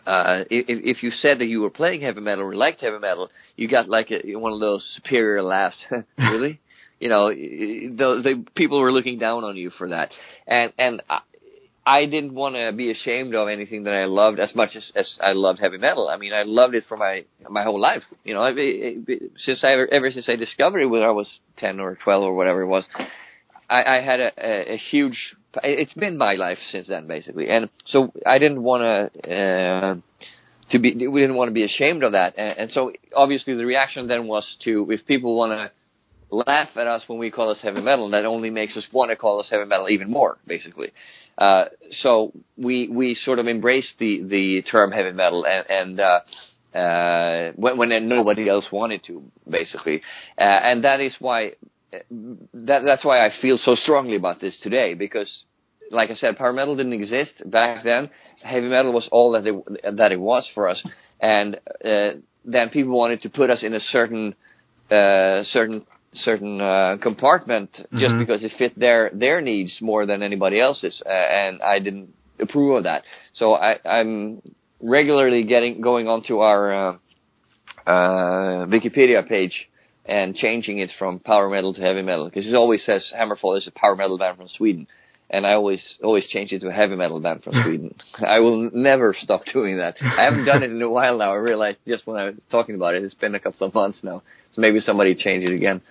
uh, 0.07 0.43
if, 0.49 0.65
if 0.97 1.03
you 1.03 1.11
said 1.11 1.39
that 1.39 1.45
you 1.45 1.61
were 1.61 1.69
playing 1.69 2.01
heavy 2.01 2.21
metal 2.21 2.45
or 2.45 2.55
liked 2.55 2.81
heavy 2.81 2.99
metal, 2.99 3.29
you 3.55 3.67
got 3.67 3.89
like 3.89 4.11
a, 4.11 4.35
one 4.35 4.53
of 4.53 4.59
those 4.59 4.85
superior 4.95 5.41
laughs. 5.41 5.77
really? 6.17 6.59
You 6.99 7.09
know, 7.09 7.29
the, 7.29 8.21
the 8.23 8.45
people 8.55 8.79
were 8.79 8.91
looking 8.91 9.19
down 9.19 9.43
on 9.43 9.55
you 9.55 9.69
for 9.69 9.89
that, 9.89 10.09
and 10.47 10.73
and 10.79 11.03
I, 11.07 11.19
I 11.85 12.05
didn't 12.05 12.33
want 12.33 12.55
to 12.55 12.73
be 12.75 12.91
ashamed 12.91 13.35
of 13.35 13.47
anything 13.47 13.83
that 13.83 13.93
I 13.93 14.05
loved 14.05 14.39
as 14.39 14.53
much 14.55 14.71
as, 14.75 14.91
as 14.93 15.17
I 15.21 15.31
loved 15.31 15.59
heavy 15.59 15.77
metal. 15.77 16.09
I 16.09 16.17
mean, 16.17 16.33
I 16.33 16.41
loved 16.41 16.73
it 16.73 16.83
for 16.89 16.97
my 16.97 17.23
my 17.49 17.63
whole 17.63 17.79
life. 17.79 18.01
You 18.25 18.33
know, 18.33 18.41
I, 18.41 18.49
I, 18.49 18.95
since 19.37 19.63
I 19.63 19.73
ever, 19.73 19.87
ever 19.93 20.11
since 20.11 20.27
I 20.27 20.35
discovered 20.35 20.79
it 20.79 20.87
when 20.87 21.03
I 21.03 21.11
was 21.11 21.39
ten 21.57 21.79
or 21.79 21.97
twelve 22.03 22.23
or 22.23 22.33
whatever 22.33 22.63
it 22.63 22.67
was, 22.67 22.83
I, 23.69 23.83
I 23.83 24.01
had 24.01 24.19
a, 24.19 24.31
a, 24.37 24.73
a 24.73 24.77
huge. 24.77 25.35
It's 25.63 25.93
been 25.93 26.17
my 26.17 26.33
life 26.33 26.59
since 26.71 26.87
then, 26.87 27.07
basically, 27.07 27.49
and 27.49 27.69
so 27.85 28.11
I 28.25 28.39
didn't 28.39 28.63
want 28.63 29.11
to. 29.23 29.35
Uh, 29.35 29.95
to 30.71 30.79
be, 30.79 31.07
we 31.07 31.21
didn't 31.21 31.37
want 31.37 31.47
to 31.47 31.53
be 31.53 31.63
ashamed 31.63 32.03
of 32.03 32.11
that, 32.11 32.33
and, 32.37 32.57
and 32.57 32.71
so 32.71 32.91
obviously 33.15 33.55
the 33.55 33.65
reaction 33.65 34.07
then 34.07 34.27
was 34.27 34.45
to 34.65 34.91
if 34.91 35.05
people 35.05 35.37
want 35.37 35.51
to 35.53 35.71
laugh 36.29 36.69
at 36.75 36.87
us 36.87 37.03
when 37.07 37.19
we 37.19 37.31
call 37.31 37.49
us 37.49 37.57
heavy 37.61 37.81
metal, 37.81 38.09
that 38.09 38.25
only 38.25 38.49
makes 38.49 38.75
us 38.75 38.85
want 38.91 39.09
to 39.09 39.15
call 39.15 39.39
us 39.39 39.47
heavy 39.49 39.65
metal 39.65 39.89
even 39.89 40.11
more, 40.11 40.37
basically. 40.45 40.91
Uh, 41.37 41.65
so 42.01 42.33
we 42.57 42.89
we 42.89 43.15
sort 43.15 43.39
of 43.39 43.47
embraced 43.47 43.93
the 43.99 44.23
the 44.23 44.63
term 44.69 44.91
heavy 44.91 45.11
metal, 45.11 45.45
and, 45.45 45.69
and 45.69 45.99
uh, 45.99 46.19
uh, 46.77 47.51
when, 47.55 47.77
when 47.77 48.09
nobody 48.09 48.49
else 48.49 48.65
wanted 48.71 49.03
to, 49.05 49.23
basically, 49.49 50.01
uh, 50.37 50.41
and 50.41 50.83
that 50.83 50.99
is 50.99 51.15
why 51.19 51.51
that 52.53 52.81
that's 52.83 53.03
why 53.05 53.25
I 53.25 53.31
feel 53.41 53.57
so 53.57 53.75
strongly 53.75 54.15
about 54.15 54.39
this 54.41 54.57
today 54.61 54.93
because. 54.93 55.43
Like 55.89 56.09
I 56.09 56.15
said, 56.15 56.37
power 56.37 56.51
metal 56.51 56.75
didn't 56.75 56.91
exist 56.91 57.49
back 57.49 57.85
then. 57.85 58.09
Heavy 58.43 58.67
metal 58.67 58.91
was 58.91 59.07
all 59.09 59.31
that 59.31 59.47
it, 59.47 59.95
that 59.95 60.11
it 60.11 60.19
was 60.19 60.45
for 60.53 60.67
us, 60.67 60.85
and 61.21 61.55
uh, 61.85 62.09
then 62.43 62.67
people 62.71 62.97
wanted 62.97 63.21
to 63.21 63.29
put 63.29 63.49
us 63.49 63.63
in 63.63 63.73
a 63.73 63.79
certain 63.79 64.35
uh, 64.91 65.43
certain 65.45 65.85
certain 66.11 66.59
uh, 66.59 66.97
compartment 67.01 67.69
just 67.93 68.11
Mhm. 68.15 68.19
because 68.19 68.43
it 68.43 68.51
fit 68.57 68.77
their 68.77 69.11
their 69.13 69.39
needs 69.39 69.77
more 69.79 70.05
than 70.05 70.21
anybody 70.21 70.59
else's, 70.59 71.01
uh, 71.05 71.09
and 71.09 71.61
I 71.61 71.79
didn't 71.79 72.09
approve 72.37 72.75
of 72.79 72.83
that. 72.83 73.03
So 73.31 73.53
I, 73.53 73.79
I'm 73.85 74.41
regularly 74.81 75.43
getting 75.45 75.79
going 75.79 76.09
onto 76.09 76.39
our 76.39 76.73
uh, 76.73 76.97
uh, 77.89 78.65
Wikipedia 78.65 79.25
page 79.25 79.69
and 80.07 80.35
changing 80.35 80.79
it 80.79 80.91
from 80.97 81.19
power 81.19 81.49
metal 81.49 81.73
to 81.73 81.81
heavy 81.81 82.01
metal 82.01 82.25
because 82.25 82.47
it 82.47 82.55
always 82.55 82.85
says 82.85 83.11
Hammerfall 83.17 83.57
is 83.57 83.67
a 83.67 83.71
power 83.71 83.95
metal 83.95 84.17
band 84.17 84.37
from 84.37 84.47
Sweden. 84.47 84.87
And 85.29 85.45
I 85.45 85.53
always 85.53 85.83
always 86.01 86.25
change 86.27 86.53
it 86.53 86.59
to 86.59 86.69
a 86.69 86.71
heavy 86.71 86.95
metal 86.95 87.21
band 87.21 87.43
from 87.43 87.53
Sweden. 87.63 87.93
I 88.25 88.39
will 88.39 88.69
never 88.73 89.13
stop 89.19 89.41
doing 89.51 89.77
that. 89.77 89.95
I 90.01 90.23
haven't 90.23 90.45
done 90.45 90.63
it 90.63 90.71
in 90.71 90.81
a 90.81 90.89
while 90.89 91.17
now. 91.17 91.33
I 91.33 91.35
realized 91.35 91.79
just 91.85 92.07
when 92.07 92.17
I 92.17 92.25
was 92.25 92.35
talking 92.49 92.75
about 92.75 92.95
it, 92.95 93.03
it's 93.03 93.13
been 93.13 93.35
a 93.35 93.39
couple 93.39 93.67
of 93.67 93.73
months 93.73 93.99
now. 94.01 94.23
So 94.53 94.61
maybe 94.61 94.79
somebody 94.79 95.15
change 95.15 95.43
it 95.43 95.53
again. 95.53 95.81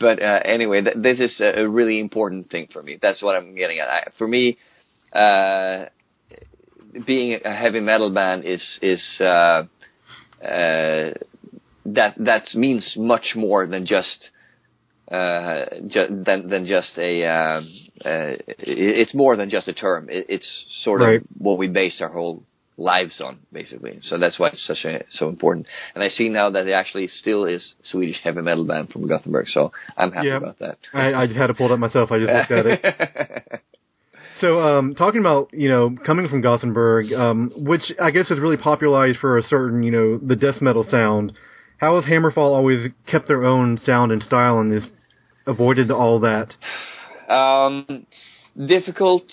But 0.00 0.20
uh, 0.20 0.40
anyway, 0.44 0.82
th- 0.82 0.96
this 0.96 1.20
is 1.20 1.40
a, 1.40 1.60
a 1.60 1.68
really 1.68 2.00
important 2.00 2.50
thing 2.50 2.68
for 2.72 2.82
me. 2.82 2.98
That's 3.00 3.22
what 3.22 3.36
I'm 3.36 3.54
getting 3.54 3.78
at. 3.78 3.88
I, 3.88 4.08
for 4.18 4.26
me, 4.26 4.58
uh, 5.12 5.86
being 7.06 7.38
a 7.44 7.54
heavy 7.54 7.80
metal 7.80 8.12
band 8.12 8.44
is 8.44 8.64
is 8.82 9.20
uh, 9.20 9.64
uh, 10.44 11.12
that 11.94 12.14
that 12.18 12.54
means 12.54 12.94
much 12.96 13.32
more 13.36 13.66
than 13.66 13.86
just 13.86 14.30
uh, 15.10 15.64
ju- 15.88 16.22
than 16.24 16.48
than 16.48 16.66
just 16.66 16.96
a. 16.98 17.24
Um, 17.26 17.68
uh, 18.04 18.36
it's 18.58 19.14
more 19.14 19.36
than 19.36 19.50
just 19.50 19.68
a 19.68 19.72
term. 19.74 20.08
It, 20.08 20.26
it's 20.28 20.64
sort 20.84 21.02
of 21.02 21.08
Right. 21.08 21.22
what 21.38 21.58
we 21.58 21.68
base 21.68 22.00
our 22.00 22.08
whole 22.08 22.44
lives 22.76 23.20
on, 23.20 23.40
basically. 23.52 23.98
So 24.02 24.18
that's 24.18 24.38
why 24.38 24.48
it's 24.48 24.66
such 24.66 24.84
a 24.84 25.04
so 25.10 25.28
important. 25.28 25.66
And 25.94 26.02
I 26.02 26.08
see 26.08 26.28
now 26.28 26.48
that 26.50 26.66
it 26.66 26.72
actually 26.72 27.08
still 27.08 27.44
is 27.44 27.74
Swedish 27.82 28.20
heavy 28.22 28.40
metal 28.40 28.64
band 28.64 28.90
from 28.90 29.06
Gothenburg. 29.06 29.48
So 29.48 29.72
I'm 29.96 30.12
happy 30.12 30.30
about 30.30 30.58
that. 30.60 30.78
I, 30.94 31.12
I 31.12 31.26
just 31.26 31.38
had 31.38 31.48
to 31.48 31.54
pull 31.54 31.66
it 31.66 31.72
up 31.72 31.78
myself. 31.78 32.10
I 32.10 32.18
just 32.18 32.32
looked 32.32 32.50
at 32.52 32.66
it. 32.66 33.62
So, 34.40 34.58
um, 34.60 34.94
talking 34.94 35.20
about 35.20 35.50
you 35.52 35.68
know 35.68 35.94
coming 36.06 36.26
from 36.26 36.40
Gothenburg, 36.40 37.12
um, 37.12 37.52
which 37.56 37.92
I 38.00 38.10
guess 38.10 38.30
is 38.30 38.40
really 38.40 38.56
popularized 38.56 39.18
for 39.18 39.36
a 39.36 39.42
certain 39.42 39.82
you 39.82 39.90
know 39.90 40.16
the 40.16 40.34
death 40.34 40.62
metal 40.62 40.82
sound. 40.90 41.34
How 41.80 41.98
has 41.98 42.04
Hammerfall 42.04 42.54
always 42.54 42.90
kept 43.06 43.26
their 43.26 43.44
own 43.44 43.80
sound 43.84 44.12
and 44.12 44.22
style 44.22 44.58
and 44.58 44.70
just 44.70 44.92
avoided 45.46 45.90
all 45.90 46.20
that? 46.20 46.52
Um, 47.32 48.06
difficult. 48.54 49.24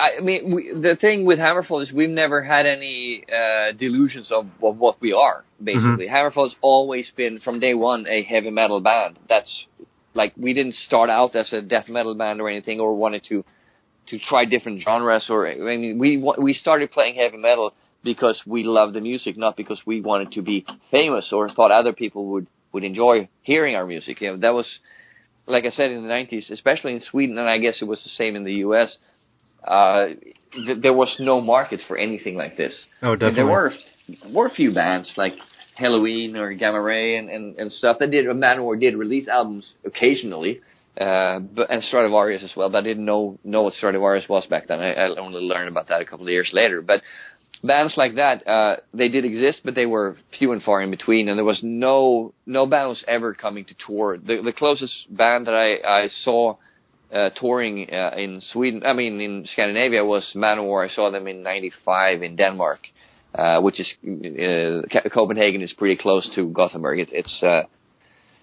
I 0.00 0.20
mean, 0.20 0.52
we, 0.52 0.72
the 0.74 0.96
thing 1.00 1.24
with 1.24 1.38
Hammerfall 1.38 1.84
is 1.84 1.92
we've 1.92 2.10
never 2.10 2.42
had 2.42 2.66
any 2.66 3.24
uh, 3.32 3.70
delusions 3.78 4.32
of, 4.32 4.46
of 4.60 4.78
what 4.78 5.00
we 5.00 5.12
are. 5.12 5.44
Basically, 5.62 6.08
Hammerfall 6.08 6.48
has 6.48 6.56
always 6.60 7.08
been 7.16 7.38
from 7.38 7.60
day 7.60 7.74
one 7.74 8.04
a 8.08 8.24
heavy 8.24 8.50
metal 8.50 8.80
band. 8.80 9.20
That's 9.28 9.66
like 10.14 10.32
we 10.36 10.54
didn't 10.54 10.74
start 10.74 11.08
out 11.08 11.36
as 11.36 11.52
a 11.52 11.62
death 11.62 11.88
metal 11.88 12.16
band 12.16 12.40
or 12.40 12.48
anything, 12.48 12.80
or 12.80 12.96
wanted 12.96 13.22
to 13.28 13.44
to 14.08 14.18
try 14.18 14.44
different 14.44 14.82
genres. 14.82 15.26
Or 15.28 15.46
I 15.46 15.54
mean, 15.54 15.98
we 16.00 16.16
we 16.16 16.52
started 16.52 16.90
playing 16.90 17.14
heavy 17.14 17.36
metal 17.36 17.74
because 18.02 18.40
we 18.46 18.62
loved 18.64 18.94
the 18.94 19.00
music, 19.00 19.36
not 19.36 19.56
because 19.56 19.80
we 19.86 20.00
wanted 20.00 20.32
to 20.32 20.42
be 20.42 20.64
famous 20.90 21.32
or 21.32 21.50
thought 21.50 21.70
other 21.70 21.92
people 21.92 22.26
would 22.26 22.46
would 22.72 22.84
enjoy 22.84 23.28
hearing 23.42 23.74
our 23.74 23.86
music. 23.86 24.20
You 24.20 24.32
know, 24.32 24.36
that 24.38 24.54
was 24.54 24.66
like 25.46 25.64
I 25.64 25.70
said 25.70 25.90
in 25.90 26.02
the 26.02 26.08
90s, 26.08 26.50
especially 26.50 26.94
in 26.94 27.00
Sweden, 27.00 27.36
and 27.38 27.48
I 27.48 27.58
guess 27.58 27.82
it 27.82 27.86
was 27.86 28.02
the 28.02 28.10
same 28.10 28.36
in 28.36 28.44
the 28.44 28.54
US, 28.66 28.96
uh, 29.66 30.06
th- 30.52 30.80
there 30.80 30.94
was 30.94 31.14
no 31.18 31.40
market 31.40 31.80
for 31.86 31.96
anything 31.96 32.36
like 32.36 32.56
this. 32.56 32.74
Oh, 33.02 33.12
And 33.12 33.36
there 33.36 33.46
were 33.46 33.72
were 34.32 34.46
a 34.46 34.50
few 34.50 34.74
bands 34.74 35.12
like 35.16 35.34
Helloween 35.78 36.36
or 36.36 36.52
Gamma 36.54 36.80
Ray 36.80 37.16
and, 37.16 37.28
and, 37.28 37.56
and 37.56 37.72
stuff 37.72 37.98
that 38.00 38.10
did 38.10 38.26
Manowar 38.26 38.78
did 38.78 38.96
release 38.96 39.28
albums 39.28 39.74
occasionally, 39.84 40.60
uh, 41.00 41.38
but 41.40 41.70
and 41.70 41.82
Stratovarius 41.82 42.42
as 42.42 42.52
well. 42.56 42.70
But 42.70 42.78
I 42.78 42.82
didn't 42.88 43.04
know 43.04 43.38
know 43.44 43.62
what 43.62 43.74
Stratovarius 43.74 44.28
was 44.28 44.46
back 44.46 44.68
then. 44.68 44.80
I, 44.80 44.92
I 44.92 45.16
only 45.16 45.40
learned 45.40 45.68
about 45.68 45.88
that 45.88 46.00
a 46.00 46.04
couple 46.04 46.26
of 46.26 46.32
years 46.32 46.50
later. 46.52 46.82
But 46.82 47.02
bands 47.62 47.94
like 47.96 48.16
that, 48.16 48.46
uh, 48.46 48.76
they 48.94 49.08
did 49.08 49.24
exist, 49.24 49.60
but 49.64 49.74
they 49.74 49.86
were 49.86 50.16
few 50.38 50.52
and 50.52 50.62
far 50.62 50.82
in 50.82 50.90
between, 50.90 51.28
and 51.28 51.38
there 51.38 51.44
was 51.44 51.60
no 51.62 52.32
no 52.46 52.66
band 52.66 52.88
was 52.88 53.04
ever 53.06 53.34
coming 53.34 53.64
to 53.66 53.74
tour. 53.86 54.16
The 54.18 54.42
the 54.42 54.52
closest 54.52 54.94
band 55.14 55.46
that 55.46 55.54
I 55.54 56.04
I 56.04 56.08
saw 56.24 56.56
uh, 57.12 57.30
touring 57.30 57.88
uh, 57.92 58.14
in 58.16 58.40
Sweden, 58.52 58.82
I 58.84 58.92
mean 58.92 59.20
in 59.20 59.46
Scandinavia, 59.46 60.04
was 60.04 60.30
Manowar. 60.34 60.88
I 60.88 60.94
saw 60.94 61.10
them 61.10 61.26
in 61.26 61.42
'95 61.42 62.22
in 62.22 62.36
Denmark, 62.36 62.80
uh, 63.34 63.60
which 63.60 63.80
is 63.80 63.92
uh, 64.04 65.10
Copenhagen 65.12 65.62
is 65.62 65.72
pretty 65.72 65.96
close 66.00 66.30
to 66.34 66.48
Gothenburg. 66.50 67.00
It, 67.00 67.08
it's 67.12 67.42
uh, 67.42 67.62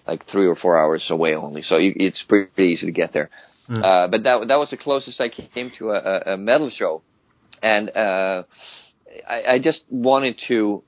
like 0.06 0.26
three 0.30 0.46
or 0.46 0.56
four 0.56 0.78
hours 0.78 1.04
away 1.10 1.34
only, 1.34 1.62
so 1.62 1.76
you, 1.76 1.92
it's 1.96 2.22
pretty 2.28 2.50
easy 2.62 2.86
to 2.86 2.92
get 2.92 3.12
there. 3.12 3.30
Mm. 3.68 3.84
Uh, 3.84 4.08
but 4.08 4.22
that 4.22 4.48
that 4.48 4.56
was 4.56 4.70
the 4.70 4.76
closest 4.76 5.20
I 5.20 5.28
came 5.28 5.72
to 5.78 5.90
a, 5.90 5.98
a, 5.98 6.34
a 6.34 6.36
metal 6.36 6.70
show, 6.70 7.02
and 7.62 7.90
uh, 7.90 8.44
I, 9.28 9.54
I 9.54 9.58
just 9.58 9.80
wanted 9.90 10.40
to. 10.48 10.82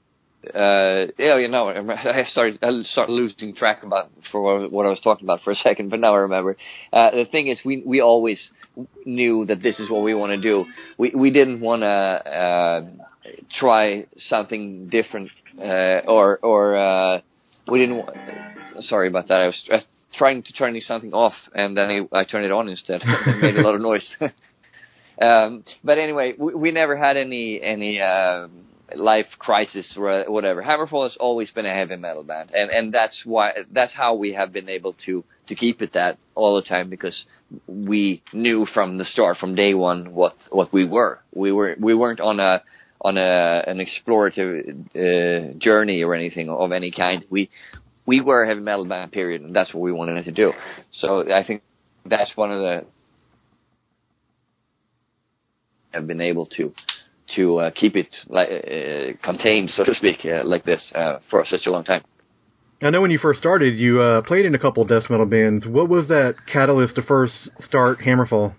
Uh, 0.54 1.06
yeah, 1.18 1.36
you 1.36 1.48
know, 1.48 1.68
I 1.88 2.24
started 2.30 2.58
I 2.62 2.82
started 2.84 3.12
losing 3.12 3.54
track 3.54 3.82
about 3.82 4.10
for 4.32 4.68
what, 4.70 4.86
I 4.86 4.88
was 4.88 5.00
talking 5.00 5.26
about 5.26 5.42
for 5.42 5.50
a 5.50 5.54
second, 5.62 5.90
but 5.90 6.00
now 6.00 6.14
I 6.14 6.18
remember. 6.20 6.56
Uh, 6.92 7.10
the 7.10 7.26
thing 7.26 7.48
is, 7.48 7.60
we 7.64 7.82
we 7.84 8.00
always 8.00 8.40
knew 9.04 9.44
that 9.46 9.62
this 9.62 9.78
is 9.78 9.90
what 9.90 10.02
we 10.02 10.14
want 10.14 10.30
to 10.30 10.40
do. 10.40 10.64
We 10.98 11.12
we 11.14 11.30
didn't 11.30 11.60
want 11.60 11.82
to 11.82 11.86
uh, 11.86 12.80
try 13.58 14.06
something 14.28 14.88
different, 14.88 15.30
uh, 15.58 16.00
or 16.08 16.38
or 16.42 16.76
uh, 16.76 17.20
we 17.68 17.78
didn't. 17.80 17.96
wa- 17.98 18.12
Sorry 18.80 19.08
about 19.08 19.28
that. 19.28 19.40
I 19.40 19.46
was 19.46 19.62
I 19.70 19.74
was 19.76 19.84
trying 20.14 20.42
to 20.42 20.52
turn 20.54 20.80
something 20.80 21.12
off, 21.12 21.34
and 21.54 21.76
then 21.76 22.08
I, 22.12 22.20
I 22.20 22.24
turned 22.24 22.46
it 22.46 22.52
on 22.52 22.68
instead. 22.68 23.02
it 23.04 23.36
made 23.42 23.56
a 23.56 23.60
lot 23.62 23.74
of 23.74 23.80
noise. 23.80 24.08
Um, 25.20 25.64
but 25.84 25.98
anyway, 25.98 26.34
we, 26.38 26.54
we 26.54 26.70
never 26.70 26.96
had 26.96 27.16
any 27.16 27.60
any 27.62 28.00
uh, 28.00 28.48
life 28.94 29.26
crisis 29.38 29.92
or 29.96 30.24
whatever. 30.28 30.62
Hammerfall 30.62 31.04
has 31.04 31.16
always 31.18 31.50
been 31.50 31.66
a 31.66 31.74
heavy 31.74 31.96
metal 31.96 32.24
band, 32.24 32.50
and 32.52 32.70
and 32.70 32.94
that's 32.94 33.22
why 33.24 33.52
that's 33.72 33.92
how 33.92 34.14
we 34.14 34.32
have 34.32 34.52
been 34.52 34.68
able 34.68 34.94
to 35.06 35.24
to 35.48 35.54
keep 35.54 35.82
it 35.82 35.92
that 35.94 36.18
all 36.34 36.56
the 36.56 36.62
time 36.62 36.88
because 36.88 37.24
we 37.66 38.22
knew 38.32 38.66
from 38.72 38.98
the 38.98 39.04
start, 39.04 39.36
from 39.38 39.54
day 39.54 39.74
one, 39.74 40.14
what 40.14 40.34
what 40.50 40.72
we 40.72 40.86
were. 40.86 41.20
We 41.34 41.52
were 41.52 41.76
we 41.78 41.94
weren't 41.94 42.20
on 42.20 42.40
a 42.40 42.62
on 43.00 43.16
a 43.16 43.64
an 43.66 43.78
explorative 43.78 44.86
uh, 44.94 45.58
journey 45.58 46.02
or 46.02 46.14
anything 46.14 46.48
of 46.48 46.72
any 46.72 46.90
kind. 46.90 47.24
We 47.30 47.50
we 48.06 48.20
were 48.20 48.44
a 48.44 48.48
heavy 48.48 48.60
metal 48.60 48.86
band, 48.86 49.12
period, 49.12 49.42
and 49.42 49.54
that's 49.54 49.72
what 49.74 49.80
we 49.80 49.92
wanted 49.92 50.24
to 50.24 50.32
do. 50.32 50.52
So 50.92 51.32
I 51.32 51.44
think 51.46 51.62
that's 52.06 52.32
one 52.34 52.50
of 52.50 52.58
the 52.58 52.86
have 55.92 56.06
been 56.06 56.20
able 56.20 56.46
to 56.56 56.72
to 57.36 57.58
uh, 57.58 57.70
keep 57.70 57.94
it 57.96 58.08
like 58.28 58.48
uh, 58.48 59.24
contained, 59.24 59.70
so 59.70 59.84
to 59.84 59.94
speak, 59.94 60.24
uh, 60.24 60.42
like 60.44 60.64
this 60.64 60.90
uh, 60.94 61.18
for 61.30 61.44
such 61.46 61.66
a 61.66 61.70
long 61.70 61.84
time. 61.84 62.02
I 62.82 62.90
know 62.90 63.02
when 63.02 63.10
you 63.10 63.18
first 63.18 63.38
started, 63.38 63.76
you 63.76 64.00
uh, 64.00 64.22
played 64.22 64.46
in 64.46 64.54
a 64.54 64.58
couple 64.58 64.82
of 64.82 64.88
death 64.88 65.04
metal 65.10 65.26
bands. 65.26 65.66
What 65.66 65.88
was 65.88 66.08
that 66.08 66.34
catalyst 66.50 66.96
to 66.96 67.02
first 67.02 67.34
start 67.60 67.98
Hammerfall? 68.00 68.54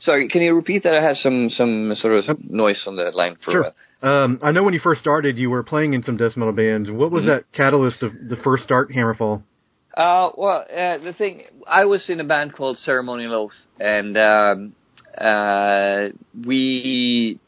Sorry, 0.00 0.28
can 0.28 0.42
you 0.42 0.54
repeat 0.54 0.82
that? 0.82 0.94
I 0.94 1.02
had 1.02 1.16
some 1.16 1.48
some 1.48 1.94
sort 1.96 2.14
of 2.28 2.44
noise 2.50 2.82
on 2.86 2.96
the 2.96 3.10
line 3.12 3.36
for. 3.44 3.52
Sure. 3.52 3.64
Uh, 3.66 3.70
Um, 4.02 4.40
I 4.42 4.52
know 4.52 4.62
when 4.62 4.74
you 4.74 4.80
first 4.80 5.00
started, 5.00 5.38
you 5.38 5.48
were 5.48 5.62
playing 5.62 5.94
in 5.94 6.02
some 6.02 6.18
death 6.18 6.36
metal 6.36 6.52
bands. 6.52 6.90
What 6.90 7.10
was 7.10 7.22
Mhm. 7.22 7.26
that 7.28 7.52
catalyst 7.52 8.02
of 8.02 8.12
the 8.28 8.36
first 8.36 8.62
start 8.64 8.90
Hammerfall? 8.90 9.42
Uh, 9.96 10.30
well, 10.36 10.66
uh, 10.70 10.98
the 10.98 11.14
thing, 11.16 11.44
I 11.66 11.86
was 11.86 12.10
in 12.10 12.20
a 12.20 12.24
band 12.24 12.52
called 12.52 12.76
Ceremonial 12.76 13.32
Oath, 13.32 13.54
and 13.80 14.18
um, 14.18 14.74
uh, 15.18 16.08
we 16.46 17.38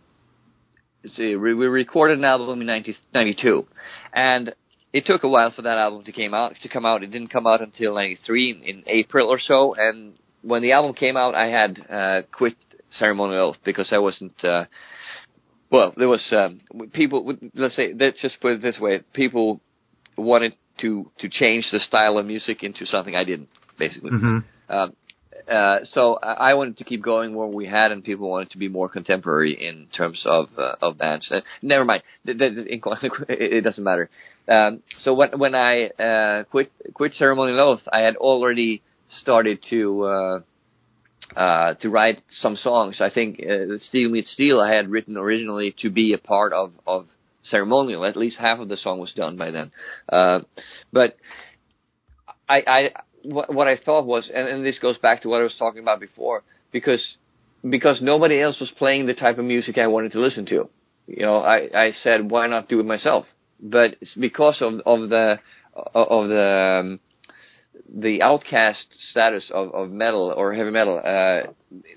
see, 1.14 1.36
we, 1.36 1.52
recorded 1.52 2.18
an 2.18 2.24
album 2.24 2.60
in 2.60 2.66
1992, 2.66 3.66
and 4.12 4.54
it 4.92 5.04
took 5.06 5.22
a 5.22 5.28
while 5.28 5.52
for 5.54 5.62
that 5.62 5.78
album 5.78 6.04
to 6.04 6.12
came 6.12 6.34
out 6.34 6.52
to 6.62 6.68
come 6.68 6.86
out. 6.86 7.02
It 7.02 7.10
didn't 7.10 7.28
come 7.28 7.46
out 7.46 7.60
until 7.60 7.94
'93 7.94 8.50
in, 8.50 8.62
in 8.62 8.84
April 8.86 9.28
or 9.28 9.38
so. 9.38 9.74
And 9.74 10.14
when 10.42 10.62
the 10.62 10.72
album 10.72 10.94
came 10.94 11.16
out, 11.16 11.34
I 11.34 11.46
had 11.46 11.78
uh, 11.90 12.22
quit 12.32 12.54
Ceremonial 12.90 13.50
Oath 13.50 13.58
because 13.64 13.92
I 13.92 13.98
wasn't. 13.98 14.42
Uh, 14.42 14.64
well, 15.70 15.92
there 15.96 16.08
was 16.08 16.26
um, 16.32 16.60
people. 16.92 17.36
Let's 17.54 17.76
say 17.76 17.92
let's 17.98 18.22
just 18.22 18.40
put 18.40 18.52
it 18.52 18.62
this 18.62 18.78
way: 18.80 19.00
people 19.12 19.60
wanted 20.16 20.54
to 20.80 21.10
to 21.18 21.28
change 21.28 21.68
the 21.70 21.80
style 21.80 22.16
of 22.18 22.26
music 22.26 22.62
into 22.62 22.86
something 22.86 23.14
I 23.14 23.24
didn't, 23.24 23.50
basically. 23.78 24.10
Mhm. 24.10 24.44
Um, 24.70 24.92
uh, 25.48 25.78
so 25.84 26.14
I 26.16 26.54
wanted 26.54 26.78
to 26.78 26.84
keep 26.84 27.02
going 27.02 27.34
where 27.34 27.46
we 27.46 27.66
had, 27.66 27.92
and 27.92 28.04
people 28.04 28.30
wanted 28.30 28.50
to 28.50 28.58
be 28.58 28.68
more 28.68 28.88
contemporary 28.88 29.52
in 29.52 29.88
terms 29.96 30.22
of 30.26 30.46
uh, 30.58 30.76
of 30.80 30.98
bands. 30.98 31.30
Uh, 31.30 31.40
never 31.62 31.84
mind, 31.84 32.02
it 32.24 33.64
doesn't 33.64 33.84
matter. 33.84 34.10
Um, 34.48 34.82
so 35.00 35.14
when 35.14 35.38
when 35.38 35.54
I 35.54 35.86
uh, 35.86 36.44
quit 36.44 36.72
quit 36.94 37.14
Ceremonial 37.14 37.60
Oath, 37.60 37.82
I 37.92 38.00
had 38.00 38.16
already 38.16 38.82
started 39.20 39.60
to 39.70 40.04
uh, 40.04 40.40
uh, 41.36 41.74
to 41.74 41.90
write 41.90 42.22
some 42.30 42.56
songs. 42.56 43.00
I 43.00 43.10
think 43.10 43.40
uh, 43.40 43.78
Steel 43.78 44.10
Meets 44.10 44.32
Steel 44.32 44.60
I 44.60 44.72
had 44.72 44.90
written 44.90 45.16
originally 45.16 45.74
to 45.80 45.90
be 45.90 46.12
a 46.12 46.18
part 46.18 46.52
of 46.52 46.72
of 46.86 47.06
Ceremonial. 47.42 48.04
At 48.04 48.16
least 48.16 48.38
half 48.38 48.58
of 48.58 48.68
the 48.68 48.76
song 48.76 49.00
was 49.00 49.12
done 49.12 49.36
by 49.36 49.50
then. 49.50 49.70
Uh, 50.08 50.40
but 50.92 51.16
I, 52.48 52.62
I 52.66 52.90
what, 53.28 53.52
what 53.52 53.68
I 53.68 53.76
thought 53.76 54.06
was, 54.06 54.30
and, 54.34 54.48
and 54.48 54.64
this 54.64 54.78
goes 54.78 54.98
back 54.98 55.22
to 55.22 55.28
what 55.28 55.40
I 55.40 55.44
was 55.44 55.56
talking 55.58 55.82
about 55.82 56.00
before, 56.00 56.42
because 56.72 57.18
because 57.68 58.00
nobody 58.00 58.40
else 58.40 58.60
was 58.60 58.70
playing 58.70 59.06
the 59.06 59.14
type 59.14 59.38
of 59.38 59.44
music 59.44 59.78
I 59.78 59.88
wanted 59.88 60.12
to 60.12 60.20
listen 60.20 60.46
to. 60.46 60.68
You 61.08 61.22
know, 61.22 61.38
I, 61.38 61.68
I 61.74 61.92
said, 62.02 62.30
why 62.30 62.46
not 62.46 62.68
do 62.68 62.78
it 62.80 62.86
myself? 62.86 63.26
But 63.60 63.96
because 64.18 64.62
of 64.62 64.80
of 64.86 65.08
the 65.08 65.40
of 65.94 66.28
the 66.28 66.80
um, 66.82 67.00
the 67.88 68.22
outcast 68.22 68.86
status 69.10 69.50
of, 69.52 69.74
of 69.74 69.90
metal 69.90 70.32
or 70.36 70.54
heavy 70.54 70.70
metal, 70.70 71.00
uh, 71.04 71.52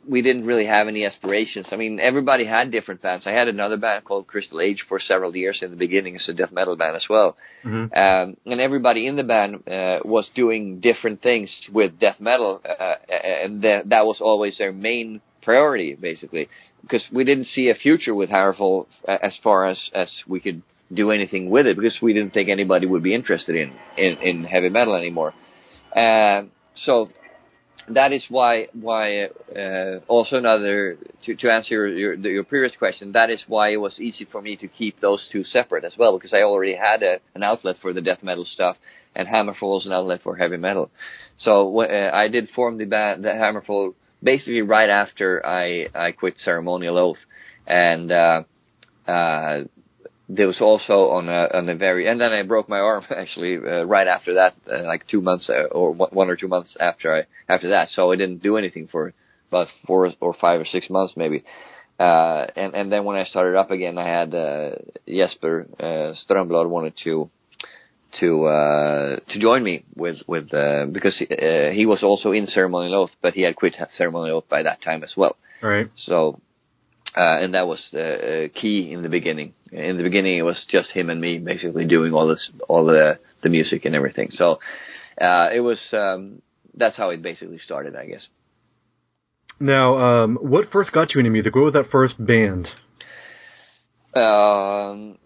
we 0.08 0.22
didn't 0.22 0.46
really 0.46 0.66
have 0.66 0.88
any 0.88 1.06
aspirations. 1.06 1.68
I 1.72 1.76
mean, 1.76 2.00
everybody 2.00 2.46
had 2.46 2.72
different 2.72 3.02
bands. 3.02 3.26
I 3.26 3.32
had 3.32 3.48
another 3.48 3.78
band 3.78 4.04
called 4.06 4.28
Crystal 4.28 4.62
Age 4.62 4.86
for 4.88 5.00
several 5.00 5.36
years 5.36 5.60
in 5.62 5.72
the 5.72 5.78
beginning 5.78 6.16
as 6.16 6.28
a 6.28 6.34
death 6.34 6.52
metal 6.52 6.76
band 6.78 6.96
as 6.96 7.06
well. 7.10 7.38
Mhm. 7.64 7.98
Um, 7.98 8.38
and 8.46 8.62
everybody 8.62 9.08
in 9.08 9.16
the 9.16 9.24
band 9.24 9.68
uh, 9.68 10.00
was 10.04 10.30
doing 10.36 10.80
different 10.80 11.22
things 11.22 11.50
with 11.72 12.00
death 12.00 12.20
metal, 12.20 12.62
uh, 12.66 12.96
and 13.10 13.62
that 13.62 13.90
that 13.90 14.06
was 14.06 14.20
always 14.22 14.58
their 14.58 14.74
main 14.74 15.22
priority, 15.42 15.96
basically, 15.96 16.48
because 16.82 17.06
we 17.12 17.24
didn't 17.24 17.46
see 17.46 17.70
a 17.70 17.76
future 17.76 18.16
with 18.16 18.30
Hammerfall 18.30 18.88
uh, 19.08 19.18
as 19.22 19.38
far 19.44 19.66
as 19.68 19.80
as 19.94 20.12
we 20.28 20.40
could 20.40 20.62
do 20.94 21.12
anything 21.12 21.50
with 21.50 21.66
it, 21.68 21.78
because 21.78 21.98
we 22.02 22.14
didn't 22.14 22.34
think 22.34 22.50
anybody 22.50 22.86
would 22.86 23.04
be 23.04 23.16
interested 23.16 23.56
in 23.56 23.72
in, 23.98 24.18
in 24.18 24.44
heavy 24.44 24.70
metal 24.70 24.96
anymore. 24.96 25.34
Uh, 25.96 26.44
so 26.76 27.10
that 27.90 28.14
is 28.14 28.24
why 28.30 28.68
why 28.74 29.26
uh, 29.56 30.00
also 30.08 30.38
another 30.38 30.98
to 31.26 31.36
to 31.36 31.52
answer 31.52 31.74
your, 31.74 31.88
your 31.88 32.14
your 32.14 32.44
previous 32.44 32.76
question 32.78 33.12
that 33.12 33.30
is 33.30 33.44
why 33.48 33.70
it 33.70 33.78
was 33.78 34.00
easy 34.00 34.26
for 34.32 34.42
me 34.42 34.56
to 34.56 34.68
keep 34.68 35.00
those 35.02 35.28
two 35.32 35.44
separate 35.44 35.84
as 35.84 35.94
well 35.98 36.18
because 36.18 36.34
I 36.34 36.44
already 36.44 36.76
had 36.76 37.04
a, 37.04 37.20
an 37.36 37.44
outlet 37.44 37.78
for 37.82 37.92
the 37.92 38.02
death 38.02 38.24
metal 38.24 38.46
stuff 38.46 38.78
and 39.16 39.28
Hammerfall 39.28 39.86
an 39.86 39.92
outlet 39.92 40.22
for 40.24 40.36
heavy 40.36 40.58
metal. 40.58 40.92
So 41.38 41.82
uh, 41.82 42.12
I 42.14 42.28
did 42.28 42.50
form 42.50 42.78
the 42.78 42.86
band 42.86 43.24
the 43.24 43.30
Hammerfall 43.30 43.94
basically 44.24 44.62
right 44.62 44.90
after 44.90 45.46
I 45.46 45.88
I 45.94 46.12
quit 46.12 46.38
Ceremonial 46.38 46.98
Oath. 46.98 47.18
And 47.68 48.12
uh, 48.12 48.44
uh, 49.08 49.64
there 50.36 50.48
was 50.48 50.62
also 50.62 51.10
on 51.10 51.28
a 51.28 51.50
on 51.54 51.68
a 51.68 51.76
very 51.76 52.08
and 52.08 52.20
then 52.20 52.32
I 52.32 52.44
broke 52.44 52.70
my 52.70 52.80
arm 52.80 53.04
actually 53.16 53.58
uh, 53.58 53.84
right 53.84 54.08
after 54.08 54.36
that 54.36 54.54
uh, 54.72 54.84
like 54.84 55.08
two 55.08 55.22
months 55.22 55.50
uh, 55.50 55.64
or 55.72 55.94
one 55.94 56.30
or 56.30 56.36
two 56.36 56.48
months 56.48 56.76
after 56.80 57.14
I 57.14 57.54
after 57.54 57.70
that. 57.70 57.90
So 57.90 58.12
I 58.12 58.16
didn't 58.16 58.42
do 58.42 58.58
anything 58.58 58.88
for 58.88 59.14
about 59.50 59.68
four 59.86 60.12
or 60.22 60.34
five 60.34 60.62
or 60.62 60.66
six 60.66 60.90
months 60.90 61.14
maybe. 61.18 61.44
Uh 62.00 62.46
and 62.56 62.74
and 62.74 62.92
then 62.92 63.04
when 63.04 63.18
I 63.18 63.26
started 63.26 63.58
up 63.58 63.72
again 63.72 63.98
I 63.98 64.08
had 64.08 64.34
uh 64.34 64.70
Jesper 65.08 65.68
uh 65.80 66.14
Strömblad 66.24 66.70
wanted 66.70 66.94
to 67.04 67.30
to 68.20 68.46
uh 68.46 69.20
to 69.30 69.40
join 69.40 69.64
me 69.64 69.84
with 69.96 70.18
with 70.28 70.54
uh 70.54 70.86
because 70.86 71.18
he, 71.20 71.26
uh, 71.26 71.72
he 71.72 71.86
was 71.86 72.04
also 72.04 72.32
in 72.32 72.48
Ceremonial 72.48 73.04
Oath 73.04 73.12
but 73.22 73.34
he 73.34 73.42
had 73.42 73.56
quit 73.56 73.76
Ceremonial 73.98 74.38
Oath 74.38 74.50
by 74.50 74.64
that 74.64 74.82
time 74.82 75.04
as 75.04 75.14
well. 75.18 75.36
Right. 75.62 75.90
so, 75.96 76.40
uh, 77.16 77.38
and 77.42 77.54
that 77.54 77.68
was 77.68 77.82
uh, 77.94 77.98
uh, 77.98 78.48
key 78.54 78.92
in 78.92 79.02
the 79.02 79.10
beginning. 79.10 79.54
In 79.72 79.98
the 79.98 80.04
beginning, 80.04 80.38
it 80.38 80.44
was 80.44 80.64
just 80.70 80.92
him 80.92 81.10
and 81.10 81.20
me 81.20 81.40
basically 81.40 81.86
doing 81.86 82.14
all 82.14 82.28
this, 82.28 82.52
all 82.68 82.86
the 82.86 83.20
the 83.44 83.50
music 83.50 83.86
and 83.86 83.96
everything. 83.96 84.30
So, 84.32 84.60
uh, 85.20 85.50
it 85.54 85.62
was 85.62 85.80
um, 85.94 86.42
that's 86.76 86.96
how 86.96 87.10
it 87.10 87.22
basically 87.22 87.58
started, 87.58 87.96
I 87.96 88.06
guess. 88.06 88.28
Now, 89.60 89.98
um, 89.98 90.38
what 90.42 90.72
first 90.72 90.92
got 90.92 91.14
you 91.14 91.20
into 91.20 91.32
music? 91.32 91.56
What 91.56 91.66
was 91.66 91.74
that 91.74 91.92
first 91.92 92.16
band? 92.18 92.68
Um, 94.16 95.18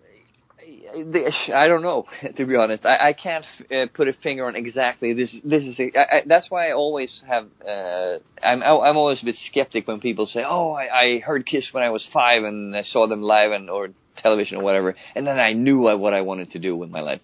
the- 0.95 1.53
I 1.55 1.67
don't 1.67 1.81
know, 1.81 2.05
to 2.37 2.45
be 2.45 2.55
honest. 2.55 2.85
I, 2.85 3.09
I 3.09 3.13
can't 3.13 3.45
uh, 3.71 3.85
put 3.93 4.07
a 4.07 4.13
finger 4.13 4.45
on 4.47 4.55
exactly 4.55 5.13
this. 5.13 5.35
This 5.43 5.63
is. 5.63 5.79
A, 5.79 5.91
I, 5.97 6.17
I, 6.17 6.21
that's 6.25 6.49
why 6.49 6.69
I 6.69 6.73
always 6.73 7.23
have. 7.27 7.47
Uh, 7.67 8.17
I'm. 8.43 8.63
I'm 8.63 8.97
always 8.97 9.21
a 9.21 9.25
bit 9.25 9.35
skeptic 9.49 9.87
when 9.87 9.99
people 9.99 10.25
say, 10.25 10.43
"Oh, 10.47 10.71
I, 10.71 10.99
I 11.01 11.19
heard 11.19 11.45
Kiss 11.45 11.69
when 11.71 11.83
I 11.83 11.89
was 11.89 12.05
five 12.13 12.43
and 12.43 12.75
I 12.75 12.83
saw 12.83 13.07
them 13.07 13.21
live 13.21 13.51
and 13.51 13.69
or 13.69 13.89
television 14.17 14.57
or 14.57 14.63
whatever, 14.63 14.95
and 15.15 15.27
then 15.27 15.39
I 15.39 15.53
knew 15.53 15.79
what 15.79 16.13
I 16.13 16.21
wanted 16.21 16.51
to 16.51 16.59
do 16.59 16.75
with 16.75 16.89
my 16.89 17.01
life." 17.01 17.21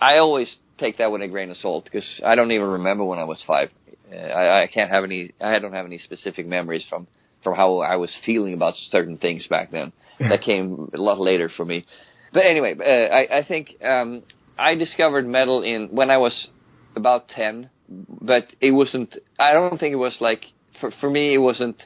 I 0.00 0.18
always 0.18 0.56
take 0.78 0.98
that 0.98 1.12
with 1.12 1.22
a 1.22 1.28
grain 1.28 1.50
of 1.50 1.56
salt 1.56 1.84
because 1.84 2.20
I 2.24 2.34
don't 2.34 2.52
even 2.52 2.68
remember 2.68 3.04
when 3.04 3.18
I 3.18 3.24
was 3.24 3.42
five. 3.46 3.70
Uh, 4.12 4.16
I, 4.16 4.64
I 4.64 4.66
can't 4.66 4.90
have 4.90 5.04
any. 5.04 5.32
I 5.40 5.58
don't 5.58 5.72
have 5.72 5.86
any 5.86 5.98
specific 5.98 6.46
memories 6.46 6.86
from 6.88 7.06
from 7.42 7.54
how 7.54 7.78
I 7.78 7.96
was 7.96 8.14
feeling 8.24 8.54
about 8.54 8.74
certain 8.90 9.18
things 9.18 9.46
back 9.48 9.70
then. 9.70 9.92
that 10.18 10.42
came 10.42 10.90
a 10.94 10.98
lot 10.98 11.20
later 11.20 11.50
for 11.54 11.64
me. 11.64 11.84
But 12.34 12.46
anyway, 12.46 12.74
uh, 12.78 13.14
I, 13.14 13.38
I 13.38 13.44
think 13.46 13.76
um, 13.82 14.24
I 14.58 14.74
discovered 14.74 15.24
metal 15.26 15.62
in 15.62 15.88
when 15.92 16.10
I 16.10 16.18
was 16.18 16.48
about 16.96 17.28
ten, 17.28 17.70
but 17.88 18.48
it 18.60 18.72
wasn't. 18.72 19.16
I 19.38 19.52
don't 19.52 19.78
think 19.78 19.92
it 19.92 20.02
was 20.08 20.16
like 20.20 20.44
for 20.80 20.90
for 21.00 21.08
me. 21.08 21.34
It 21.34 21.38
wasn't. 21.38 21.80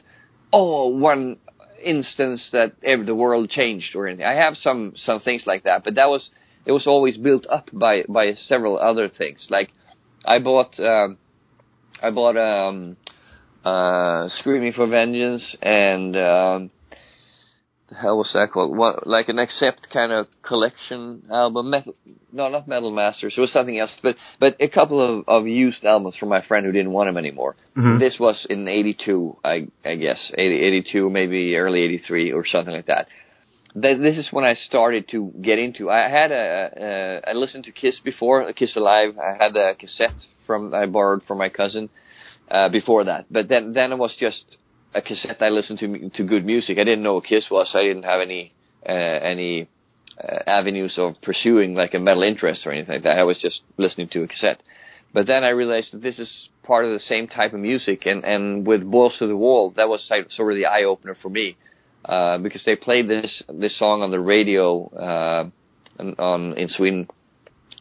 Oh, 0.51 0.87
one 0.87 1.37
instance 1.83 2.49
that 2.51 2.81
the 2.81 3.13
world 3.13 3.51
changed 3.51 3.95
or 3.95 4.07
anything. 4.07 4.25
I 4.25 4.33
have 4.33 4.55
some 4.55 4.93
some 4.95 5.19
things 5.19 5.43
like 5.45 5.63
that, 5.65 5.83
but 5.83 5.93
that 5.95 6.09
was 6.09 6.31
it 6.65 6.71
was 6.71 6.87
always 6.87 7.15
built 7.15 7.45
up 7.47 7.69
by 7.71 8.03
by 8.09 8.33
several 8.33 8.79
other 8.79 9.07
things. 9.07 9.45
Like 9.51 9.69
I 10.25 10.39
bought 10.39 10.79
um, 10.79 11.19
I 12.01 12.09
bought 12.09 12.37
um, 12.37 12.97
uh, 13.63 14.29
Screaming 14.29 14.73
for 14.73 14.87
Vengeance 14.87 15.55
and. 15.61 16.17
Um, 16.17 16.71
the 17.89 17.95
hell 17.95 18.17
was 18.17 18.31
that 18.33 18.51
called? 18.51 18.77
What, 18.77 19.07
like 19.07 19.29
an 19.29 19.39
Accept 19.39 19.87
kind 19.91 20.11
of 20.11 20.27
collection 20.41 21.23
album? 21.31 21.69
Metal? 21.69 21.95
No, 22.31 22.47
not 22.49 22.67
Metal 22.67 22.91
Masters. 22.91 23.33
It 23.35 23.41
was 23.41 23.51
something 23.51 23.79
else. 23.79 23.91
But 24.03 24.15
but 24.39 24.55
a 24.59 24.67
couple 24.67 25.01
of, 25.01 25.25
of 25.27 25.47
used 25.47 25.83
albums 25.83 26.15
from 26.17 26.29
my 26.29 26.41
friend 26.45 26.65
who 26.65 26.71
didn't 26.71 26.91
want 26.91 27.07
them 27.07 27.17
anymore. 27.17 27.55
Mhm. 27.75 27.99
This 27.99 28.17
was 28.19 28.45
in 28.49 28.67
'82, 28.67 29.37
I 29.43 29.67
I 29.83 29.95
guess 29.95 30.31
80, 30.37 30.61
82, 30.61 31.09
maybe 31.09 31.55
early 31.55 31.81
'83 31.81 32.31
or 32.31 32.45
something 32.45 32.73
like 32.73 32.85
that. 32.87 33.07
This 33.75 34.17
is 34.17 34.29
when 34.31 34.45
I 34.45 34.55
started 34.55 35.07
to 35.09 35.31
get 35.41 35.59
into. 35.59 35.89
I 35.89 36.09
had 36.09 36.31
a, 36.31 37.21
a 37.25 37.29
I 37.29 37.33
listened 37.33 37.65
to 37.65 37.71
Kiss 37.71 37.99
before 37.99 38.51
Kiss 38.53 38.75
Alive. 38.75 39.15
I 39.17 39.41
had 39.43 39.55
a 39.55 39.75
cassette 39.75 40.19
from 40.45 40.73
I 40.73 40.85
borrowed 40.85 41.23
from 41.23 41.37
my 41.37 41.49
cousin 41.49 41.89
uh, 42.49 42.69
before 42.69 43.03
that. 43.05 43.25
But 43.31 43.47
then 43.47 43.73
then 43.73 43.91
it 43.91 43.97
was 43.97 44.15
just 44.19 44.57
a 44.93 45.01
cassette 45.01 45.41
I 45.41 45.49
listened 45.49 45.79
to 45.79 46.09
to 46.09 46.23
good 46.23 46.45
music. 46.45 46.77
I 46.77 46.83
didn't 46.83 47.03
know 47.03 47.15
what 47.15 47.25
Kiss 47.25 47.47
was. 47.49 47.71
I 47.73 47.83
didn't 47.83 48.03
have 48.03 48.21
any 48.21 48.53
uh, 48.87 48.91
any 48.91 49.67
uh, 50.21 50.39
avenues 50.47 50.95
of 50.97 51.15
pursuing 51.21 51.75
like 51.75 51.93
a 51.93 51.99
metal 51.99 52.23
interest 52.23 52.65
or 52.65 52.71
anything 52.71 52.95
like 52.95 53.03
that. 53.03 53.19
I 53.19 53.23
was 53.23 53.39
just 53.39 53.61
listening 53.77 54.09
to 54.09 54.23
a 54.23 54.27
cassette. 54.27 54.61
But 55.13 55.27
then 55.27 55.43
I 55.43 55.49
realized 55.49 55.93
that 55.93 56.01
this 56.01 56.19
is 56.19 56.49
part 56.63 56.85
of 56.85 56.91
the 56.91 56.99
same 56.99 57.27
type 57.27 57.53
of 57.53 57.59
music, 57.59 58.05
and 58.05 58.23
and 58.23 58.65
with 58.65 58.89
Balls 58.89 59.17
to 59.19 59.27
the 59.27 59.37
Wall, 59.37 59.71
that 59.75 59.89
was 59.89 60.07
sort 60.29 60.53
of 60.53 60.57
the 60.57 60.65
eye 60.67 60.83
opener 60.83 61.15
for 61.19 61.29
me, 61.29 61.57
uh, 62.05 62.37
because 62.37 62.63
they 62.63 62.75
played 62.75 63.07
this 63.07 63.43
this 63.49 63.77
song 63.77 64.01
on 64.01 64.11
the 64.11 64.19
radio 64.19 64.87
uh, 64.89 65.49
on 66.19 66.53
in 66.57 66.69
Sweden 66.69 67.07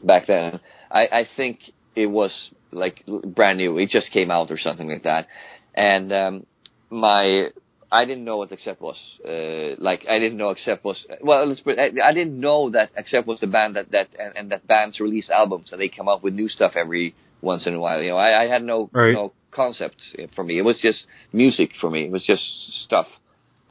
back 0.03 0.27
then. 0.27 0.61
I, 0.91 1.03
I 1.21 1.29
think 1.37 1.61
it 1.95 2.07
was 2.07 2.51
like 2.71 3.05
brand 3.25 3.59
new. 3.59 3.77
It 3.79 3.91
just 3.91 4.11
came 4.11 4.31
out 4.31 4.51
or 4.51 4.59
something 4.59 4.89
like 4.89 5.03
that, 5.03 5.27
and 5.75 6.13
um, 6.13 6.47
my 6.91 7.49
I 7.91 8.05
didn't 8.05 8.25
know 8.25 8.37
what 8.39 8.53
Accept 8.53 8.81
was. 8.83 8.99
Uh, 9.25 9.83
like 9.83 10.05
I 10.09 10.19
didn't 10.19 10.37
know 10.37 10.49
Accept 10.51 10.85
was. 10.85 11.07
Well, 11.23 11.47
let's 11.47 11.61
put, 11.61 11.79
I, 11.79 11.91
I 12.05 12.13
didn't 12.13 12.39
know 12.39 12.71
that 12.71 12.91
Accept 12.97 13.27
was 13.27 13.41
the 13.41 13.47
band 13.47 13.77
that 13.77 13.91
that 13.93 14.09
and, 14.19 14.37
and 14.37 14.53
that 14.53 14.67
bands 14.67 15.01
release 15.01 15.31
albums 15.31 15.73
and 15.73 15.81
they 15.81 15.89
come 15.89 16.09
up 16.09 16.23
with 16.23 16.35
new 16.35 16.49
stuff 16.49 16.73
every 16.77 17.15
once 17.41 17.67
in 17.67 17.75
a 17.75 17.81
while. 17.81 18.03
You 18.03 18.11
know, 18.11 18.17
I, 18.17 18.45
I 18.45 18.49
had 18.49 18.63
no 18.63 18.91
Right. 18.93 19.15
no 19.15 19.33
concept 19.51 19.97
for 20.35 20.45
me. 20.45 20.59
It 20.59 20.63
was 20.63 20.79
just 20.81 21.07
music 21.33 21.71
for 21.81 21.91
me. 21.91 22.05
It 22.05 22.13
was 22.13 22.25
just 22.27 22.43
stuff. 22.85 23.07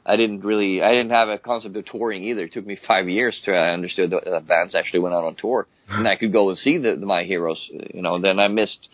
I 0.04 0.16
didn't 0.16 0.40
really, 0.40 0.82
I 0.82 0.90
didn't 0.90 1.10
have 1.10 1.28
a 1.28 1.38
concept 1.38 1.76
of 1.76 1.84
touring 1.84 2.24
either. 2.24 2.44
It 2.44 2.52
took 2.54 2.66
me 2.66 2.78
five 2.86 3.08
years 3.08 3.38
to 3.44 3.52
I 3.52 3.74
understood 3.74 4.10
that 4.10 4.46
bands 4.48 4.74
actually 4.74 5.00
went 5.00 5.14
out 5.14 5.24
on 5.24 5.34
tour, 5.34 5.66
and 5.86 6.08
I 6.08 6.16
could 6.16 6.32
go 6.32 6.48
and 6.48 6.56
see 6.58 6.78
the, 6.78 6.96
the 6.96 7.04
my 7.06 7.24
heroes. 7.24 7.62
You 7.94 8.00
know, 8.00 8.18
then 8.18 8.38
I 8.38 8.48
missed 8.48 8.88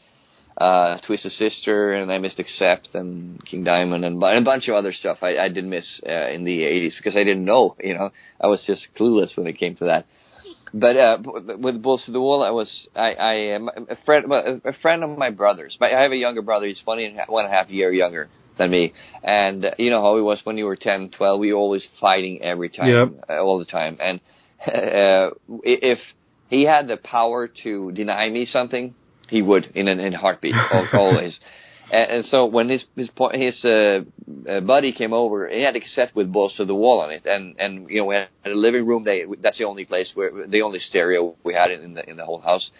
uh, 0.58 0.98
Twisted 1.06 1.32
Sister, 1.32 1.92
and 1.94 2.12
I 2.12 2.18
missed 2.18 2.38
Accept 2.38 2.88
and 2.94 3.44
King 3.44 3.64
Diamond, 3.64 4.04
and, 4.04 4.22
and 4.22 4.38
a 4.38 4.42
bunch 4.42 4.68
of 4.68 4.74
other 4.74 4.92
stuff 4.92 5.18
I, 5.22 5.36
I 5.36 5.48
did 5.48 5.64
miss 5.64 6.00
uh, 6.06 6.28
in 6.30 6.44
the 6.44 6.60
'80s 6.60 6.96
because 6.96 7.16
I 7.16 7.24
didn't 7.24 7.44
know. 7.44 7.76
You 7.82 7.94
know, 7.94 8.10
I 8.40 8.46
was 8.46 8.62
just 8.66 8.86
clueless 8.98 9.36
when 9.36 9.46
it 9.46 9.58
came 9.58 9.74
to 9.76 9.84
that. 9.86 10.06
But 10.72 10.96
uh, 10.96 11.18
with 11.58 11.82
Balls 11.82 12.04
to 12.06 12.12
the 12.12 12.20
Wall, 12.20 12.42
I 12.42 12.50
was 12.50 12.88
I, 12.94 13.12
I 13.14 13.52
um, 13.54 13.70
a 13.88 13.96
friend 14.04 14.32
a 14.32 14.72
friend 14.82 15.04
of 15.04 15.16
my 15.16 15.30
brother's. 15.30 15.76
I 15.80 15.88
have 16.02 16.12
a 16.12 16.16
younger 16.16 16.42
brother. 16.42 16.66
He's 16.66 16.80
one 16.84 16.98
and 16.98 17.16
a 17.16 17.20
half- 17.20 17.28
one 17.28 17.44
and 17.44 17.52
a 17.52 17.56
half 17.56 17.68
year 17.70 17.92
younger 17.92 18.28
than 18.58 18.70
me, 18.70 18.92
and 19.22 19.64
uh, 19.64 19.70
you 19.78 19.90
know 19.90 20.02
how 20.02 20.16
it 20.16 20.22
was 20.22 20.40
when 20.44 20.56
you 20.58 20.64
were 20.66 20.76
10, 20.76 21.10
12. 21.16 21.40
We 21.40 21.52
were 21.52 21.58
always 21.58 21.84
fighting 22.00 22.40
every 22.42 22.68
time, 22.68 22.88
Yep. 22.88 23.24
uh, 23.28 23.42
all 23.42 23.58
the 23.58 23.64
time. 23.64 23.98
And 24.00 24.20
uh, 24.66 25.30
if 25.64 25.98
he 26.48 26.64
had 26.64 26.86
the 26.86 26.96
power 26.96 27.48
to 27.64 27.90
deny 27.92 28.28
me 28.30 28.44
something, 28.46 28.94
he 29.28 29.42
would 29.42 29.66
in 29.74 29.88
an 29.88 30.00
in 30.00 30.14
a 30.14 30.18
heartbeat, 30.18 30.54
al- 30.54 30.88
always. 30.92 31.38
And, 31.92 32.10
and 32.10 32.24
so 32.26 32.46
when 32.46 32.68
his 32.68 32.84
his 32.96 33.10
his 33.32 33.64
uh, 33.64 34.00
uh, 34.48 34.60
buddy 34.60 34.92
came 34.92 35.12
over, 35.12 35.48
he 35.48 35.62
had 35.62 35.76
a 35.76 35.80
cassette 35.80 36.12
with 36.14 36.32
"Balls 36.32 36.54
to 36.56 36.64
the 36.64 36.74
Wall" 36.74 37.00
on 37.00 37.10
it, 37.10 37.26
and 37.26 37.56
and 37.58 37.88
you 37.88 38.00
know 38.00 38.06
we 38.06 38.14
had 38.14 38.28
a 38.44 38.50
living 38.50 38.86
room. 38.86 39.04
They 39.04 39.24
that's 39.42 39.58
the 39.58 39.64
only 39.64 39.84
place 39.84 40.10
where 40.14 40.46
the 40.46 40.62
only 40.62 40.78
stereo 40.78 41.36
we 41.44 41.54
had 41.54 41.70
in 41.70 41.94
the 41.94 42.08
in 42.08 42.16
the 42.16 42.24
whole 42.24 42.40
house. 42.40 42.70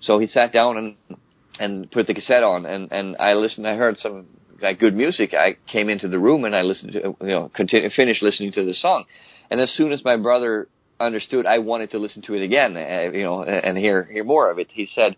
So 0.00 0.18
he 0.18 0.26
sat 0.26 0.52
down 0.52 0.76
and 0.76 1.18
and 1.58 1.90
put 1.90 2.06
the 2.06 2.14
cassette 2.14 2.42
on, 2.42 2.66
and 2.66 2.90
and 2.90 3.16
I 3.18 3.34
listened. 3.34 3.66
I 3.66 3.76
heard 3.76 3.98
some 3.98 4.26
like 4.60 4.78
good 4.78 4.94
music. 4.94 5.32
I 5.32 5.56
came 5.70 5.88
into 5.88 6.08
the 6.08 6.18
room 6.18 6.44
and 6.44 6.54
I 6.54 6.62
listened 6.62 6.92
to 6.92 7.16
you 7.20 7.26
know 7.26 7.50
continue 7.54 7.88
finished 7.90 8.22
listening 8.22 8.52
to 8.52 8.64
the 8.64 8.74
song, 8.74 9.04
and 9.50 9.60
as 9.60 9.70
soon 9.70 9.92
as 9.92 10.04
my 10.04 10.16
brother 10.16 10.68
understood, 10.98 11.46
I 11.46 11.58
wanted 11.58 11.92
to 11.92 11.98
listen 11.98 12.22
to 12.22 12.34
it 12.34 12.42
again, 12.42 12.76
uh, 12.76 13.10
you 13.12 13.22
know, 13.22 13.42
and 13.42 13.78
hear 13.78 14.04
hear 14.04 14.24
more 14.24 14.50
of 14.50 14.58
it. 14.58 14.68
He 14.72 14.88
said 14.94 15.16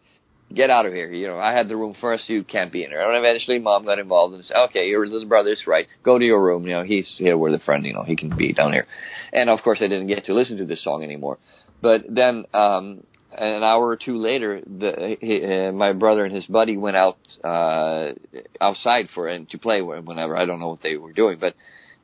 get 0.55 0.71
out 0.71 0.87
of 0.87 0.93
here. 0.93 1.11
You 1.13 1.27
know, 1.27 1.39
I 1.39 1.53
had 1.53 1.69
the 1.69 1.77
room 1.77 1.95
first, 2.01 2.29
you 2.29 2.45
can't 2.45 2.73
be 2.73 2.85
in 2.85 2.91
there. 2.91 3.07
And 3.07 3.17
eventually 3.17 3.59
mom 3.59 3.85
got 3.85 3.99
involved 3.99 4.35
and 4.35 4.45
said, 4.45 4.57
okay, 4.69 4.89
your 4.89 5.07
little 5.07 5.29
brother's 5.29 5.65
right. 5.67 5.87
Go 6.03 6.19
to 6.19 6.25
your 6.25 6.43
room. 6.43 6.67
You 6.67 6.75
know, 6.75 6.83
he's 6.85 7.15
here 7.19 7.37
with 7.37 7.55
a 7.55 7.59
friend, 7.59 7.85
you 7.85 7.93
know, 7.93 8.05
he 8.05 8.17
can 8.17 8.37
be 8.37 8.53
down 8.53 8.73
here. 8.73 8.87
And 9.33 9.51
of 9.51 9.61
course 9.63 9.79
I 9.81 9.89
didn't 9.89 10.09
get 10.09 10.25
to 10.25 10.35
listen 10.35 10.59
to 10.59 10.67
this 10.67 10.83
song 10.83 11.03
anymore. 11.03 11.39
But 11.81 12.03
then, 12.09 12.45
um, 12.55 13.05
an 13.37 13.63
hour 13.63 13.89
or 13.89 13.97
two 13.97 14.19
later, 14.19 14.61
the, 14.61 15.17
he, 15.21 15.43
uh, 15.43 15.73
my 15.73 15.93
brother 15.95 16.25
and 16.25 16.35
his 16.35 16.45
buddy 16.47 16.77
went 16.77 16.97
out, 16.97 17.17
uh, 17.43 18.13
outside 18.61 19.09
for, 19.15 19.27
and 19.27 19.49
to 19.51 19.59
play 19.59 19.81
whenever. 19.81 20.37
I 20.37 20.45
don't 20.45 20.61
know 20.61 20.69
what 20.69 20.83
they 20.83 20.97
were 20.97 21.15
doing, 21.15 21.39
but, 21.41 21.55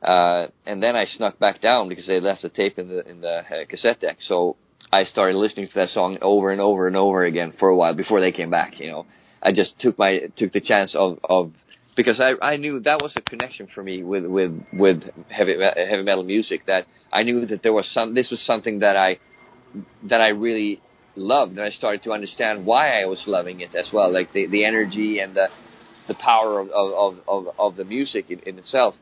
uh, 0.01 0.47
and 0.65 0.81
then 0.81 0.95
I 0.95 1.05
snuck 1.05 1.37
back 1.37 1.61
down 1.61 1.87
because 1.87 2.07
they 2.07 2.19
left 2.19 2.41
the 2.41 2.49
tape 2.49 2.79
in 2.79 2.87
the, 2.87 3.07
in 3.07 3.21
the 3.21 3.39
uh, 3.41 3.65
cassette 3.69 4.01
deck. 4.01 4.17
So 4.21 4.57
I 4.91 5.03
started 5.03 5.37
listening 5.37 5.67
to 5.67 5.73
that 5.75 5.89
song 5.89 6.17
over 6.21 6.51
and 6.51 6.59
over 6.59 6.87
and 6.87 6.95
over 6.95 7.23
again 7.23 7.53
for 7.59 7.69
a 7.69 7.75
while 7.75 7.93
before 7.95 8.21
they 8.21 8.31
came 8.31 8.49
back. 8.49 8.79
You 8.79 8.91
know, 8.91 9.05
I 9.41 9.51
just 9.51 9.79
took 9.79 9.97
my 9.99 10.19
took 10.37 10.51
the 10.51 10.61
chance 10.61 10.95
of 10.95 11.19
of 11.23 11.53
because 11.95 12.19
I 12.19 12.33
I 12.41 12.57
knew 12.57 12.79
that 12.81 13.01
was 13.01 13.13
a 13.15 13.21
connection 13.21 13.67
for 13.73 13.83
me 13.83 14.03
with 14.03 14.25
with 14.25 14.51
with 14.73 15.03
heavy 15.29 15.55
heavy 15.59 16.03
metal 16.03 16.23
music 16.23 16.65
that 16.67 16.85
I 17.13 17.23
knew 17.23 17.45
that 17.45 17.61
there 17.61 17.73
was 17.73 17.87
some 17.93 18.15
this 18.15 18.29
was 18.29 18.41
something 18.41 18.79
that 18.79 18.95
I 18.95 19.19
that 20.03 20.21
I 20.21 20.29
really 20.29 20.81
loved 21.15 21.51
and 21.51 21.61
I 21.61 21.69
started 21.69 22.03
to 22.03 22.11
understand 22.11 22.65
why 22.65 23.01
I 23.01 23.05
was 23.05 23.21
loving 23.27 23.59
it 23.59 23.75
as 23.75 23.89
well 23.93 24.11
like 24.11 24.33
the 24.33 24.47
the 24.47 24.65
energy 24.65 25.19
and 25.19 25.35
the 25.35 25.49
the 26.07 26.15
power 26.15 26.59
of 26.59 26.69
of 26.69 27.17
of, 27.27 27.47
of 27.59 27.75
the 27.75 27.85
music 27.85 28.31
in, 28.31 28.39
in 28.39 28.57
itself. 28.57 28.95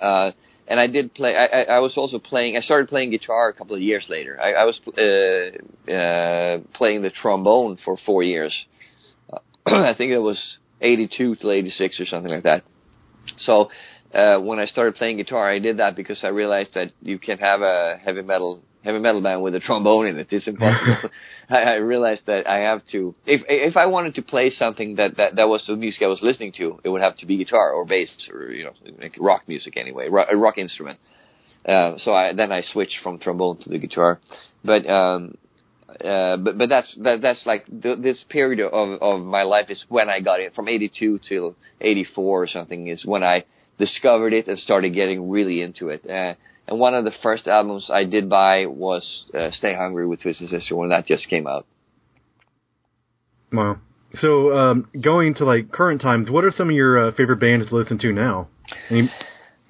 Uh, 0.00 0.32
and 0.68 0.80
I 0.80 0.86
did 0.86 1.14
play. 1.14 1.36
I, 1.36 1.46
I, 1.46 1.62
I 1.76 1.78
was 1.78 1.96
also 1.96 2.18
playing. 2.18 2.56
I 2.56 2.60
started 2.60 2.88
playing 2.88 3.10
guitar 3.10 3.48
a 3.48 3.54
couple 3.54 3.76
of 3.76 3.82
years 3.82 4.04
later. 4.08 4.38
I, 4.40 4.52
I 4.52 4.64
was 4.64 4.80
uh, 4.86 5.92
uh, 5.92 6.58
playing 6.74 7.02
the 7.02 7.10
trombone 7.10 7.78
for 7.84 7.96
four 8.04 8.22
years. 8.22 8.54
I 9.66 9.94
think 9.96 10.12
it 10.12 10.18
was 10.18 10.58
'82 10.80 11.36
to 11.36 11.50
'86 11.50 12.00
or 12.00 12.06
something 12.06 12.32
like 12.32 12.44
that. 12.44 12.64
So 13.38 13.70
uh, 14.14 14.38
when 14.38 14.58
I 14.58 14.66
started 14.66 14.96
playing 14.96 15.18
guitar, 15.18 15.50
I 15.50 15.58
did 15.58 15.78
that 15.78 15.96
because 15.96 16.20
I 16.22 16.28
realized 16.28 16.74
that 16.74 16.92
you 17.02 17.18
can 17.18 17.38
have 17.38 17.60
a 17.60 17.98
heavy 18.02 18.22
metal 18.22 18.62
heavy 18.86 19.00
metal 19.00 19.20
band 19.20 19.42
with 19.42 19.54
a 19.54 19.60
trombone 19.60 20.06
in 20.06 20.18
it. 20.18 20.28
It's 20.30 20.46
impossible. 20.46 21.10
I, 21.50 21.56
I 21.56 21.74
realized 21.74 22.22
that 22.26 22.48
I 22.48 22.58
have 22.58 22.82
to 22.92 23.14
if 23.26 23.42
if 23.48 23.76
I 23.76 23.86
wanted 23.86 24.14
to 24.14 24.22
play 24.22 24.50
something 24.50 24.96
that, 24.96 25.16
that 25.16 25.36
that 25.36 25.48
was 25.48 25.64
the 25.66 25.76
music 25.76 26.02
I 26.02 26.06
was 26.06 26.20
listening 26.22 26.52
to, 26.58 26.80
it 26.84 26.88
would 26.88 27.02
have 27.02 27.16
to 27.18 27.26
be 27.26 27.36
guitar 27.36 27.72
or 27.72 27.84
bass 27.84 28.10
or 28.32 28.52
you 28.52 28.64
know 28.64 28.72
like 29.00 29.16
rock 29.20 29.42
music 29.48 29.76
anyway, 29.76 30.08
rock, 30.08 30.28
a 30.30 30.36
rock 30.36 30.56
instrument. 30.56 30.98
Uh, 31.66 31.96
so 31.98 32.14
I 32.14 32.32
then 32.32 32.52
I 32.52 32.62
switched 32.62 32.98
from 33.02 33.18
trombone 33.18 33.58
to 33.62 33.68
the 33.68 33.78
guitar, 33.78 34.20
but 34.64 34.88
um, 34.88 35.36
uh, 35.88 36.36
but 36.36 36.56
but 36.56 36.68
that's 36.68 36.94
that 37.02 37.20
that's 37.20 37.44
like 37.44 37.66
th- 37.82 37.98
this 37.98 38.24
period 38.28 38.60
of 38.60 39.02
of 39.02 39.20
my 39.20 39.42
life 39.42 39.66
is 39.68 39.84
when 39.88 40.08
I 40.08 40.20
got 40.20 40.38
it 40.38 40.54
from 40.54 40.68
'82 40.68 41.20
till 41.28 41.56
'84 41.80 42.42
or 42.42 42.46
something 42.46 42.86
is 42.86 43.04
when 43.04 43.24
I 43.24 43.44
discovered 43.78 44.32
it 44.32 44.46
and 44.46 44.58
started 44.58 44.94
getting 44.94 45.28
really 45.28 45.60
into 45.60 45.88
it. 45.88 46.08
Uh, 46.08 46.34
and 46.68 46.78
one 46.80 46.94
of 46.94 47.04
the 47.04 47.12
first 47.22 47.46
albums 47.46 47.90
I 47.92 48.04
did 48.04 48.28
buy 48.28 48.66
was 48.66 49.30
uh, 49.34 49.50
"Stay 49.52 49.74
Hungry" 49.74 50.06
with 50.06 50.22
Twisted 50.22 50.48
Sister 50.48 50.76
when 50.76 50.88
that 50.90 51.06
just 51.06 51.28
came 51.28 51.46
out. 51.46 51.66
Wow. 53.52 53.78
So, 54.14 54.56
um, 54.56 54.88
going 55.00 55.34
to 55.34 55.44
like 55.44 55.70
current 55.72 56.00
times, 56.00 56.30
what 56.30 56.44
are 56.44 56.52
some 56.52 56.68
of 56.70 56.74
your 56.74 57.08
uh, 57.08 57.12
favorite 57.12 57.36
bands 57.38 57.68
to 57.68 57.74
listen 57.76 57.98
to 57.98 58.12
now? 58.12 58.48
Any, 58.90 59.10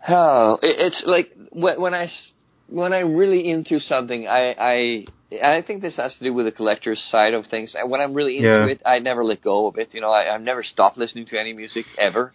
Oh, 0.09 0.59
it, 0.62 0.76
it's 0.78 1.03
like 1.07 1.32
when, 1.51 1.80
when 1.80 1.94
I 1.94 2.05
s- 2.05 2.32
when 2.68 2.92
I'm 2.92 3.14
really 3.16 3.49
into 3.49 3.80
something, 3.80 4.26
I 4.28 4.55
I 4.59 5.05
I 5.42 5.62
think 5.62 5.82
this 5.82 5.97
has 5.97 6.16
to 6.18 6.24
do 6.24 6.32
with 6.32 6.47
the 6.47 6.53
collector's 6.53 7.03
side 7.11 7.34
of 7.34 7.47
things. 7.47 7.74
When 7.86 8.01
I'm 8.01 8.14
really 8.14 8.36
into 8.38 8.47
Yeah. 8.47 8.66
it, 8.66 8.82
I 8.86 9.01
never 9.01 9.24
let 9.24 9.42
go 9.42 9.66
of 9.66 9.76
it. 9.78 9.94
You 9.94 10.01
know, 10.01 10.11
I, 10.11 10.32
I've 10.32 10.42
never 10.42 10.62
stopped 10.62 10.97
listening 10.97 11.26
to 11.26 11.40
any 11.40 11.53
music 11.53 11.86
ever. 11.99 12.32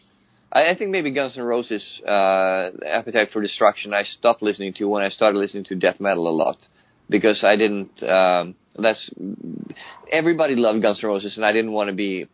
I, 0.52 0.72
I 0.72 0.76
think 0.78 0.92
maybe 0.92 1.12
Guns 1.12 1.38
N' 1.38 1.44
Roses, 1.44 1.84
uh, 2.08 2.70
Appetite 2.86 3.30
for 3.32 3.42
Destruction, 3.42 3.94
I 3.94 4.04
stopped 4.04 4.42
listening 4.42 4.74
to 4.76 4.86
when 4.86 5.04
I 5.04 5.10
started 5.10 5.38
listening 5.38 5.66
to 5.66 5.76
death 5.76 6.00
metal 6.00 6.28
a 6.28 6.36
lot 6.36 6.58
because 7.10 7.44
I 7.44 7.56
didn't. 7.56 8.02
Um, 8.04 8.56
that's 8.78 9.10
everybody 10.12 10.56
loved 10.56 10.82
Guns 10.82 11.00
N' 11.04 11.10
Roses, 11.10 11.38
and 11.38 11.46
I 11.46 11.52
didn't 11.52 11.74
want 11.74 11.90
to 11.90 11.96
be 11.96 12.28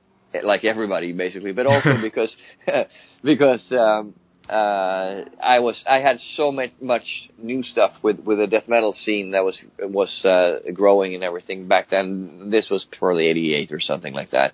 like 0.43 0.63
everybody 0.63 1.13
basically, 1.13 1.53
but 1.53 1.65
also 1.65 1.95
because 2.01 2.35
because 3.23 3.63
um, 3.71 4.13
uh, 4.49 5.23
I 5.41 5.59
was 5.59 5.83
I 5.89 5.99
had 5.99 6.17
so 6.35 6.51
much 6.51 6.71
much 6.79 7.05
new 7.37 7.63
stuff 7.63 7.93
with 8.01 8.19
with 8.19 8.37
the 8.37 8.47
death 8.47 8.67
metal 8.67 8.93
scene 8.93 9.31
that 9.31 9.43
was 9.43 9.57
was 9.79 10.23
uh, 10.23 10.71
growing 10.73 11.15
and 11.15 11.23
everything 11.23 11.67
back 11.67 11.89
then. 11.89 12.49
This 12.49 12.67
was 12.69 12.85
probably 12.97 13.27
'88 13.27 13.71
or 13.71 13.79
something 13.79 14.13
like 14.13 14.31
that. 14.31 14.53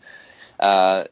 Uh, 0.60 1.06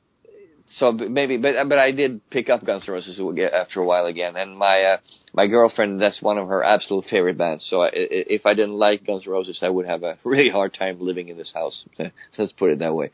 so 0.78 0.92
maybe, 0.92 1.38
but 1.38 1.68
but 1.68 1.78
I 1.78 1.92
did 1.92 2.30
pick 2.30 2.50
up 2.50 2.66
Guns 2.66 2.84
N' 2.88 2.94
Roses 2.94 3.20
after 3.54 3.82
a 3.82 3.86
while 3.86 4.06
again, 4.06 4.36
and 4.38 4.58
my 4.58 4.84
uh, 4.84 4.98
my 5.34 5.48
girlfriend 5.48 6.02
that's 6.02 6.22
one 6.22 6.38
of 6.38 6.48
her 6.48 6.64
absolute 6.64 7.06
favorite 7.10 7.38
bands. 7.38 7.66
So 7.70 7.82
I, 7.82 7.90
if 7.94 8.46
I 8.46 8.54
didn't 8.54 8.76
like 8.76 9.06
Guns 9.06 9.24
N' 9.26 9.32
Roses, 9.32 9.60
I 9.62 9.70
would 9.70 9.86
have 9.86 10.04
a 10.04 10.18
really 10.24 10.50
hard 10.50 10.74
time 10.74 10.98
living 11.00 11.28
in 11.28 11.38
this 11.38 11.52
house. 11.54 11.86
Let's 12.38 12.54
put 12.54 12.72
it 12.72 12.80
that 12.80 12.96
way. 12.96 13.12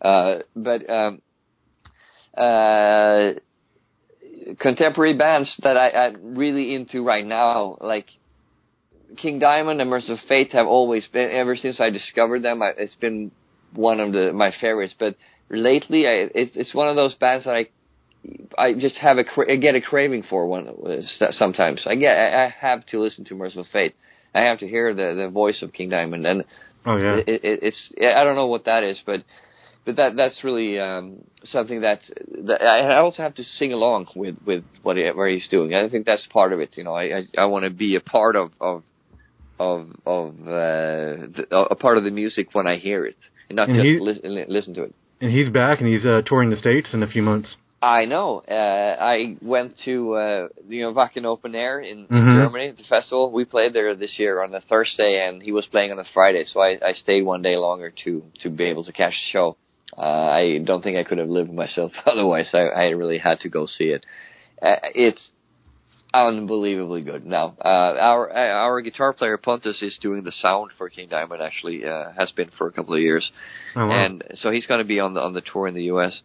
Uh, 0.00 0.38
but 0.54 0.88
um, 0.88 1.20
uh, 2.36 3.32
contemporary 4.60 5.16
bands 5.16 5.58
that 5.62 5.76
I, 5.76 6.06
I'm 6.06 6.36
really 6.36 6.74
into 6.74 7.04
right 7.04 7.24
now, 7.24 7.76
like 7.80 8.06
King 9.16 9.38
Diamond 9.40 9.80
and 9.80 9.90
Mercyful 9.90 10.20
Fate, 10.28 10.52
have 10.52 10.66
always 10.66 11.06
been 11.08 11.30
ever 11.30 11.56
since 11.56 11.80
I 11.80 11.90
discovered 11.90 12.42
them. 12.42 12.62
I, 12.62 12.70
it's 12.78 12.94
been 12.94 13.32
one 13.74 14.00
of 14.00 14.12
the 14.12 14.32
my 14.32 14.52
favorites. 14.60 14.94
But 14.98 15.16
lately, 15.50 16.06
I, 16.06 16.30
it's 16.34 16.56
it's 16.56 16.74
one 16.74 16.88
of 16.88 16.96
those 16.96 17.14
bands 17.14 17.44
that 17.44 17.54
I 17.54 17.66
I 18.58 18.74
just 18.74 18.96
have 18.96 19.18
a 19.18 19.24
cra- 19.24 19.52
I 19.52 19.56
get 19.56 19.74
a 19.74 19.80
craving 19.80 20.24
for 20.28 20.46
one 20.46 20.68
uh, 20.68 21.30
sometimes. 21.30 21.82
I 21.86 21.96
get 21.96 22.16
I 22.16 22.46
I 22.46 22.54
have 22.60 22.86
to 22.86 23.00
listen 23.00 23.24
to 23.26 23.34
Mercyful 23.34 23.66
Fate. 23.72 23.94
I 24.34 24.42
have 24.42 24.58
to 24.60 24.68
hear 24.68 24.94
the 24.94 25.14
the 25.14 25.30
voice 25.30 25.62
of 25.62 25.72
King 25.72 25.90
Diamond, 25.90 26.26
and 26.26 26.44
oh 26.86 26.96
yeah. 26.96 27.16
it, 27.16 27.28
it, 27.28 27.58
it's 27.62 27.92
I 27.98 28.24
don't 28.24 28.36
know 28.36 28.46
what 28.46 28.64
that 28.66 28.84
is, 28.84 29.00
but 29.04 29.24
but 29.84 29.96
that 29.96 30.16
that's 30.16 30.44
really 30.44 30.78
um, 30.78 31.24
something 31.44 31.80
that, 31.80 32.00
that 32.44 32.62
I 32.62 32.96
also 32.98 33.22
have 33.22 33.34
to 33.36 33.44
sing 33.44 33.72
along 33.72 34.08
with 34.14 34.36
with 34.44 34.64
what 34.82 34.96
he, 34.96 35.08
where 35.10 35.28
he's 35.28 35.48
doing. 35.48 35.74
I 35.74 35.88
think 35.88 36.06
that's 36.06 36.26
part 36.30 36.52
of 36.52 36.60
it. 36.60 36.76
You 36.76 36.84
know, 36.84 36.94
I 36.94 37.04
I, 37.18 37.22
I 37.38 37.44
want 37.46 37.64
to 37.64 37.70
be 37.70 37.96
a 37.96 38.00
part 38.00 38.36
of 38.36 38.52
of 38.60 38.82
of 39.58 39.88
of 40.06 40.28
uh, 40.46 41.26
the, 41.34 41.46
a 41.70 41.76
part 41.76 41.98
of 41.98 42.04
the 42.04 42.10
music 42.10 42.48
when 42.54 42.66
I 42.66 42.76
hear 42.76 43.04
it, 43.06 43.16
and 43.48 43.56
not 43.56 43.68
And 43.68 43.78
just 43.78 43.86
he- 43.86 43.98
listen 43.98 44.44
listen 44.48 44.74
to 44.74 44.82
it. 44.84 44.94
And 45.20 45.30
he's 45.30 45.48
back 45.48 45.80
and 45.80 45.88
he's 45.88 46.04
uh, 46.06 46.22
touring 46.24 46.50
the 46.50 46.56
states 46.56 46.88
in 46.92 47.02
a 47.02 47.06
few 47.08 47.22
months. 47.22 47.56
I 47.82 48.04
know. 48.04 48.42
Uh, 48.46 48.96
I 49.00 49.36
went 49.40 49.74
to 49.86 50.14
uh, 50.14 50.48
you 50.68 50.82
know 50.82 50.92
Wacken 50.92 51.24
Open 51.24 51.54
Air 51.54 51.80
in, 51.80 52.00
in 52.00 52.06
Mhm. 52.10 52.34
Germany, 52.36 52.70
the 52.76 52.84
festival. 52.84 53.32
We 53.32 53.44
played 53.46 53.72
there 53.72 53.94
this 53.94 54.18
year 54.18 54.42
on 54.42 54.54
a 54.54 54.60
Thursday, 54.60 55.26
and 55.26 55.42
he 55.42 55.50
was 55.52 55.64
playing 55.66 55.90
on 55.90 55.98
a 55.98 56.04
Friday, 56.12 56.44
so 56.44 56.60
I, 56.60 56.78
I 56.84 56.92
stayed 56.92 57.24
one 57.24 57.40
day 57.42 57.56
longer 57.56 57.90
to 58.04 58.22
to 58.42 58.50
be 58.50 58.64
able 58.64 58.84
to 58.84 58.92
catch 58.92 59.12
the 59.14 59.30
show. 59.32 59.56
Uh, 59.96 60.02
I 60.02 60.58
don't 60.64 60.82
think 60.82 60.98
I 60.98 61.04
could 61.04 61.18
have 61.18 61.28
lived 61.28 61.52
myself 61.52 61.92
otherwise. 62.06 62.48
I, 62.52 62.68
I 62.68 62.88
really 62.90 63.18
had 63.18 63.40
to 63.40 63.48
go 63.48 63.66
see 63.66 63.88
it. 63.96 64.04
Uh, 64.62 64.76
it's 64.94 65.30
unbelievably 66.12 67.02
good. 67.04 67.24
Now, 67.26 67.56
uh, 67.64 67.68
our 68.00 68.30
our 68.32 68.80
guitar 68.82 69.12
player 69.12 69.36
Pontus 69.36 69.82
is 69.82 69.98
doing 70.00 70.24
the 70.24 70.32
sound 70.32 70.70
for 70.76 70.88
King 70.88 71.08
Diamond. 71.08 71.42
Actually, 71.42 71.84
uh, 71.84 72.12
has 72.18 72.30
been 72.32 72.50
for 72.56 72.66
a 72.66 72.72
couple 72.72 72.94
of 72.94 73.00
years, 73.00 73.30
Oh, 73.76 73.86
wow. 73.86 74.04
and 74.04 74.24
so 74.34 74.50
he's 74.50 74.66
going 74.66 74.78
to 74.80 74.84
be 74.86 75.00
on 75.00 75.14
the 75.14 75.20
on 75.20 75.32
the 75.34 75.42
tour 75.42 75.66
in 75.68 75.74
the 75.74 75.84
U.S. 75.84 76.20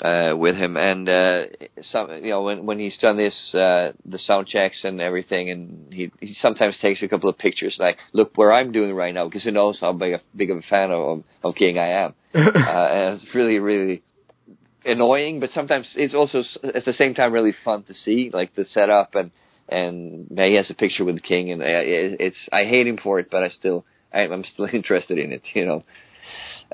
Uh, 0.00 0.34
with 0.36 0.54
him, 0.54 0.76
and 0.76 1.08
uh, 1.08 1.42
some 1.82 2.08
you 2.22 2.30
know 2.30 2.42
when 2.44 2.64
when 2.66 2.78
he's 2.78 2.96
done 2.98 3.16
this 3.16 3.52
uh, 3.54 3.90
the 4.04 4.18
sound 4.18 4.46
checks 4.46 4.82
and 4.84 5.00
everything, 5.00 5.50
and 5.50 5.92
he 5.92 6.12
he 6.20 6.34
sometimes 6.34 6.78
takes 6.80 7.02
a 7.02 7.08
couple 7.08 7.28
of 7.28 7.36
pictures 7.36 7.76
like 7.80 7.96
look 8.12 8.30
where 8.36 8.52
I'm 8.52 8.70
doing 8.70 8.94
right 8.94 9.12
now 9.12 9.24
because 9.26 9.42
he 9.42 9.50
knows 9.50 9.80
how 9.80 9.92
big 9.92 10.12
a, 10.14 10.20
big 10.36 10.50
of 10.52 10.58
a 10.58 10.62
fan 10.62 10.92
of 10.92 11.24
of 11.42 11.54
King 11.56 11.78
I 11.78 12.04
am. 12.04 12.14
uh, 12.34 12.38
and 12.38 13.14
it's 13.20 13.34
really 13.34 13.58
really 13.58 14.04
annoying, 14.88 15.40
but 15.40 15.50
sometimes 15.50 15.86
it's 15.96 16.14
also 16.14 16.42
at 16.74 16.84
the 16.84 16.92
same 16.92 17.14
time 17.14 17.32
really 17.32 17.54
fun 17.64 17.82
to 17.84 17.94
see, 17.94 18.30
like 18.32 18.54
the 18.54 18.64
setup 18.64 19.14
and 19.14 19.30
and 19.70 20.26
he 20.34 20.54
has 20.54 20.70
a 20.70 20.74
picture 20.74 21.04
with 21.04 21.16
the 21.16 21.20
king, 21.20 21.50
and 21.52 21.62
I, 21.62 21.66
it- 21.66 22.20
it's 22.20 22.38
I 22.52 22.64
hate 22.64 22.86
him 22.86 22.96
for 22.96 23.18
it, 23.20 23.28
but 23.30 23.42
I 23.42 23.48
still 23.48 23.84
I, 24.12 24.20
I'm 24.20 24.44
still 24.44 24.66
interested 24.72 25.18
in 25.18 25.32
it, 25.32 25.42
you 25.54 25.64
know. 25.66 25.84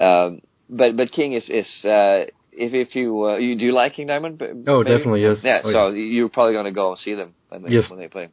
Um, 0.00 0.40
but 0.68 0.96
but 0.96 1.12
King 1.12 1.32
is 1.32 1.48
is 1.48 1.66
uh, 1.84 2.26
if 2.52 2.72
if 2.72 2.94
you 2.94 3.24
uh, 3.24 3.36
you 3.36 3.56
do 3.58 3.64
you 3.64 3.72
like 3.72 3.94
King 3.94 4.06
Diamond? 4.06 4.40
Oh, 4.66 4.82
maybe? 4.82 4.96
definitely, 4.96 5.22
yes. 5.22 5.38
Yeah, 5.42 5.60
Oh, 5.64 5.72
so 5.72 5.90
you're 5.90 6.28
probably 6.28 6.54
gonna 6.54 6.72
go 6.72 6.90
and 6.90 6.98
see 6.98 7.14
them 7.14 7.34
when 7.48 7.62
they, 7.62 7.70
Yes. 7.70 7.90
when 7.90 7.98
they 7.98 8.08
play. 8.08 8.28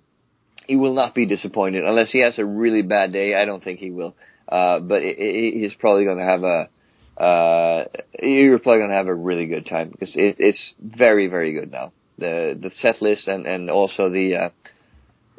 He 0.67 0.75
will 0.75 0.93
not 0.93 1.13
be 1.15 1.25
disappointed 1.25 1.83
unless 1.83 2.11
he 2.11 2.21
has 2.21 2.37
a 2.39 2.45
really 2.45 2.83
bad 2.83 3.11
day. 3.11 3.35
I 3.35 3.45
don't 3.45 3.63
think 3.63 3.79
he 3.79 3.91
will. 3.91 4.15
Uh, 4.47 4.79
but 4.79 5.01
it, 5.01 5.17
it, 5.17 5.53
he's 5.59 5.73
probably 5.75 6.05
gonna 6.05 6.25
have 6.25 6.43
a 6.43 6.69
uh, 7.21 7.85
you're 8.19 8.57
probably 8.59 8.81
gonna 8.81 8.93
have 8.95 9.07
a 9.07 9.13
really 9.13 9.45
good 9.47 9.67
time 9.67 9.89
because 9.89 10.09
it, 10.15 10.37
it's 10.39 10.73
very, 10.79 11.27
very 11.27 11.53
good 11.53 11.71
now. 11.71 11.91
The 12.17 12.57
the 12.59 12.71
set 12.81 13.01
list 13.01 13.27
and 13.27 13.45
and 13.45 13.69
also 13.69 14.09
the 14.09 14.35
uh, 14.35 14.49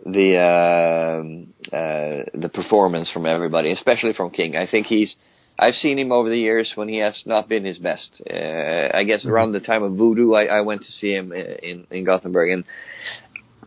the 0.07 0.39
um 0.39 1.55
uh, 1.67 2.31
the 2.35 2.51
performance 2.53 3.11
from 3.11 3.27
everybody, 3.27 3.73
especially 3.73 4.13
from 4.13 4.31
King. 4.31 4.57
I 4.57 4.67
think 4.71 4.87
he's. 4.87 5.15
I've 5.59 5.75
seen 5.75 5.99
him 5.99 6.13
over 6.13 6.29
the 6.31 6.39
years 6.39 6.73
when 6.77 6.89
he 6.89 6.99
has 6.99 7.23
not 7.27 7.49
been 7.49 7.65
his 7.65 7.79
best. 7.79 8.23
Uh, 8.29 8.89
I 8.95 9.05
guess 9.05 9.25
around 9.27 9.53
the 9.53 9.61
time 9.61 9.83
of 9.83 9.93
Voodoo, 9.93 10.33
I, 10.33 10.45
I 10.47 10.61
went 10.63 10.83
to 10.83 10.91
see 10.91 11.13
him 11.13 11.33
in 11.33 11.87
in 11.91 12.05
Gothenburg, 12.05 12.51
and 12.51 12.65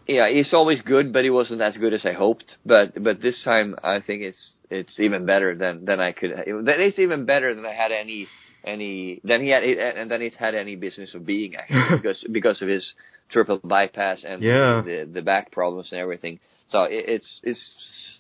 yeah, 0.08 0.30
he's 0.30 0.54
always 0.54 0.82
good, 0.82 1.12
but 1.12 1.24
he 1.24 1.30
wasn't 1.30 1.62
as 1.62 1.78
good 1.78 1.94
as 1.94 2.06
I 2.06 2.14
hoped. 2.14 2.56
But 2.66 3.02
but 3.04 3.22
this 3.22 3.42
time, 3.44 3.76
I 3.84 4.00
think 4.00 4.24
it's 4.24 4.54
it's 4.76 5.00
even 5.00 5.26
better 5.26 5.56
than 5.56 5.86
than 5.86 6.00
I 6.00 6.12
could. 6.12 6.32
It's 6.48 7.00
even 7.00 7.26
better 7.26 7.54
than 7.56 7.66
I 7.66 7.74
had 7.74 7.92
any 7.92 8.28
any 8.64 9.22
than 9.24 9.42
he 9.42 9.50
had 9.50 9.64
and 9.64 10.10
than 10.12 10.22
it 10.22 10.36
had 10.36 10.56
any 10.56 10.76
business 10.76 11.14
of 11.16 11.26
being 11.26 11.56
actually 11.56 11.98
because 12.02 12.24
because 12.32 12.62
of 12.62 12.68
his 12.68 12.94
triple 13.30 13.60
bypass 13.64 14.24
and 14.24 14.44
Yeah. 14.44 14.82
the 14.86 15.10
the 15.12 15.22
back 15.22 15.52
problems 15.52 15.90
and 15.92 16.00
everything. 16.00 16.40
So 16.68 16.84
it, 16.84 17.06
it's 17.08 17.40
it's 17.44 17.62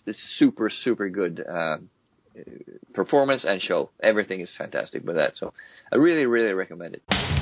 it's 0.06 0.20
super 0.38 0.70
super 0.70 1.10
good. 1.10 1.44
Uh, 1.48 1.78
performance 2.94 3.46
and 3.46 3.62
show 3.62 3.90
everything 4.04 4.42
is 4.42 4.52
fantastic 4.58 5.06
with 5.06 5.16
that 5.16 5.38
so 5.38 5.54
i 5.94 5.96
really 5.96 6.26
really 6.26 6.52
recommend 6.54 6.94
it 6.94 7.35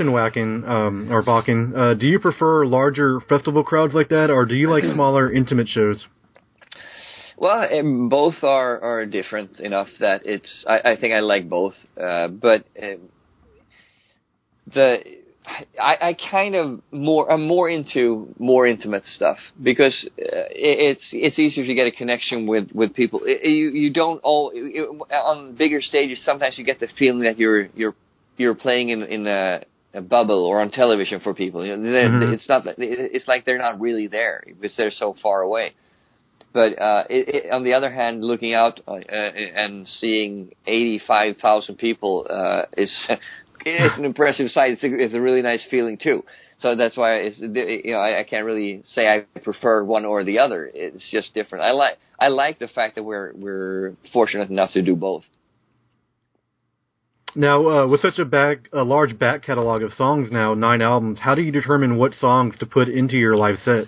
mentioned 0.00 0.16
Wacken 0.16 0.68
um, 0.68 1.12
or 1.12 1.22
Wacken. 1.22 1.76
Uh, 1.76 1.94
do 1.94 2.06
you 2.06 2.18
prefer 2.18 2.64
larger 2.66 3.20
festival 3.20 3.62
crowds 3.64 3.94
like 3.94 4.08
that, 4.08 4.30
or 4.30 4.46
do 4.46 4.54
you 4.54 4.70
like 4.70 4.84
smaller, 4.94 5.32
intimate 5.32 5.68
shows? 5.68 6.06
Well, 7.36 7.66
um, 7.72 8.08
both 8.08 8.42
are 8.42 8.80
are 8.80 9.06
different 9.06 9.60
enough 9.60 9.88
that 10.00 10.22
it's. 10.24 10.64
I, 10.68 10.92
I 10.92 10.96
think 11.00 11.14
I 11.14 11.20
like 11.20 11.48
both, 11.48 11.74
uh, 12.00 12.28
but 12.28 12.64
um, 12.82 13.08
the 14.74 14.98
I, 15.80 15.96
I 16.00 16.16
kind 16.30 16.54
of 16.54 16.82
more 16.92 17.30
I'm 17.32 17.46
more 17.46 17.70
into 17.70 18.34
more 18.38 18.66
intimate 18.66 19.04
stuff 19.16 19.38
because 19.62 20.06
uh, 20.18 20.48
it, 20.50 20.98
it's 20.98 21.08
it's 21.12 21.38
easier 21.38 21.66
to 21.66 21.74
get 21.74 21.86
a 21.86 21.92
connection 21.92 22.46
with 22.46 22.70
with 22.72 22.94
people. 22.94 23.22
It, 23.24 23.48
you 23.48 23.70
you 23.70 23.90
don't 23.90 24.20
all 24.22 24.52
it, 24.54 24.86
on 25.10 25.54
bigger 25.56 25.80
stages. 25.80 26.22
Sometimes 26.24 26.58
you 26.58 26.64
get 26.64 26.78
the 26.78 26.88
feeling 26.98 27.22
that 27.22 27.38
you're 27.38 27.68
you're 27.74 27.94
you're 28.36 28.54
playing 28.54 28.90
in 28.90 29.02
in 29.02 29.26
a, 29.26 29.62
a 29.94 30.00
bubble 30.00 30.44
or 30.44 30.60
on 30.60 30.70
television 30.70 31.20
for 31.20 31.34
people. 31.34 31.64
You 31.64 31.76
know, 31.76 31.88
Mhm. 31.88 32.32
It's 32.32 32.48
not. 32.48 32.62
It's 32.78 33.26
like 33.28 33.44
they're 33.44 33.58
not 33.58 33.80
really 33.80 34.06
there 34.06 34.42
because 34.46 34.76
they're 34.76 34.90
so 34.90 35.14
far 35.22 35.42
away. 35.42 35.72
But 36.52 36.80
uh, 36.80 37.04
it, 37.08 37.28
it, 37.28 37.52
on 37.52 37.62
the 37.62 37.74
other 37.74 37.90
hand, 37.90 38.24
looking 38.24 38.54
out 38.54 38.80
uh, 38.88 38.94
and 38.94 39.86
seeing 39.86 40.52
85,000 40.66 41.76
people 41.76 42.26
uh, 42.28 42.62
is 42.76 42.92
it's 43.64 43.98
an 43.98 44.04
impressive 44.04 44.50
sight. 44.50 44.72
It's 44.72 44.82
a, 44.82 44.92
it's 44.92 45.14
a 45.14 45.20
really 45.20 45.42
nice 45.42 45.64
feeling 45.70 45.96
too. 45.96 46.24
So 46.58 46.76
that's 46.76 46.96
why 46.96 47.14
it's 47.14 47.38
you 47.38 47.92
know 47.92 47.98
I, 47.98 48.20
I 48.20 48.24
can't 48.24 48.44
really 48.44 48.82
say 48.94 49.08
I 49.08 49.38
prefer 49.40 49.82
one 49.84 50.04
or 50.04 50.24
the 50.24 50.40
other. 50.40 50.70
It's 50.72 51.08
just 51.10 51.32
different. 51.34 51.64
I 51.64 51.70
like 51.70 51.98
I 52.18 52.28
like 52.28 52.58
the 52.58 52.68
fact 52.68 52.96
that 52.96 53.02
we're 53.04 53.32
we're 53.34 53.94
fortunate 54.12 54.50
enough 54.50 54.72
to 54.72 54.82
do 54.82 54.94
both. 54.94 55.24
Now, 57.34 57.68
uh, 57.68 57.86
with 57.86 58.00
such 58.00 58.18
a 58.18 58.24
back, 58.24 58.68
a 58.72 58.82
large 58.82 59.18
back 59.18 59.44
catalog 59.44 59.82
of 59.82 59.92
songs 59.92 60.30
now, 60.32 60.54
nine 60.54 60.82
albums, 60.82 61.18
how 61.20 61.34
do 61.34 61.42
you 61.42 61.52
determine 61.52 61.96
what 61.96 62.14
songs 62.14 62.58
to 62.58 62.66
put 62.66 62.88
into 62.88 63.16
your 63.16 63.36
live 63.36 63.58
set? 63.64 63.86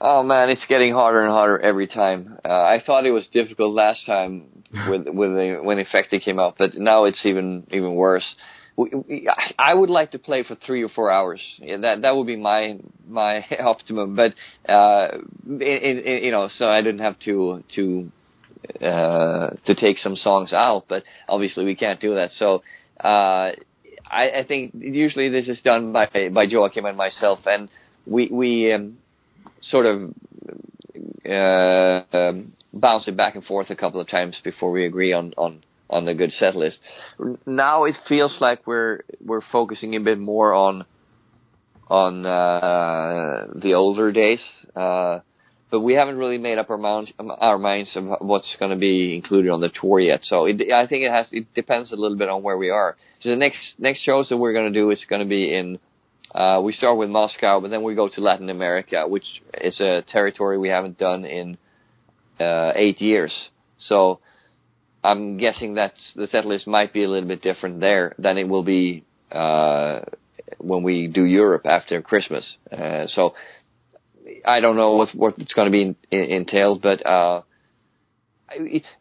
Oh 0.00 0.24
man, 0.24 0.48
it's 0.48 0.66
getting 0.68 0.92
harder 0.92 1.22
and 1.22 1.30
harder 1.30 1.60
every 1.60 1.86
time. 1.86 2.36
Uh, 2.44 2.48
I 2.48 2.82
thought 2.84 3.06
it 3.06 3.12
was 3.12 3.28
difficult 3.28 3.72
last 3.72 4.04
time 4.04 4.64
with 4.88 5.06
with 5.06 5.30
the, 5.30 5.60
when 5.62 5.78
Infected 5.78 6.22
came 6.22 6.40
out, 6.40 6.56
but 6.58 6.74
now 6.74 7.04
it's 7.04 7.24
even 7.24 7.66
even 7.70 7.94
worse. 7.94 8.34
We, 8.76 8.90
we, 9.06 9.30
I 9.58 9.74
would 9.74 9.90
like 9.90 10.12
to 10.12 10.18
play 10.18 10.42
for 10.44 10.56
three 10.56 10.82
or 10.82 10.88
four 10.88 11.10
hours. 11.10 11.40
Yeah, 11.58 11.76
that 11.76 12.02
that 12.02 12.16
would 12.16 12.26
be 12.26 12.36
my 12.36 12.80
my 13.06 13.44
optimum. 13.60 14.16
But 14.16 14.34
uh, 14.68 15.18
in, 15.46 15.60
in, 15.60 16.24
you 16.24 16.32
know, 16.32 16.48
so 16.48 16.66
I 16.66 16.82
didn't 16.82 17.02
have 17.02 17.18
to 17.20 17.62
to 17.76 18.10
uh, 18.80 19.50
to 19.66 19.74
take 19.74 19.98
some 19.98 20.16
songs 20.16 20.52
out. 20.52 20.84
But 20.88 21.04
obviously, 21.28 21.64
we 21.64 21.74
can't 21.74 22.00
do 22.00 22.14
that. 22.14 22.30
So 22.32 22.62
uh, 23.02 23.52
I, 24.06 24.30
I 24.40 24.44
think 24.46 24.72
usually 24.74 25.28
this 25.28 25.48
is 25.48 25.60
done 25.62 25.92
by 25.92 26.06
by 26.06 26.46
Joacim 26.46 26.88
and 26.88 26.96
myself, 26.96 27.40
and 27.46 27.68
we 28.06 28.28
we 28.30 28.72
um, 28.72 28.98
sort 29.60 29.86
of 29.86 30.14
uh, 31.28 32.16
um, 32.16 32.52
bounce 32.72 33.08
it 33.08 33.16
back 33.16 33.34
and 33.34 33.44
forth 33.44 33.70
a 33.70 33.76
couple 33.76 34.00
of 34.00 34.08
times 34.08 34.38
before 34.42 34.70
we 34.70 34.84
agree 34.84 35.12
on 35.12 35.32
on 35.36 35.62
on 35.88 36.04
the 36.04 36.14
good 36.14 36.32
set 36.32 36.56
list. 36.56 36.80
Now 37.46 37.84
it 37.84 37.96
feels 38.08 38.38
like 38.40 38.66
we're 38.66 39.00
we're 39.24 39.42
focusing 39.52 39.94
a 39.96 40.00
bit 40.00 40.18
more 40.18 40.54
on 40.54 40.84
on 41.88 42.24
uh, 42.24 43.48
the 43.54 43.74
older 43.74 44.12
days, 44.12 44.40
uh, 44.74 45.20
but 45.72 45.80
we 45.80 45.94
haven't 45.94 46.18
really 46.18 46.36
made 46.36 46.58
up 46.58 46.68
our 46.68 46.76
minds 46.76 47.10
our 47.18 47.58
minds 47.58 47.96
of 47.96 48.04
what's 48.20 48.54
going 48.60 48.70
to 48.70 48.76
be 48.76 49.16
included 49.16 49.50
on 49.50 49.62
the 49.62 49.70
tour 49.70 49.98
yet. 49.98 50.20
So 50.22 50.44
it, 50.44 50.70
I 50.70 50.86
think 50.86 51.02
it 51.02 51.10
has 51.10 51.30
it 51.32 51.52
depends 51.54 51.90
a 51.92 51.96
little 51.96 52.18
bit 52.18 52.28
on 52.28 52.42
where 52.42 52.58
we 52.58 52.68
are. 52.68 52.94
So 53.20 53.30
the 53.30 53.36
next 53.36 53.74
next 53.78 54.00
shows 54.02 54.28
that 54.28 54.36
we're 54.36 54.52
going 54.52 54.70
to 54.70 54.78
do 54.78 54.90
is 54.90 55.04
going 55.08 55.22
to 55.22 55.28
be 55.28 55.52
in. 55.52 55.80
Uh, 56.32 56.60
we 56.62 56.72
start 56.72 56.98
with 56.98 57.08
Moscow, 57.08 57.60
but 57.60 57.70
then 57.70 57.82
we 57.82 57.94
go 57.94 58.08
to 58.08 58.20
Latin 58.20 58.50
America, 58.50 59.06
which 59.08 59.42
is 59.54 59.80
a 59.80 60.02
territory 60.06 60.58
we 60.58 60.68
haven't 60.68 60.98
done 60.98 61.24
in 61.24 61.58
uh, 62.38 62.72
eight 62.74 63.00
years. 63.00 63.34
So 63.78 64.20
I'm 65.02 65.38
guessing 65.38 65.74
that 65.74 65.94
the 66.16 66.26
set 66.26 66.46
list 66.46 66.66
might 66.66 66.92
be 66.92 67.04
a 67.04 67.08
little 67.08 67.28
bit 67.28 67.42
different 67.42 67.80
there 67.80 68.14
than 68.18 68.36
it 68.38 68.48
will 68.48 68.64
be 68.64 69.04
uh, 69.30 70.00
when 70.58 70.82
we 70.82 71.08
do 71.08 71.24
Europe 71.24 71.66
after 71.66 72.00
Christmas. 72.02 72.56
Uh, 72.70 73.06
so 73.08 73.34
I 74.44 74.60
don't 74.60 74.76
know 74.76 74.96
what 74.96 75.08
what 75.14 75.34
it's 75.38 75.52
going 75.52 75.66
to 75.66 75.72
be 75.72 75.82
in, 75.82 75.96
in, 76.10 76.20
entailed, 76.20 76.82
but 76.82 77.04
uh, 77.06 77.42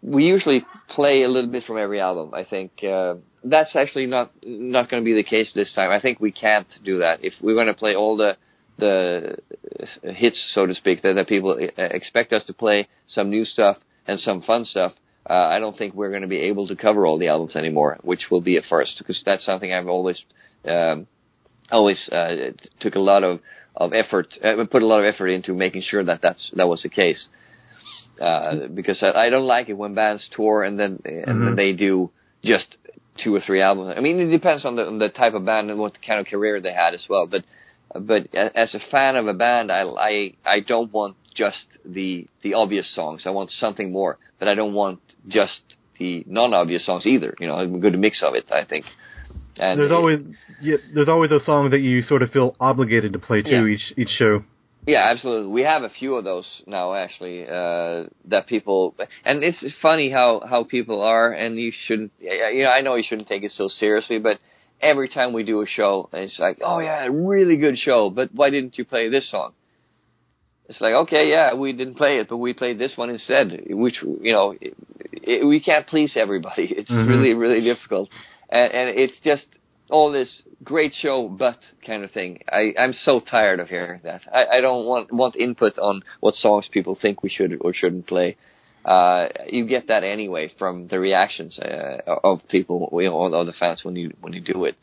we 0.02 0.24
usually 0.24 0.66
play 0.90 1.24
a 1.24 1.28
little 1.28 1.52
bit 1.52 1.64
from 1.66 1.78
every 1.78 2.00
album. 2.00 2.34
I 2.34 2.44
think 2.44 2.84
uh, 2.84 3.16
that's 3.44 3.76
actually 3.76 4.06
not 4.06 4.30
not 4.44 4.90
going 4.90 5.02
to 5.04 5.06
be 5.06 5.14
the 5.14 5.24
case 5.24 5.52
this 5.54 5.74
time. 5.74 5.92
I 5.92 6.00
think 6.00 6.20
we 6.20 6.32
can't 6.32 6.68
do 6.84 7.00
that 7.00 7.24
if 7.24 7.34
we're 7.42 7.56
going 7.56 7.68
to 7.68 7.74
play 7.74 7.96
all 7.96 8.18
the 8.18 8.38
the 8.78 9.38
hits, 10.04 10.52
so 10.54 10.66
to 10.66 10.74
speak, 10.74 11.04
that, 11.04 11.14
that 11.14 11.28
people 11.28 11.52
uh, 11.52 11.82
expect 11.84 12.34
us 12.34 12.44
to 12.46 12.54
play 12.54 12.88
some 13.06 13.30
new 13.30 13.46
stuff 13.46 13.78
and 14.08 14.20
some 14.20 14.42
fun 14.42 14.66
stuff. 14.66 14.94
Uh, 15.30 15.34
I 15.34 15.60
don't 15.60 15.78
think 15.78 15.94
we're 15.94 16.10
going 16.10 16.24
to 16.24 16.28
be 16.28 16.40
able 16.40 16.68
to 16.68 16.76
cover 16.76 17.06
all 17.06 17.20
the 17.20 17.28
albums 17.28 17.56
anymore, 17.56 18.00
which 18.02 18.28
will 18.32 18.42
be 18.42 18.58
a 18.58 18.62
first 18.68 18.96
because 18.98 19.22
that's 19.24 19.46
something 19.46 19.72
I've 19.72 19.88
always 19.88 20.24
um, 20.68 21.06
always 21.72 22.10
uh, 22.10 22.52
took 22.80 22.96
a 22.96 23.00
lot 23.00 23.24
of 23.24 23.40
of 23.86 23.94
effort, 23.94 24.28
uh, 24.44 24.66
put 24.70 24.82
a 24.82 24.86
lot 24.86 25.00
of 25.00 25.06
effort 25.06 25.28
into 25.28 25.54
making 25.54 25.82
sure 25.84 26.04
that 26.04 26.22
that's 26.22 26.52
that 26.56 26.68
was 26.68 26.82
the 26.84 26.90
case. 26.90 27.30
Uh, 28.20 28.68
because 28.76 29.02
I, 29.02 29.12
I 29.26 29.30
don't 29.30 29.46
like 29.48 29.68
it 29.70 29.74
when 29.74 29.96
bands 29.96 30.28
tour 30.36 30.64
and 30.64 30.80
then 30.80 31.00
and 31.06 31.38
then 31.46 31.54
Mhm. 31.54 31.56
they 31.56 31.74
do 31.74 32.12
just 32.44 32.78
two 33.24 33.34
or 33.36 33.40
three 33.42 33.62
albums. 33.62 33.94
I 33.98 34.02
mean, 34.02 34.20
it 34.20 34.28
depends 34.30 34.64
on 34.66 34.76
the 34.76 34.86
on 34.86 35.00
the 35.00 35.10
type 35.10 35.34
of 35.34 35.44
band 35.46 35.70
and 35.72 35.80
what 35.80 35.94
kind 36.06 36.20
of 36.20 36.26
career 36.28 36.60
they 36.62 36.74
had 36.74 36.94
as 36.94 37.06
well. 37.10 37.26
But 37.28 37.44
but 38.12 38.22
as 38.36 38.76
a 38.76 38.80
fan 38.92 39.16
of 39.16 39.28
a 39.28 39.34
band, 39.34 39.72
I 39.72 39.82
I 40.12 40.34
I 40.46 40.60
don't 40.60 40.92
want 40.94 41.16
just 41.36 41.66
the 41.86 42.28
the 42.44 42.54
obvious 42.54 42.88
songs. 42.94 43.24
I 43.26 43.32
want 43.32 43.50
something 43.52 43.92
more, 43.92 44.18
but 44.40 44.48
I 44.48 44.56
don't 44.56 44.74
want 44.74 45.00
just 45.28 45.62
the 46.00 46.24
non-obvious 46.28 46.86
songs 46.86 47.06
either. 47.06 47.34
You 47.40 47.48
know, 47.48 47.58
a 47.58 47.68
good 47.68 47.98
mix 47.98 48.22
of 48.22 48.34
it. 48.36 48.46
I 48.52 48.66
think. 48.66 48.86
And 49.60 49.80
there's 49.80 49.92
it- 49.92 49.94
always 49.94 50.20
yeah, 50.62 50.78
there's 50.94 51.10
always 51.10 51.30
those 51.30 51.46
songs 51.46 51.72
that 51.72 51.82
you 51.82 52.02
sort 52.02 52.22
of 52.22 52.30
feel 52.32 52.56
obligated 52.60 53.14
to 53.14 53.20
play 53.20 53.42
too 53.42 53.68
Yeah. 53.68 53.74
each 53.76 53.94
each 53.98 54.10
show. 54.10 54.44
Yeah, 54.88 55.10
absolutely. 55.12 55.52
We 55.52 55.62
have 55.62 55.84
a 55.84 55.90
few 55.90 56.16
of 56.16 56.24
those 56.24 56.64
now, 56.66 56.96
actually. 56.96 57.44
Uh, 57.48 58.06
that 58.26 58.48
people, 58.48 58.96
and 59.24 59.44
it's 59.44 59.64
funny 59.82 60.10
how 60.10 60.40
how 60.50 60.64
people 60.64 61.02
are, 61.02 61.32
and 61.32 61.60
you 61.60 61.72
shouldn't. 61.86 62.12
You 62.20 62.64
know, 62.64 62.72
I 62.72 62.82
know 62.82 62.96
you 62.96 63.04
shouldn't 63.04 63.28
take 63.28 63.44
it 63.44 63.52
so 63.52 63.68
seriously, 63.68 64.18
but 64.18 64.40
every 64.82 65.08
time 65.10 65.34
we 65.34 65.44
do 65.44 65.62
a 65.62 65.68
show, 65.68 66.10
it's 66.14 66.40
like, 66.40 66.58
oh 66.64 66.80
yeah, 66.80 67.08
really 67.12 67.58
good 67.58 67.78
show, 67.78 68.10
but 68.10 68.34
why 68.34 68.50
didn't 68.50 68.78
you 68.80 68.86
play 68.86 69.10
this 69.10 69.30
song? 69.30 69.52
It's 70.68 70.82
like, 70.82 70.94
okay, 70.94 71.30
yeah, 71.30 71.54
we 71.54 71.74
didn't 71.74 71.96
play 71.96 72.18
it, 72.20 72.30
but 72.30 72.38
we 72.38 72.54
played 72.54 72.80
this 72.80 72.94
one 72.96 73.10
instead, 73.12 73.66
which 73.70 74.02
you 74.02 74.32
know, 74.34 74.56
it, 74.60 74.74
it, 75.12 75.46
we 75.46 75.60
can't 75.60 75.86
please 75.86 76.14
everybody. 76.16 76.74
It's 76.80 76.90
Mhm. 76.90 77.08
really 77.08 77.34
really 77.36 77.62
difficult, 77.62 78.10
and, 78.52 78.74
and 78.74 78.90
it's 78.90 79.20
just 79.24 79.46
all 79.90 80.12
this 80.12 80.42
great 80.64 80.94
show, 80.94 81.28
but 81.28 81.58
kind 81.86 82.04
of 82.04 82.12
thing. 82.12 82.40
I, 82.50 82.74
I'm 82.80 82.94
so 82.94 83.20
tired 83.20 83.60
of 83.60 83.68
hearing 83.68 84.02
that. 84.04 84.22
I, 84.32 84.58
I 84.58 84.62
don't 84.62 84.86
want 84.86 85.12
want 85.12 85.36
input 85.36 85.78
on 85.78 86.02
what 86.20 86.36
songs 86.36 86.68
people 86.72 86.98
think 87.00 87.24
we 87.24 87.30
should 87.30 87.58
or 87.62 87.74
shouldn't 87.74 88.08
play. 88.08 88.38
Uh, 88.84 89.28
you 89.48 89.68
get 89.68 89.88
that 89.88 90.04
anyway 90.04 90.52
from 90.58 90.88
the 90.88 91.00
reactions 91.00 91.60
uh, 91.60 92.02
of 92.24 92.40
people, 92.50 92.90
you 92.94 93.10
know, 93.10 93.46
the 93.46 93.54
fans 93.54 93.82
when 93.84 93.96
you 93.96 94.12
when 94.22 94.34
you 94.34 94.42
do 94.42 94.66
it. 94.66 94.76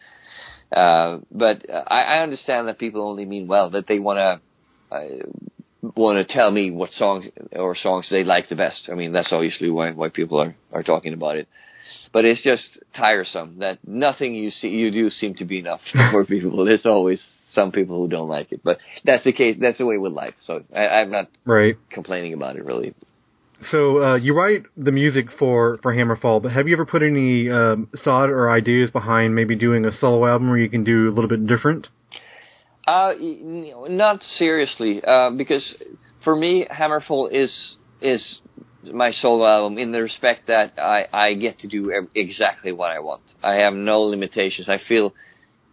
Uh, 0.70 1.18
but 1.32 1.64
I, 1.70 2.02
I 2.02 2.22
understand 2.22 2.68
that 2.68 2.78
people 2.78 3.02
only 3.02 3.24
mean 3.24 3.48
well, 3.48 3.70
that 3.70 3.86
they 3.86 3.98
want 3.98 4.18
to 4.18 4.94
uh, 4.94 5.90
want 5.96 6.26
to 6.26 6.32
tell 6.32 6.50
me 6.50 6.70
what 6.70 6.90
songs 6.90 7.26
or 7.52 7.74
songs 7.74 8.06
they 8.10 8.24
like 8.24 8.48
the 8.48 8.56
best. 8.56 8.88
I 8.92 8.94
mean, 8.94 9.12
that's 9.12 9.32
obviously 9.32 9.70
why 9.70 9.92
why 9.92 10.10
people 10.10 10.38
are 10.38 10.54
are 10.72 10.82
talking 10.82 11.14
about 11.14 11.36
it 11.36 11.48
but 12.12 12.24
it's 12.24 12.42
just 12.42 12.78
tiresome 12.96 13.58
that 13.60 13.78
nothing 13.86 14.34
you 14.34 14.50
see 14.50 14.68
you 14.68 14.90
do 14.90 15.10
seem 15.10 15.34
to 15.36 15.44
be 15.44 15.58
enough 15.58 15.80
for 16.10 16.24
people. 16.24 16.64
There's 16.64 16.86
always 16.86 17.20
some 17.52 17.72
people 17.72 17.98
who 17.98 18.08
don't 18.08 18.28
like 18.28 18.52
it, 18.52 18.60
but 18.62 18.78
that's 19.04 19.24
the 19.24 19.32
case. 19.32 19.56
That's 19.60 19.78
the 19.78 19.86
way 19.86 19.98
with 19.98 20.12
life. 20.12 20.34
So 20.44 20.64
I, 20.74 20.86
I'm 21.00 21.10
not 21.10 21.28
Right. 21.44 21.76
complaining 21.90 22.34
about 22.34 22.56
it 22.56 22.64
really. 22.64 22.94
So 23.70 24.02
uh, 24.04 24.16
you 24.16 24.34
write 24.34 24.64
the 24.76 24.92
music 24.92 25.26
for 25.38 25.78
for 25.82 25.92
Hammerfall, 25.92 26.42
but 26.42 26.52
have 26.52 26.68
you 26.68 26.74
ever 26.74 26.86
put 26.86 27.02
any 27.02 27.50
um, 27.50 27.88
thought 28.04 28.30
or 28.30 28.50
ideas 28.50 28.90
behind 28.90 29.34
maybe 29.34 29.56
doing 29.56 29.84
a 29.84 29.90
solo 29.92 30.26
album 30.26 30.48
where 30.48 30.58
you 30.58 30.68
can 30.70 30.84
do 30.84 31.08
a 31.08 31.12
little 31.12 31.28
bit 31.28 31.44
different? 31.46 31.88
Uh, 32.86 33.12
not 33.18 34.22
seriously, 34.22 35.02
uh, 35.04 35.30
because 35.36 35.74
for 36.22 36.36
me, 36.36 36.66
Hammerfall 36.70 37.30
is 37.32 37.76
is 38.00 38.40
my 38.82 39.10
solo 39.10 39.46
album 39.46 39.78
in 39.78 39.92
the 39.92 40.02
respect 40.02 40.46
that 40.46 40.78
I 40.78 41.06
I 41.12 41.34
get 41.34 41.58
to 41.60 41.68
do 41.68 42.08
exactly 42.14 42.72
what 42.72 42.90
I 42.90 43.00
want. 43.00 43.22
I 43.42 43.54
have 43.56 43.74
no 43.74 44.02
limitations. 44.02 44.68
I 44.68 44.78
feel 44.78 45.12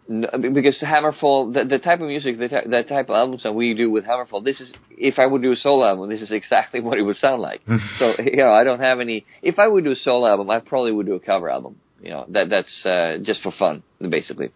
because 0.08 0.80
Hammerfall, 0.86 1.54
the, 1.54 1.66
the 1.66 1.80
type 1.80 2.00
of 2.00 2.08
music, 2.08 2.38
the, 2.38 2.48
the 2.48 2.84
type 2.88 3.10
of 3.10 3.16
albums 3.16 3.42
that 3.42 3.54
we 3.54 3.74
do 3.74 3.90
with 3.90 4.06
Hammerfall, 4.06 4.44
this 4.44 4.62
is 4.62 4.72
if 4.92 5.18
I 5.18 5.26
would 5.26 5.42
do 5.42 5.52
a 5.52 5.56
solo 5.56 5.84
album, 5.86 6.10
this 6.10 6.22
is 6.22 6.32
exactly 6.32 6.80
what 6.86 6.98
it 6.98 7.02
would 7.02 7.18
sound 7.18 7.42
like. 7.42 7.62
so 8.00 8.14
you 8.20 8.38
know, 8.38 8.52
I 8.52 8.64
don't 8.64 8.80
have 8.80 9.00
any. 9.00 9.26
If 9.42 9.60
I 9.60 9.68
would 9.68 9.84
do 9.84 9.92
a 9.92 9.96
solo 9.96 10.28
album, 10.28 10.50
I 10.50 10.60
probably 10.60 10.92
would 10.92 11.06
do 11.06 11.14
a 11.14 11.20
cover 11.20 11.50
album. 11.50 11.78
You 12.02 12.12
know, 12.12 12.26
that 12.30 12.50
that's 12.50 12.86
uh, 12.86 13.18
just 13.24 13.42
for 13.42 13.52
fun, 13.52 13.82
basically. 14.00 14.52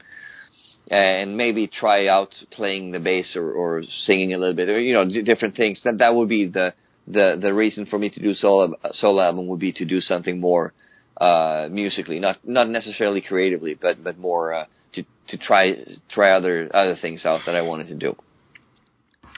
and 0.92 1.38
maybe 1.38 1.68
try 1.68 2.08
out 2.08 2.34
playing 2.52 2.92
the 2.92 3.00
bass 3.00 3.36
or, 3.36 3.52
or 3.52 3.84
singing 4.02 4.34
a 4.34 4.38
little 4.38 4.56
bit, 4.56 4.70
or 4.70 4.80
you 4.80 4.94
know, 4.94 5.06
d- 5.06 5.24
different 5.24 5.56
things. 5.56 5.80
That 5.84 5.98
that 6.00 6.14
would 6.14 6.30
be 6.30 6.48
the 6.48 6.74
the 7.10 7.38
the 7.42 7.54
reason 7.54 7.86
for 7.86 7.98
me 7.98 8.10
to 8.10 8.20
do 8.22 8.34
solo 8.36 8.76
solo 8.94 9.22
album 9.22 9.48
would 9.48 9.60
be 9.60 9.74
to 9.74 9.86
do 9.86 10.00
something 10.00 10.40
more 10.40 10.74
uh, 11.20 11.68
musically, 11.70 12.20
not 12.20 12.38
not 12.44 12.70
necessarily 12.70 13.22
creatively, 13.22 13.74
but 13.76 14.04
but 14.04 14.18
more 14.18 14.54
uh, 14.54 14.66
to 14.94 15.04
to 15.30 15.38
try 15.38 15.76
try 16.10 16.32
other 16.32 16.70
other 16.74 16.96
things 17.02 17.26
out 17.26 17.42
that 17.46 17.56
I 17.56 17.62
wanted 17.62 17.88
to 17.88 17.96
do. 17.96 18.16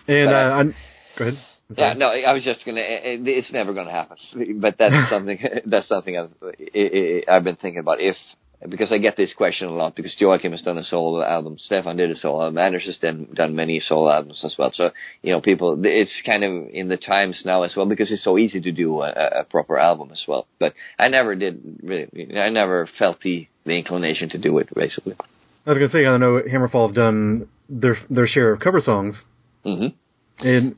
And 0.07 0.29
But 0.29 0.35
uh, 0.35 0.43
I'm, 0.43 0.75
go 1.17 1.25
ahead. 1.25 1.39
I'm 1.69 1.75
Yeah, 1.77 1.93
no, 1.93 2.07
I 2.07 2.33
was 2.33 2.43
just 2.43 2.65
gonna. 2.65 2.81
it- 2.81 3.25
It's 3.25 3.51
never 3.51 3.73
gonna 3.73 3.91
happen, 3.91 4.17
but 4.59 4.75
that's 4.77 5.09
something. 5.09 5.39
That's 5.65 5.87
something 5.87 6.17
I've 6.17 6.33
I- 6.75 7.23
I- 7.27 7.35
I've 7.35 7.43
been 7.45 7.55
thinking 7.55 7.79
about. 7.79 7.99
If 7.99 8.17
because 8.69 8.91
I 8.91 8.99
get 8.99 9.17
this 9.17 9.33
question 9.33 9.67
a 9.67 9.71
lot 9.71 9.95
because 9.95 10.15
Joacim 10.19 10.51
has 10.51 10.61
done 10.61 10.77
a 10.77 10.83
solo 10.83 11.23
album, 11.23 11.57
Stefan 11.57 11.97
did 11.97 12.11
a 12.11 12.15
solo 12.15 12.43
album, 12.43 12.57
Anders 12.57 12.85
has 12.85 12.97
done 12.97 13.27
done 13.33 13.55
many 13.55 13.79
solo 13.79 14.11
albums 14.11 14.43
as 14.43 14.55
well. 14.57 14.71
So 14.73 14.91
you 15.21 15.31
know, 15.31 15.41
people, 15.41 15.79
it's 15.83 16.21
kind 16.25 16.43
of 16.43 16.69
in 16.71 16.87
the 16.87 16.97
times 16.97 17.41
now 17.45 17.63
as 17.63 17.75
well 17.75 17.87
because 17.87 18.11
it's 18.11 18.23
so 18.23 18.37
easy 18.37 18.61
to 18.61 18.71
do 18.71 19.01
a, 19.01 19.41
a 19.41 19.43
proper 19.45 19.77
album 19.77 20.11
as 20.11 20.23
well. 20.27 20.47
But 20.59 20.73
I 20.99 21.07
never 21.07 21.35
did 21.35 21.79
really. 21.81 22.37
I 22.37 22.49
never 22.49 22.87
felt 22.99 23.21
the 23.21 23.47
the 23.65 23.77
inclination 23.77 24.29
to 24.29 24.37
do 24.37 24.57
it 24.59 24.69
basically. 24.75 25.15
I 25.65 25.71
was 25.71 25.77
gonna 25.77 25.89
say 25.89 26.05
I 26.05 26.17
know 26.17 26.41
Hammerfall 26.41 26.87
have 26.87 26.95
done 26.95 27.47
their 27.69 27.97
their 28.09 28.27
share 28.27 28.53
of 28.53 28.59
cover 28.59 28.81
songs, 28.81 29.21
hmm 29.63 29.87
and 30.39 30.75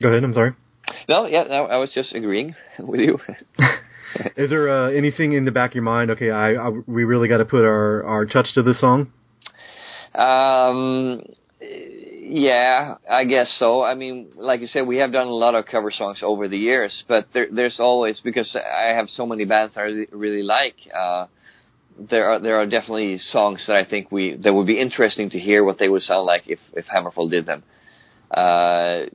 go 0.00 0.08
ahead. 0.08 0.24
I'm 0.24 0.34
sorry. 0.34 0.54
No, 1.08 1.26
yeah, 1.26 1.44
no, 1.44 1.64
I 1.64 1.76
was 1.76 1.92
just 1.92 2.14
agreeing 2.14 2.54
with 2.78 3.00
you. 3.00 3.18
Is 4.36 4.50
there 4.50 4.68
uh, 4.70 4.90
anything 4.90 5.32
in 5.34 5.44
the 5.44 5.50
back 5.50 5.72
of 5.72 5.74
your 5.74 5.84
mind? 5.84 6.10
Okay, 6.12 6.30
I, 6.30 6.54
I 6.54 6.68
we 6.86 7.04
really 7.04 7.28
got 7.28 7.38
to 7.38 7.44
put 7.44 7.64
our 7.64 8.04
our 8.04 8.24
touch 8.24 8.54
to 8.54 8.62
this 8.62 8.80
song. 8.80 9.12
Um, 10.14 11.22
yeah, 11.60 12.96
I 13.10 13.24
guess 13.24 13.54
so. 13.58 13.82
I 13.82 13.94
mean, 13.94 14.28
like 14.36 14.60
you 14.60 14.66
said, 14.66 14.86
we 14.86 14.98
have 14.98 15.12
done 15.12 15.26
a 15.26 15.32
lot 15.32 15.54
of 15.54 15.66
cover 15.66 15.90
songs 15.90 16.20
over 16.22 16.48
the 16.48 16.58
years, 16.58 17.04
but 17.08 17.26
there, 17.32 17.48
there's 17.50 17.78
always 17.78 18.20
because 18.20 18.56
I 18.56 18.94
have 18.94 19.08
so 19.08 19.26
many 19.26 19.44
bands 19.44 19.74
that 19.74 19.80
I 19.80 19.84
really, 19.84 20.06
really 20.12 20.42
like. 20.42 20.76
Uh, 20.94 21.26
there 21.98 22.30
are 22.30 22.40
there 22.40 22.56
are 22.56 22.66
definitely 22.66 23.18
songs 23.18 23.64
that 23.66 23.76
I 23.76 23.84
think 23.84 24.12
we 24.12 24.36
that 24.36 24.52
would 24.52 24.66
be 24.66 24.80
interesting 24.80 25.30
to 25.30 25.38
hear 25.38 25.64
what 25.64 25.78
they 25.78 25.88
would 25.88 26.02
sound 26.02 26.26
like 26.26 26.42
if 26.46 26.60
if 26.74 26.86
Hammerfall 26.86 27.30
did 27.30 27.46
them. 27.46 27.62
Uh, 28.30 29.06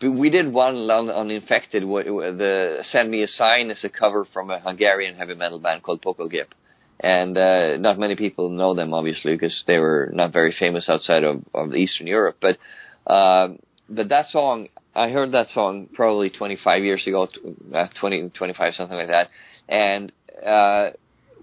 we 0.00 0.30
did 0.30 0.52
one 0.52 0.76
on, 0.90 1.10
on 1.10 1.30
Infected. 1.30 1.82
The 1.82 2.78
"Send 2.84 3.10
Me 3.10 3.22
a 3.22 3.28
Sign" 3.28 3.70
is 3.70 3.84
a 3.84 3.90
cover 3.90 4.24
from 4.24 4.50
a 4.50 4.58
Hungarian 4.60 5.16
heavy 5.16 5.34
metal 5.34 5.58
band 5.58 5.82
called 5.82 6.02
Pokolgép 6.02 6.46
and 7.00 7.36
uh, 7.36 7.76
not 7.76 7.98
many 7.98 8.16
people 8.16 8.50
know 8.50 8.74
them 8.74 8.94
obviously 8.94 9.34
because 9.34 9.64
they 9.66 9.78
were 9.78 10.10
not 10.12 10.32
very 10.32 10.54
famous 10.58 10.88
outside 10.88 11.24
of, 11.24 11.42
of 11.52 11.74
Eastern 11.74 12.06
Europe. 12.06 12.36
But 12.40 12.58
uh, 13.06 13.48
but 13.88 14.08
that 14.08 14.26
song, 14.28 14.68
I 14.94 15.10
heard 15.10 15.32
that 15.32 15.48
song 15.48 15.88
probably 15.92 16.30
25 16.30 16.82
years 16.82 17.06
ago, 17.06 17.28
uh, 17.74 17.86
20, 18.00 18.30
25, 18.30 18.74
something 18.74 18.96
like 18.96 19.08
that. 19.08 19.28
And 19.68 20.12
uh, 20.44 20.90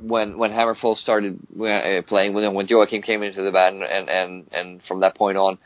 when 0.01 0.37
when 0.37 0.51
Hammerfall 0.51 0.97
started 0.97 1.39
uh, 1.53 2.01
playing, 2.07 2.33
when 2.33 2.53
when 2.55 2.67
Joacim 2.67 3.03
came 3.03 3.21
into 3.21 3.43
the 3.43 3.51
band, 3.51 3.83
and 3.83 4.09
and 4.09 4.47
and 4.51 4.81
from 4.87 5.01
that 5.01 5.15
point 5.15 5.37
on. 5.37 5.57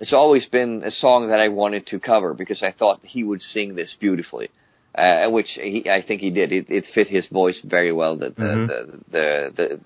It's 0.00 0.12
always 0.12 0.46
been 0.46 0.82
a 0.84 0.90
song 0.90 1.28
that 1.28 1.38
I 1.38 1.48
wanted 1.48 1.86
to 1.88 2.00
cover 2.00 2.34
because 2.34 2.62
I 2.62 2.72
thought 2.72 3.00
he 3.02 3.22
would 3.22 3.40
sing 3.40 3.76
this 3.76 3.94
beautifully 4.00 4.50
uh, 4.94 5.28
which 5.30 5.48
he, 5.54 5.88
I 5.90 6.02
think 6.06 6.20
he 6.20 6.30
did. 6.30 6.52
It, 6.52 6.66
it 6.68 6.84
fit 6.94 7.08
his 7.08 7.26
voice 7.28 7.60
very 7.64 7.92
well. 7.92 8.16
The 8.16 8.30
the 8.30 8.44
Mhm. 8.44 8.66
the, 8.66 8.98
the 9.10 9.52
the 9.56 9.80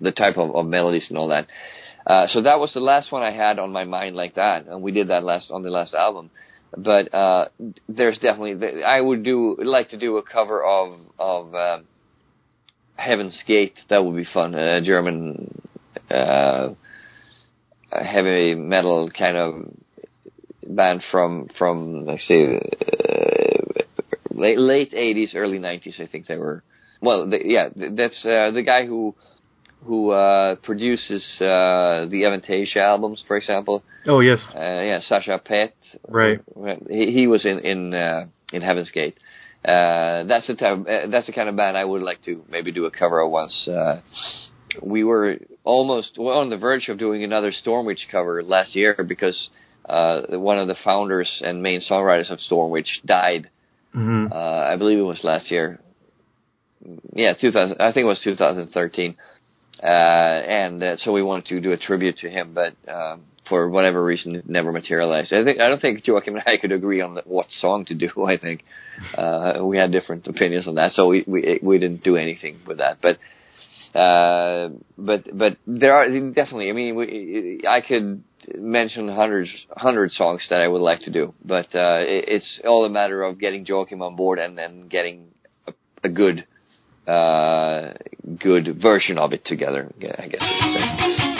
the 0.00 0.12
type 0.12 0.36
of, 0.36 0.54
of 0.54 0.66
melodies 0.66 1.06
and 1.08 1.16
all 1.16 1.28
that. 1.28 1.46
Uh, 2.06 2.26
so 2.26 2.42
that 2.42 2.58
was 2.60 2.72
the 2.74 2.80
last 2.80 3.10
one 3.10 3.22
I 3.22 3.30
had 3.30 3.58
on 3.58 3.72
my 3.72 3.84
mind 3.84 4.16
like 4.16 4.34
that, 4.34 4.66
and 4.66 4.82
we 4.82 4.92
did 4.92 5.08
that 5.08 5.24
last 5.24 5.50
on 5.50 5.62
the 5.62 5.70
last 5.70 5.94
album. 5.94 6.30
But 6.76 7.14
uh, 7.14 7.48
there's 7.88 8.18
definitely 8.18 8.82
I 8.84 9.00
would 9.00 9.22
do 9.22 9.56
like 9.58 9.90
to 9.90 9.98
do 9.98 10.16
a 10.18 10.22
cover 10.22 10.62
of 10.62 10.98
of 11.18 11.54
uh, 11.54 11.78
Heaven's 12.96 13.42
Gate. 13.46 13.74
That 13.88 14.04
would 14.04 14.16
be 14.16 14.26
fun. 14.30 14.54
A 14.54 14.82
German 14.82 15.62
uh, 17.94 18.04
heavy 18.04 18.54
metal 18.54 19.10
kind 19.16 19.36
of 19.36 19.54
band 20.66 21.02
from 21.10 21.48
from 21.58 22.04
let's 22.04 22.26
say 22.26 22.56
uh, 22.56 23.82
late 24.30 24.58
late 24.58 24.92
eighties, 24.94 25.32
early 25.34 25.58
nineties. 25.58 26.00
I 26.00 26.06
think 26.06 26.26
they 26.26 26.36
were. 26.36 26.62
Well, 27.00 27.30
yeah, 27.44 27.68
that's 27.74 28.24
uh, 28.24 28.50
the 28.52 28.62
guy 28.64 28.86
who 28.86 29.14
who 29.84 30.10
uh, 30.10 30.56
produces 30.56 31.22
uh, 31.40 32.06
the 32.08 32.22
Avantasia 32.24 32.76
albums, 32.78 33.22
for 33.26 33.36
example. 33.36 33.82
Oh 34.06 34.20
yes, 34.20 34.40
Uh, 34.54 34.58
yeah, 34.60 35.00
Sascha 35.10 35.38
Paeth. 35.44 35.72
Right. 36.08 36.40
He, 36.88 37.10
he 37.12 37.26
was 37.26 37.44
in 37.44 37.58
in 37.60 37.94
uh, 37.94 38.26
in 38.52 38.62
Heaven's 38.62 38.90
Gate. 38.90 39.18
Uh, 39.64 40.24
that's 40.24 40.46
the 40.46 40.54
type. 40.54 40.78
Uh, 40.88 41.06
that's 41.10 41.26
the 41.26 41.32
kind 41.32 41.48
of 41.48 41.56
band 41.56 41.76
I 41.76 41.84
would 41.84 42.02
like 42.02 42.22
to 42.24 42.42
maybe 42.50 42.72
do 42.72 42.86
a 42.86 42.90
cover 42.90 43.20
of 43.20 43.30
once. 43.30 43.68
Uh, 43.68 44.00
we 44.82 45.04
were 45.04 45.38
almost 45.64 46.16
well, 46.18 46.38
on 46.38 46.50
the 46.50 46.58
verge 46.58 46.88
of 46.88 46.98
doing 46.98 47.24
another 47.24 47.52
Stormwitch 47.52 48.08
cover 48.10 48.42
last 48.42 48.76
year 48.76 48.96
because 49.06 49.48
uh, 49.88 50.22
one 50.30 50.58
of 50.58 50.68
the 50.68 50.76
founders 50.84 51.40
and 51.44 51.62
main 51.62 51.80
songwriters 51.80 52.30
of 52.30 52.38
Stormwitch 52.38 53.02
died. 53.04 53.50
hmm 53.92 54.26
Uh, 54.30 54.72
I 54.72 54.76
believe 54.76 54.98
it 54.98 55.02
was 55.02 55.24
last 55.24 55.50
year. 55.50 55.80
Yeah, 57.14 57.32
2000. 57.34 57.80
I 57.80 57.92
think 57.92 58.04
it 58.04 58.08
was 58.08 58.20
2013. 58.22 59.16
Uh, 59.82 59.86
and 59.86 60.82
uh, 60.82 60.96
so 60.98 61.12
we 61.12 61.22
wanted 61.22 61.46
to 61.46 61.60
do 61.60 61.72
a 61.72 61.76
tribute 61.76 62.18
to 62.18 62.30
him, 62.30 62.54
but 62.54 62.74
um, 62.88 63.22
for 63.48 63.68
whatever 63.68 64.02
reason, 64.02 64.36
it 64.36 64.48
never 64.48 64.72
materialized. 64.72 65.32
I 65.32 65.44
think 65.44 65.60
I 65.60 65.68
don't 65.68 65.80
think 65.80 66.04
Joacim 66.04 66.28
and 66.28 66.42
I 66.46 66.56
could 66.58 66.72
agree 66.72 67.00
on 67.00 67.14
the, 67.16 67.22
what 67.26 67.50
song 67.50 67.84
to 67.86 67.94
do. 67.94 68.08
I 68.26 68.38
think 68.38 68.64
uh, 69.16 69.60
we 69.64 69.76
had 69.76 69.92
different 69.92 70.26
opinions 70.26 70.66
on 70.68 70.76
that, 70.76 70.92
so 70.92 71.08
we 71.08 71.24
we 71.26 71.58
we 71.62 71.78
didn't 71.78 72.02
do 72.04 72.16
anything 72.16 72.60
with 72.66 72.78
that. 72.78 72.98
But 73.02 73.18
uh, 73.94 74.70
but 74.98 75.36
but 75.36 75.56
there 75.66 75.94
are 75.94 76.08
definitely. 76.08 76.70
I 76.70 76.72
mean, 76.72 76.96
we, 76.96 77.60
I 77.68 77.80
could 77.80 78.24
mention 78.56 79.08
hundreds 79.08 79.50
hundred 79.76 80.10
songs 80.10 80.44
that 80.50 80.60
I 80.60 80.68
would 80.68 80.80
like 80.80 81.00
to 81.00 81.12
do, 81.12 81.34
but 81.44 81.66
uh, 81.74 82.00
it, 82.00 82.24
it's 82.28 82.60
all 82.64 82.84
a 82.84 82.90
matter 82.90 83.22
of 83.22 83.38
getting 83.38 83.64
Joacim 83.64 84.02
on 84.02 84.16
board 84.16 84.38
and 84.38 84.58
then 84.58 84.88
getting 84.88 85.28
a, 85.68 85.72
a 86.02 86.08
good 86.08 86.44
uh, 87.06 87.92
good 88.42 88.80
version 88.82 89.16
of 89.16 89.32
it 89.32 89.44
together. 89.44 89.92
I 90.18 90.28
guess. 90.28 91.33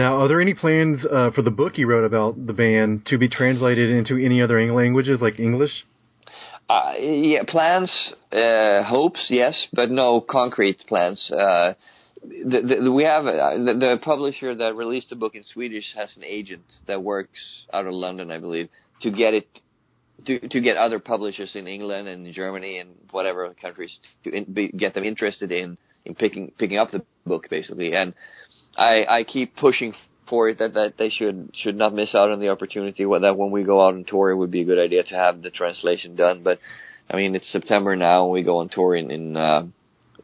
Now, 0.00 0.16
are 0.22 0.28
there 0.28 0.40
any 0.40 0.54
plans 0.54 1.04
uh, 1.04 1.30
for 1.32 1.42
the 1.42 1.50
book 1.50 1.76
you 1.76 1.86
wrote 1.86 2.04
about 2.04 2.46
the 2.46 2.54
band 2.54 3.04
to 3.08 3.18
be 3.18 3.28
translated 3.28 3.90
into 3.90 4.16
any 4.16 4.40
other 4.40 4.58
languages 4.72 5.20
like 5.20 5.38
English? 5.38 5.84
Uh, 6.70 6.94
yeah, 6.98 7.42
plans, 7.46 7.92
uh, 8.32 8.82
hopes, 8.82 9.26
yes, 9.28 9.66
but 9.74 9.90
no 9.90 10.22
concrete 10.22 10.78
plans. 10.88 11.30
Uh, 11.30 11.74
the, 12.22 12.78
the, 12.82 12.90
we 12.90 13.04
have 13.04 13.26
uh, 13.26 13.58
the, 13.58 13.74
the 13.78 13.98
publisher 14.02 14.54
that 14.54 14.74
released 14.74 15.10
the 15.10 15.16
book 15.16 15.34
in 15.34 15.44
Swedish 15.44 15.92
has 15.94 16.16
an 16.16 16.24
agent 16.24 16.64
that 16.86 17.02
works 17.02 17.66
out 17.70 17.86
of 17.86 17.92
London, 17.92 18.30
I 18.30 18.38
believe, 18.38 18.70
to 19.02 19.10
get 19.10 19.34
it 19.34 19.48
to 20.24 20.48
to 20.48 20.60
get 20.62 20.78
other 20.78 20.98
publishers 20.98 21.54
in 21.54 21.66
England 21.66 22.08
and 22.08 22.32
Germany 22.32 22.78
and 22.78 22.94
whatever 23.10 23.54
countries 23.60 23.98
to 24.24 24.30
in, 24.30 24.44
be, 24.50 24.68
get 24.68 24.94
them 24.94 25.04
interested 25.04 25.52
in 25.52 25.76
in 26.06 26.14
picking 26.14 26.52
picking 26.58 26.78
up 26.78 26.90
the 26.90 27.04
book 27.26 27.48
basically. 27.50 27.92
And 27.94 28.14
I 28.80 29.04
I 29.18 29.24
keep 29.24 29.56
pushing 29.56 29.94
for 30.28 30.48
it 30.48 30.58
that 30.58 30.74
that 30.74 30.94
they 30.96 31.10
should 31.10 31.50
should 31.54 31.76
not 31.76 31.92
miss 31.92 32.14
out 32.14 32.30
on 32.30 32.40
the 32.40 32.48
opportunity. 32.48 33.04
That 33.04 33.36
when 33.36 33.50
we 33.50 33.64
go 33.64 33.84
out 33.84 33.94
on 33.94 34.04
tour, 34.04 34.30
it 34.30 34.36
would 34.36 34.50
be 34.50 34.62
a 34.62 34.64
good 34.64 34.78
idea 34.78 35.02
to 35.02 35.14
have 35.14 35.42
the 35.42 35.50
translation 35.50 36.16
done. 36.16 36.42
But 36.42 36.58
I 37.10 37.16
mean, 37.16 37.34
it's 37.34 37.50
September 37.52 37.94
now, 37.94 38.24
and 38.24 38.32
we 38.32 38.42
go 38.42 38.58
on 38.58 38.70
tour 38.70 38.96
in 38.96 39.10
in 39.10 39.36
uh, 39.36 39.66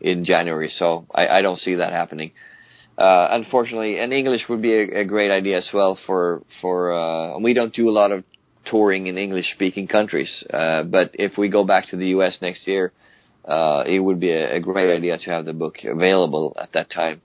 in 0.00 0.24
January, 0.24 0.70
so 0.70 1.06
I, 1.14 1.26
I 1.28 1.42
don't 1.42 1.58
see 1.58 1.74
that 1.76 1.92
happening. 1.92 2.32
Uh, 2.96 3.28
unfortunately, 3.32 3.98
and 3.98 4.10
English 4.12 4.48
would 4.48 4.62
be 4.62 4.72
a, 4.72 5.00
a 5.00 5.04
great 5.04 5.30
idea 5.30 5.58
as 5.58 5.68
well 5.74 5.98
for 6.06 6.42
for. 6.62 6.92
Uh, 6.92 7.34
and 7.34 7.44
we 7.44 7.52
don't 7.52 7.74
do 7.74 7.90
a 7.90 7.96
lot 8.00 8.10
of 8.10 8.24
touring 8.64 9.06
in 9.06 9.18
English 9.18 9.52
speaking 9.52 9.86
countries, 9.86 10.32
uh, 10.50 10.82
but 10.82 11.10
if 11.14 11.36
we 11.36 11.50
go 11.50 11.64
back 11.64 11.88
to 11.90 11.96
the 11.96 12.08
U.S. 12.16 12.38
next 12.40 12.66
year, 12.66 12.92
uh, 13.44 13.84
it 13.86 14.00
would 14.00 14.18
be 14.18 14.32
a, 14.32 14.56
a 14.56 14.60
great 14.60 14.90
idea 14.90 15.18
to 15.18 15.30
have 15.30 15.44
the 15.44 15.52
book 15.52 15.76
available 15.84 16.56
at 16.60 16.72
that 16.72 16.90
time. 16.90 17.20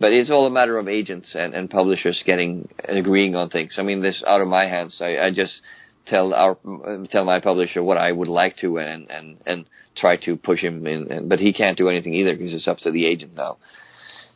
But 0.00 0.12
it's 0.12 0.30
all 0.30 0.46
a 0.46 0.50
matter 0.50 0.78
of 0.78 0.86
agents 0.86 1.34
and, 1.34 1.54
and 1.54 1.68
publishers 1.68 2.22
getting 2.24 2.68
agreeing 2.84 3.34
on 3.34 3.50
things. 3.50 3.74
I 3.78 3.82
mean, 3.82 4.00
this 4.00 4.22
out 4.26 4.40
of 4.40 4.48
my 4.48 4.64
hands. 4.66 4.98
I, 5.00 5.18
I 5.18 5.30
just 5.34 5.60
tell 6.06 6.32
our 6.32 6.56
tell 7.10 7.24
my 7.24 7.40
publisher 7.40 7.82
what 7.82 7.98
I 7.98 8.12
would 8.12 8.28
like 8.28 8.56
to 8.58 8.78
and 8.78 9.10
and 9.10 9.38
and 9.44 9.66
try 9.96 10.16
to 10.24 10.36
push 10.36 10.60
him 10.60 10.86
in. 10.86 11.10
And, 11.10 11.28
but 11.28 11.40
he 11.40 11.52
can't 11.52 11.76
do 11.76 11.88
anything 11.88 12.14
either 12.14 12.34
because 12.34 12.54
it's 12.54 12.68
up 12.68 12.78
to 12.78 12.90
the 12.90 13.06
agent 13.06 13.34
now. 13.34 13.58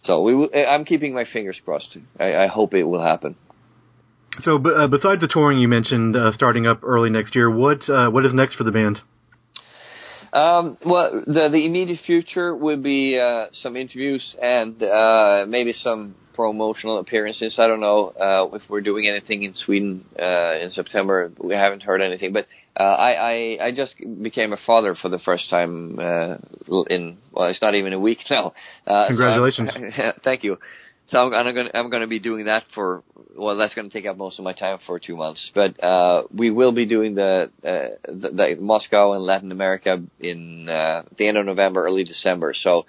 So 0.05 0.22
we 0.22 0.34
will, 0.34 0.51
I'm 0.52 0.84
keeping 0.84 1.14
my 1.14 1.24
fingers 1.24 1.60
crossed. 1.64 1.97
I, 2.18 2.34
I 2.34 2.47
hope 2.48 2.74
it 2.74 2.82
will 2.82 3.02
happen. 3.02 3.36
So, 4.40 4.56
uh, 4.56 4.89
besides 4.89 5.20
the 5.20 5.28
touring 5.28 5.59
you 5.59 5.68
mentioned 5.68 6.16
uh, 6.16 6.32
starting 6.32 6.66
up 6.66 6.80
early 6.82 7.10
next 7.10 7.34
year, 7.34 7.51
what 7.51 7.89
uh, 7.89 8.10
what 8.10 8.24
is 8.24 8.32
next 8.32 8.55
for 8.55 8.64
the 8.64 8.72
band? 8.72 9.01
Um, 10.32 10.78
well, 10.84 11.22
the 11.26 11.48
the 11.50 11.66
immediate 11.66 12.00
future 12.06 12.54
would 12.54 12.82
be 12.82 13.18
uh, 13.18 13.46
some 13.52 13.76
interviews 13.76 14.34
and 14.40 14.82
uh, 14.82 15.44
maybe 15.46 15.72
some 15.74 16.14
promotional 16.34 16.98
appearances. 16.98 17.56
I 17.59 17.66
don't 17.66 17.80
know 17.80 18.09
uh, 18.18 18.56
if 18.56 18.62
we're 18.70 18.80
doing 18.80 19.06
anything 19.06 19.42
in 19.42 19.52
Sweden 19.54 20.06
uh, 20.18 20.54
in 20.59 20.70
September. 20.70 21.30
We 21.38 21.54
haven't 21.54 21.82
heard 21.82 22.00
anything, 22.00 22.32
but 22.32 22.46
uh, 22.78 22.82
I, 22.82 23.12
I 23.60 23.66
I 23.66 23.72
just 23.72 23.94
became 24.22 24.54
a 24.54 24.59
father 24.66 24.94
for 24.94 25.10
the 25.10 25.18
first 25.18 25.50
time 25.50 25.98
uh, 25.98 26.36
in 26.88 27.18
well, 27.32 27.48
it's 27.50 27.60
not 27.60 27.74
even 27.74 27.92
a 27.92 28.00
week 28.00 28.18
now. 28.30 28.54
Uh, 28.86 29.04
so 29.04 29.09
Congratulations. 29.09 29.70
I'm- 29.74 30.12
thank 30.24 30.44
you. 30.44 30.56
So 31.08 31.18
I'm, 31.18 31.32
I'm 31.32 31.54
going 31.54 31.66
to 31.66 31.76
I'm 31.76 31.90
going 31.90 32.02
to 32.02 32.08
be 32.08 32.20
doing 32.20 32.46
that 32.46 32.64
for 32.74 33.02
well 33.36 33.56
that's 33.56 33.74
going 33.74 33.88
to 33.88 33.92
take 33.92 34.06
up 34.06 34.16
most 34.16 34.38
of 34.38 34.44
my 34.44 34.52
time 34.52 34.78
for 34.86 34.98
two 34.98 35.16
months. 35.16 35.50
But 35.54 35.82
uh, 35.82 36.24
we 36.34 36.50
will 36.50 36.72
be 36.72 36.86
doing 36.86 37.14
the, 37.14 37.50
uh, 37.64 38.10
the 38.10 38.30
the 38.30 38.56
Moscow 38.60 39.12
and 39.12 39.22
Latin 39.24 39.52
America 39.52 40.02
in 40.20 40.68
uh, 40.68 41.02
the 41.18 41.28
end 41.28 41.36
of 41.36 41.46
November, 41.46 41.84
early 41.84 42.04
December. 42.04 42.54
So 42.54 42.86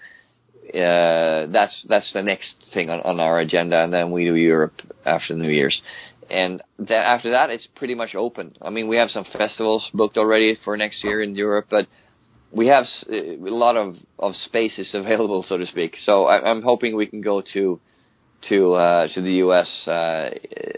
uh, 0.70 1.48
that's 1.52 1.84
that's 1.90 2.14
the 2.14 2.24
next 2.24 2.56
thing 2.74 2.90
on, 2.90 3.02
on 3.02 3.20
our 3.20 3.40
agenda, 3.40 3.84
and 3.84 3.92
then 3.92 4.12
we 4.12 4.26
do 4.26 4.36
Europe 4.36 4.82
after 5.06 5.34
New 5.34 5.50
Year's. 5.50 5.82
And 6.30 6.64
then 6.80 7.02
after 7.02 7.32
that, 7.32 7.50
it's 7.50 7.68
pretty 7.76 7.96
much 7.96 8.16
open. 8.16 8.56
I 8.62 8.70
mean, 8.70 8.88
we 8.88 8.96
have 8.96 9.10
some 9.10 9.26
festivals 9.26 9.90
booked 9.94 10.18
already 10.18 10.58
for 10.64 10.78
next 10.78 11.04
year 11.04 11.22
in 11.22 11.36
Europe, 11.36 11.68
but 11.70 11.88
we 12.52 12.68
have 12.68 12.86
a 13.10 13.36
lot 13.40 13.76
of, 13.76 13.98
of 14.18 14.36
spaces 14.36 14.92
available, 14.94 15.44
so 15.44 15.58
to 15.58 15.66
speak. 15.66 15.98
So 16.04 16.26
I, 16.26 16.50
I'm 16.50 16.62
hoping 16.62 16.96
we 16.96 17.08
can 17.08 17.22
go 17.22 17.44
to 17.54 17.80
to 18.50 18.74
uh, 18.74 19.08
to 19.14 19.22
the 19.22 19.34
U.S. 19.46 19.88
Uh, 19.88 20.30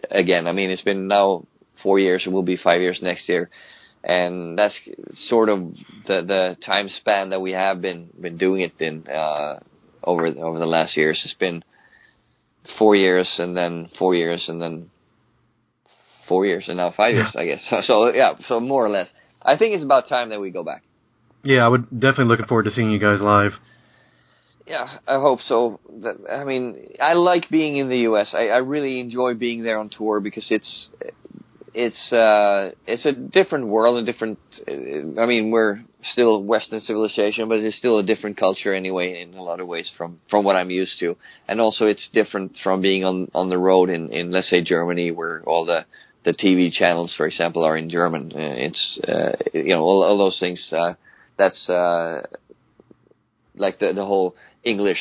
again. 0.09 0.47
I 0.47 0.51
mean, 0.51 0.69
it's 0.69 0.81
been 0.81 1.07
now 1.07 1.45
four 1.83 1.99
years. 1.99 2.23
It 2.25 2.31
will 2.31 2.43
be 2.43 2.57
five 2.57 2.81
years 2.81 2.99
next 3.01 3.29
year, 3.29 3.49
and 4.03 4.57
that's 4.57 4.77
sort 5.29 5.49
of 5.49 5.59
the 6.07 6.21
the 6.21 6.57
time 6.65 6.89
span 6.89 7.29
that 7.29 7.41
we 7.41 7.51
have 7.51 7.81
been 7.81 8.09
been 8.19 8.37
doing 8.37 8.61
it 8.61 8.73
in 8.79 9.07
uh, 9.07 9.59
over 10.03 10.27
over 10.27 10.59
the 10.59 10.65
last 10.65 10.97
years. 10.97 11.21
It's 11.23 11.33
been 11.33 11.63
four 12.77 12.95
years, 12.95 13.35
and 13.39 13.55
then 13.55 13.89
four 13.97 14.15
years, 14.15 14.45
and 14.47 14.61
then 14.61 14.89
four 16.27 16.45
years, 16.45 16.65
and 16.67 16.77
now 16.77 16.93
five 16.95 17.13
years, 17.13 17.31
I 17.35 17.45
guess. 17.45 17.61
So, 17.69 17.77
so 17.81 18.13
yeah, 18.13 18.33
so 18.47 18.59
more 18.59 18.85
or 18.85 18.89
less. 18.89 19.07
I 19.41 19.57
think 19.57 19.75
it's 19.75 19.83
about 19.83 20.09
time 20.09 20.29
that 20.29 20.41
we 20.41 20.49
go 20.49 20.63
back. 20.63 20.83
Yeah, 21.43 21.63
I 21.63 21.67
would 21.67 21.83
definitely 21.91 22.25
looking 22.25 22.47
forward 22.47 22.63
to 22.63 22.71
seeing 22.71 22.89
you 22.89 22.99
guys 22.99 23.21
live. 23.21 23.51
Yeah, 24.67 24.97
I 25.07 25.19
hope 25.19 25.41
so. 25.41 25.79
I 26.31 26.43
mean, 26.43 26.95
I 26.99 27.13
like 27.13 27.49
being 27.49 27.77
in 27.77 27.87
the 27.87 27.99
U.S. 27.99 28.33
I, 28.33 28.47
I 28.47 28.57
really 28.57 28.99
enjoy 28.99 29.35
being 29.35 29.63
there 29.63 29.77
on 29.77 29.89
tour 29.89 30.19
because 30.19 30.47
it's 30.49 30.89
it's 31.75 32.11
uh 32.11 32.71
it's 32.87 33.05
a 33.05 33.11
different 33.11 33.67
world, 33.67 34.01
a 34.01 34.11
different. 34.11 34.39
uh, 34.67 35.21
I 35.21 35.27
mean, 35.27 35.51
we're 35.51 35.81
still 36.01 36.41
Western 36.43 36.81
civilization, 36.81 37.47
but 37.47 37.59
it's 37.59 37.77
still 37.77 37.99
a 37.99 38.03
different 38.03 38.37
culture 38.37 38.73
anyway 38.73 39.21
in 39.21 39.35
a 39.35 39.43
lot 39.43 39.59
of 39.59 39.67
ways 39.67 39.91
from 39.97 40.19
from 40.31 40.43
what 40.43 40.55
I'm 40.55 40.71
used 40.71 40.99
to, 41.01 41.15
and 41.47 41.61
also 41.61 41.85
it's 41.85 42.09
different 42.11 42.53
from 42.63 42.81
being 42.81 43.03
on 43.03 43.29
on 43.35 43.49
the 43.49 43.59
road 43.59 43.89
in 43.91 44.09
in 44.11 44.31
let's 44.31 44.49
say 44.49 44.63
Germany, 44.63 45.11
where 45.11 45.43
all 45.45 45.65
the 45.65 45.85
the 46.23 46.33
TV 46.33 46.71
channels, 46.71 47.13
for 47.15 47.27
example, 47.27 47.63
are 47.63 47.77
in 47.77 47.87
German. 47.87 48.31
Uh, 48.33 48.39
it's 48.39 48.99
uh, 49.07 49.33
you 49.53 49.75
know 49.75 49.81
all, 49.81 50.03
all 50.03 50.17
those 50.17 50.39
things. 50.39 50.73
Uh, 50.73 50.93
that's 51.37 51.69
uh, 51.69 52.21
like 53.55 53.79
the 53.79 53.93
the 53.93 54.05
whole 54.05 54.35
English 54.65 54.99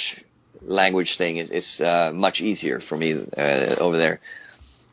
language 0.63 1.15
thing 1.19 1.39
is 1.39 1.51
is 1.51 1.81
uh, 1.81 2.11
much 2.13 2.41
easier 2.41 2.81
for 2.89 2.97
me 2.97 3.15
uh, 3.37 3.75
over 3.79 3.99
there. 3.99 4.21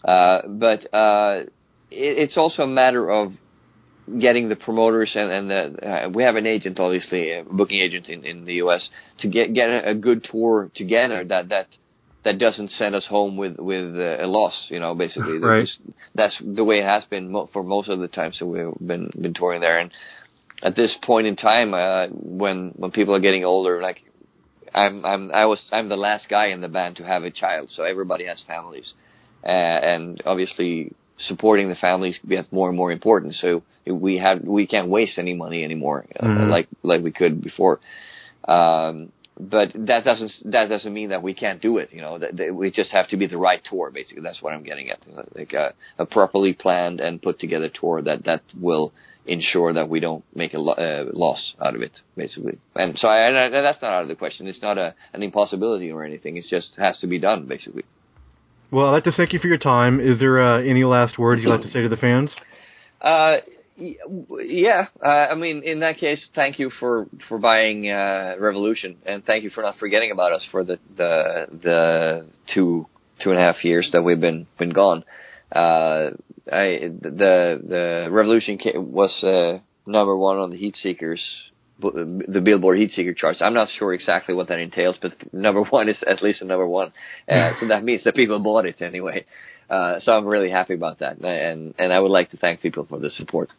Uh, 0.03 0.41
but 0.47 0.93
uh, 0.93 1.43
it, 1.91 2.17
it's 2.17 2.37
also 2.37 2.63
a 2.63 2.67
matter 2.67 3.09
of 3.09 3.33
getting 4.19 4.49
the 4.49 4.55
promoters 4.55 5.11
and 5.15 5.31
and 5.31 5.49
the, 5.49 5.87
uh, 5.87 6.09
we 6.09 6.23
have 6.23 6.35
an 6.35 6.47
agent, 6.47 6.79
obviously, 6.79 7.31
a 7.31 7.43
booking 7.43 7.79
agent 7.79 8.09
in, 8.09 8.25
in 8.25 8.45
the 8.45 8.55
U.S. 8.55 8.89
to 9.19 9.29
get 9.29 9.53
get 9.53 9.87
a, 9.87 9.93
good 9.93 10.25
tour 10.29 10.71
together 10.75 11.23
that 11.25 11.49
that 11.49 11.67
that 12.23 12.39
doesn't 12.39 12.71
send 12.71 12.95
us 12.95 13.05
home 13.07 13.37
with 13.37 13.57
with 13.59 13.95
uh, 13.95 14.23
a 14.25 14.27
loss. 14.27 14.67
You 14.69 14.79
know, 14.79 14.95
basically, 14.95 15.37
Right. 15.39 15.67
That's- 15.67 15.77
that's 16.13 16.41
the 16.43 16.63
way 16.63 16.79
it 16.79 16.85
has 16.85 17.05
been 17.05 17.31
mo- 17.31 17.49
for 17.53 17.63
most 17.63 17.87
of 17.89 17.99
the 17.99 18.07
times 18.07 18.39
that 18.39 18.45
we've 18.45 18.73
been 18.85 19.09
been 19.19 19.33
touring 19.33 19.61
there 19.61 19.79
and 19.79 19.91
at 20.63 20.75
this 20.75 20.95
point 21.03 21.25
in 21.25 21.35
time, 21.35 21.73
uh, 21.73 22.07
when 22.11 22.73
when 22.75 22.91
people 22.91 23.15
are 23.15 23.19
getting 23.19 23.43
older, 23.43 23.81
like 23.81 24.01
I'm 24.73 25.05
I'm 25.05 25.31
I 25.31 25.45
was 25.45 25.61
I'm 25.71 25.89
the 25.89 25.97
last 25.97 26.29
guy 26.29 26.47
in 26.47 26.61
the 26.61 26.69
band 26.69 26.97
to 26.97 27.03
have 27.03 27.23
a 27.23 27.31
child, 27.31 27.69
so 27.71 27.83
everybody 27.83 28.25
has 28.25 28.41
families, 28.47 28.93
uh, 29.43 29.47
and 29.47 30.21
obviously 30.25 30.93
supporting 31.17 31.69
the 31.69 31.75
families 31.75 32.19
gets 32.27 32.51
more 32.51 32.69
and 32.69 32.77
more 32.77 32.91
important. 32.91 33.35
So 33.35 33.63
we 33.85 34.17
have 34.17 34.41
we 34.41 34.67
can't 34.67 34.87
waste 34.89 35.17
any 35.19 35.35
money 35.35 35.63
anymore, 35.63 36.05
uh, 36.19 36.25
Mhm. 36.25 36.49
like 36.49 36.67
like 36.83 37.03
we 37.03 37.11
could 37.11 37.41
before. 37.41 37.79
Um, 38.47 39.11
but 39.39 39.71
that 39.73 40.03
doesn't 40.03 40.31
that 40.45 40.69
doesn't 40.69 40.93
mean 40.93 41.09
that 41.09 41.23
we 41.23 41.33
can't 41.33 41.61
do 41.61 41.77
it. 41.77 41.89
You 41.91 42.01
know, 42.01 42.17
that, 42.19 42.37
that 42.37 42.55
we 42.55 42.69
just 42.71 42.91
have 42.91 43.07
to 43.09 43.17
be 43.17 43.27
the 43.27 43.37
right 43.37 43.61
tour. 43.63 43.91
Basically, 43.91 44.21
that's 44.21 44.41
what 44.41 44.53
I'm 44.53 44.63
getting 44.63 44.89
at. 44.89 44.99
Like 45.35 45.53
a, 45.53 45.73
a 45.97 46.05
properly 46.05 46.53
planned 46.53 46.99
and 46.99 47.21
put 47.21 47.39
together 47.39 47.69
tour 47.69 48.01
that 48.03 48.23
that 48.25 48.41
will 48.59 48.93
ensure 49.25 49.73
that 49.73 49.87
we 49.89 49.99
don't 49.99 50.23
make 50.35 50.53
a 50.53 50.57
lo- 50.57 50.73
uh, 50.73 51.05
loss 51.13 51.53
out 51.63 51.75
of 51.75 51.81
it, 51.81 51.91
basically. 52.17 52.57
And 52.75 52.97
so 52.97 53.07
I, 53.07 53.45
I, 53.45 53.49
that's 53.49 53.81
not 53.81 53.93
out 53.93 54.01
of 54.03 54.07
the 54.07 54.15
question. 54.15 54.47
It's 54.47 54.61
not 54.61 54.77
a 54.77 54.95
an 55.13 55.23
impossibility 55.23 55.91
or 55.91 56.03
anything. 56.03 56.37
It 56.37 56.45
just 56.49 56.75
has 56.77 56.97
to 56.99 57.07
be 57.07 57.19
done, 57.19 57.45
basically. 57.45 57.83
Well, 58.71 58.87
I'd 58.87 58.91
like 58.91 59.03
to 59.03 59.11
thank 59.11 59.33
you 59.33 59.39
for 59.39 59.47
your 59.47 59.57
time. 59.57 59.99
Is 59.99 60.19
there 60.19 60.41
uh, 60.41 60.61
any 60.61 60.83
last 60.83 61.19
words 61.19 61.41
you'd 61.41 61.49
like 61.49 61.61
to 61.61 61.69
say 61.71 61.81
to 61.81 61.89
the 61.89 61.97
fans? 61.97 62.31
Uh, 63.01 63.37
y- 63.77 63.95
yeah. 64.45 64.85
Uh, 65.03 65.07
I 65.07 65.35
mean, 65.35 65.61
in 65.63 65.81
that 65.81 65.97
case, 65.97 66.25
thank 66.33 66.57
you 66.57 66.71
for 66.79 67.07
for 67.27 67.37
buying 67.37 67.89
uh, 67.89 68.35
Revolution, 68.39 68.97
and 69.05 69.25
thank 69.25 69.43
you 69.43 69.49
for 69.49 69.61
not 69.61 69.77
forgetting 69.77 70.11
about 70.11 70.31
us 70.31 70.45
for 70.51 70.63
the 70.63 70.79
the 70.95 71.47
the 71.61 72.27
two 72.53 72.87
two 73.21 73.29
and 73.31 73.39
a 73.39 73.41
half 73.41 73.63
years 73.63 73.89
that 73.93 74.01
we've 74.03 74.21
been 74.21 74.47
been 74.57 74.71
gone. 74.71 75.03
Uh, 75.51 76.11
I 76.51 76.91
the 77.01 77.61
the 77.67 78.07
Revolution 78.11 78.59
was 78.75 79.23
uh, 79.23 79.59
number 79.85 80.15
one 80.15 80.37
on 80.37 80.51
the 80.51 80.57
Heat 80.57 80.75
Seekers. 80.81 81.21
The 81.79 82.41
Billboard 82.45 82.77
Heat 82.77 82.91
Seeker 82.91 83.15
charts. 83.15 83.41
I'm 83.41 83.55
not 83.55 83.67
sure 83.79 83.91
exactly 83.91 84.35
what 84.35 84.49
that 84.49 84.59
entails, 84.59 84.97
but 85.01 85.13
number 85.33 85.63
one 85.63 85.89
is 85.89 85.97
at 86.05 86.21
least 86.21 86.43
a 86.43 86.45
number 86.45 86.67
one. 86.67 86.93
Uh, 87.27 87.53
so 87.59 87.67
that 87.69 87.83
means 87.83 88.03
that 88.03 88.13
people 88.13 88.39
bought 88.39 88.65
it 88.65 88.81
anyway. 88.81 89.25
Uh, 89.67 89.99
so 90.01 90.11
I'm 90.11 90.27
really 90.27 90.51
happy 90.51 90.75
about 90.75 90.99
that, 90.99 91.17
and 91.19 91.73
and 91.77 91.91
I 91.91 91.99
would 91.99 92.11
like 92.11 92.29
to 92.31 92.37
thank 92.37 92.61
people 92.61 92.85
for 92.85 92.99
the 92.99 93.09
support. 93.09 93.49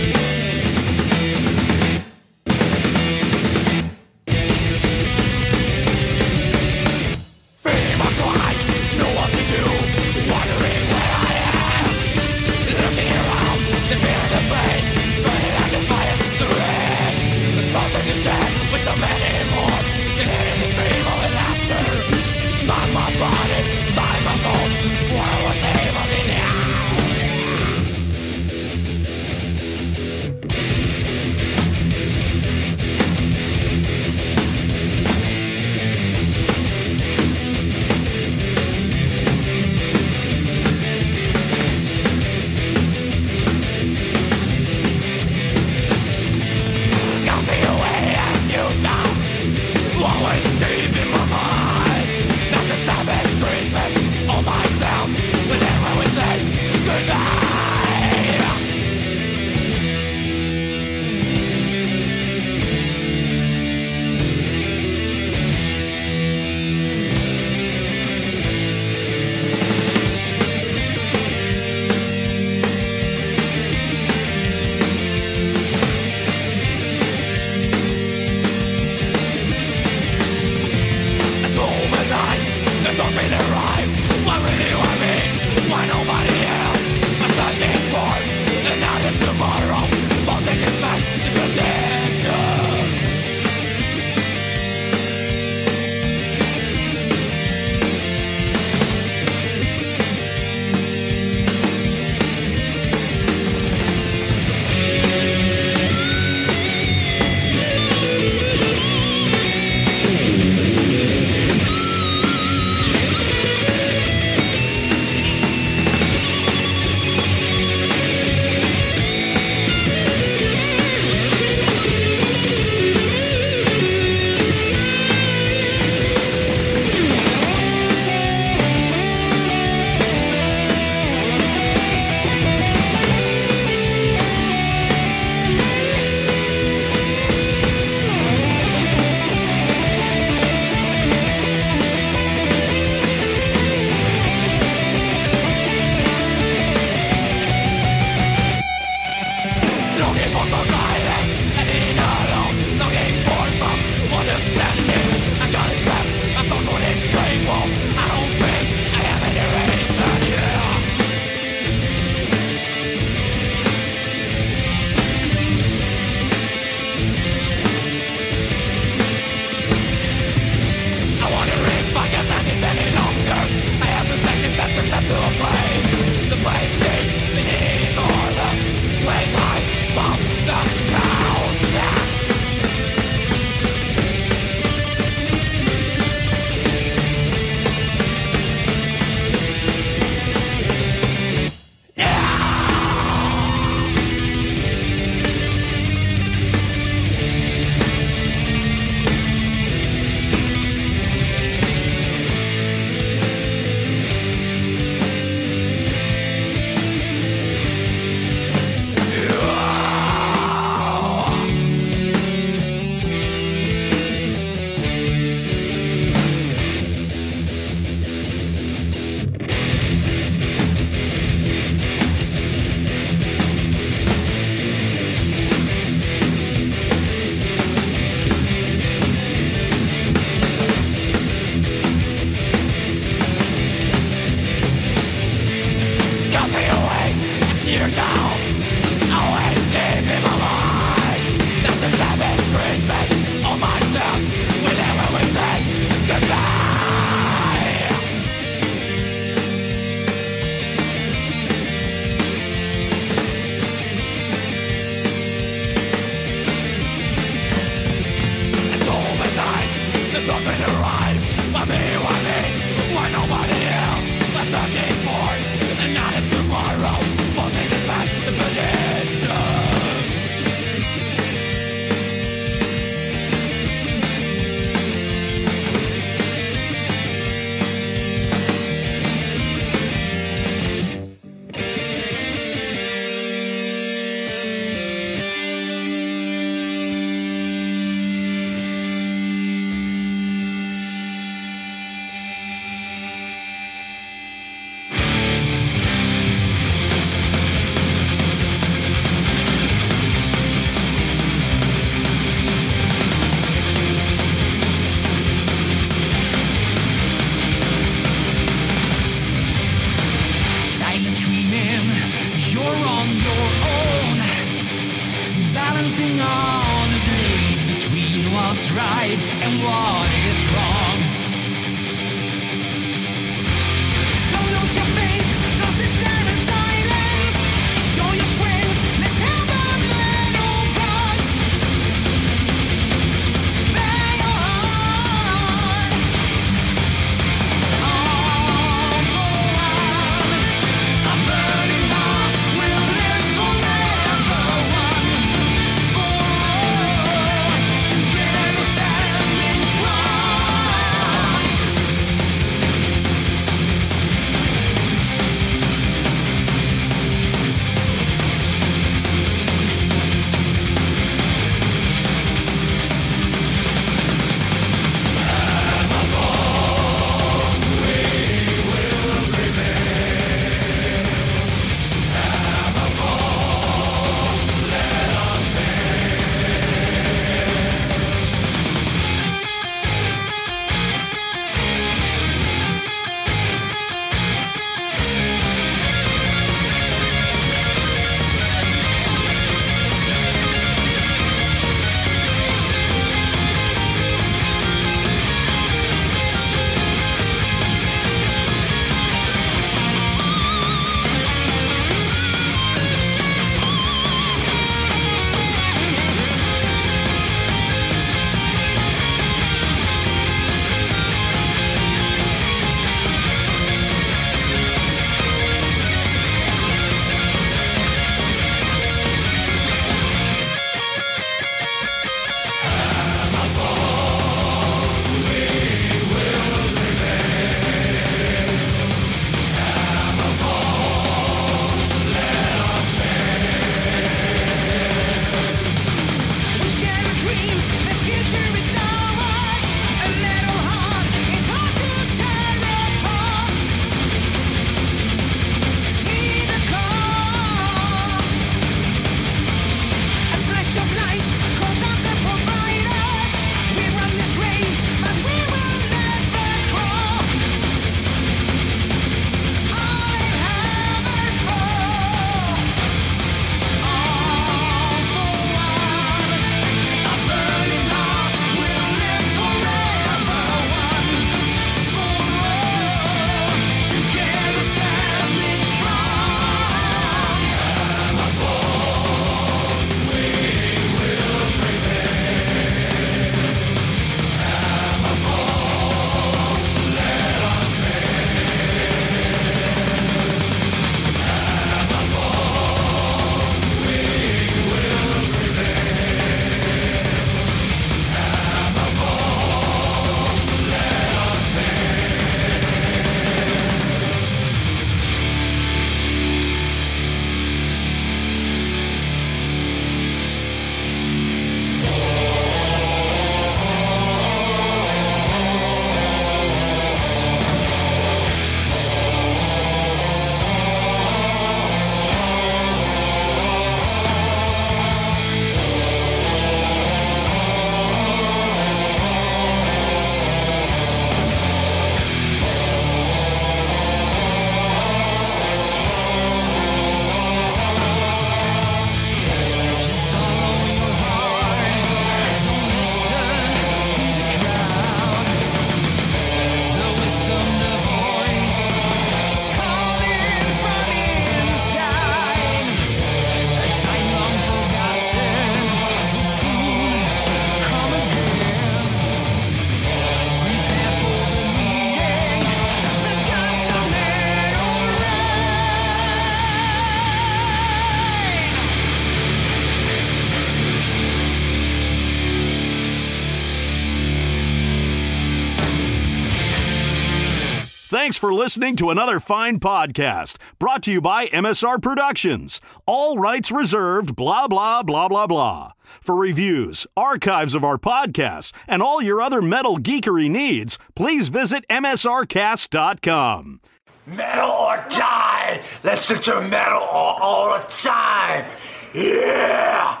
Thanks 578.10 578.18
for 578.18 578.34
listening 578.34 578.74
to 578.74 578.90
another 578.90 579.20
fine 579.20 579.60
podcast 579.60 580.34
brought 580.58 580.82
to 580.82 580.90
you 580.90 581.00
by 581.00 581.26
MSR 581.26 581.80
Productions. 581.80 582.60
All 582.84 583.16
rights 583.18 583.52
reserved, 583.52 584.16
blah, 584.16 584.48
blah, 584.48 584.82
blah, 584.82 585.06
blah, 585.06 585.28
blah. 585.28 585.74
For 586.00 586.16
reviews, 586.16 586.88
archives 586.96 587.54
of 587.54 587.62
our 587.62 587.78
podcasts, 587.78 588.52
and 588.66 588.82
all 588.82 589.00
your 589.00 589.22
other 589.22 589.40
metal 589.40 589.78
geekery 589.78 590.28
needs, 590.28 590.76
please 590.96 591.28
visit 591.28 591.64
MSRcast.com. 591.70 593.60
Metal 594.06 594.50
or 594.50 594.84
die! 594.88 595.62
Let's 595.84 596.08
do 596.08 596.40
metal 596.40 596.82
all, 596.82 597.16
all 597.22 597.58
the 597.58 597.64
time! 597.68 598.44
Yeah! 598.92 600.00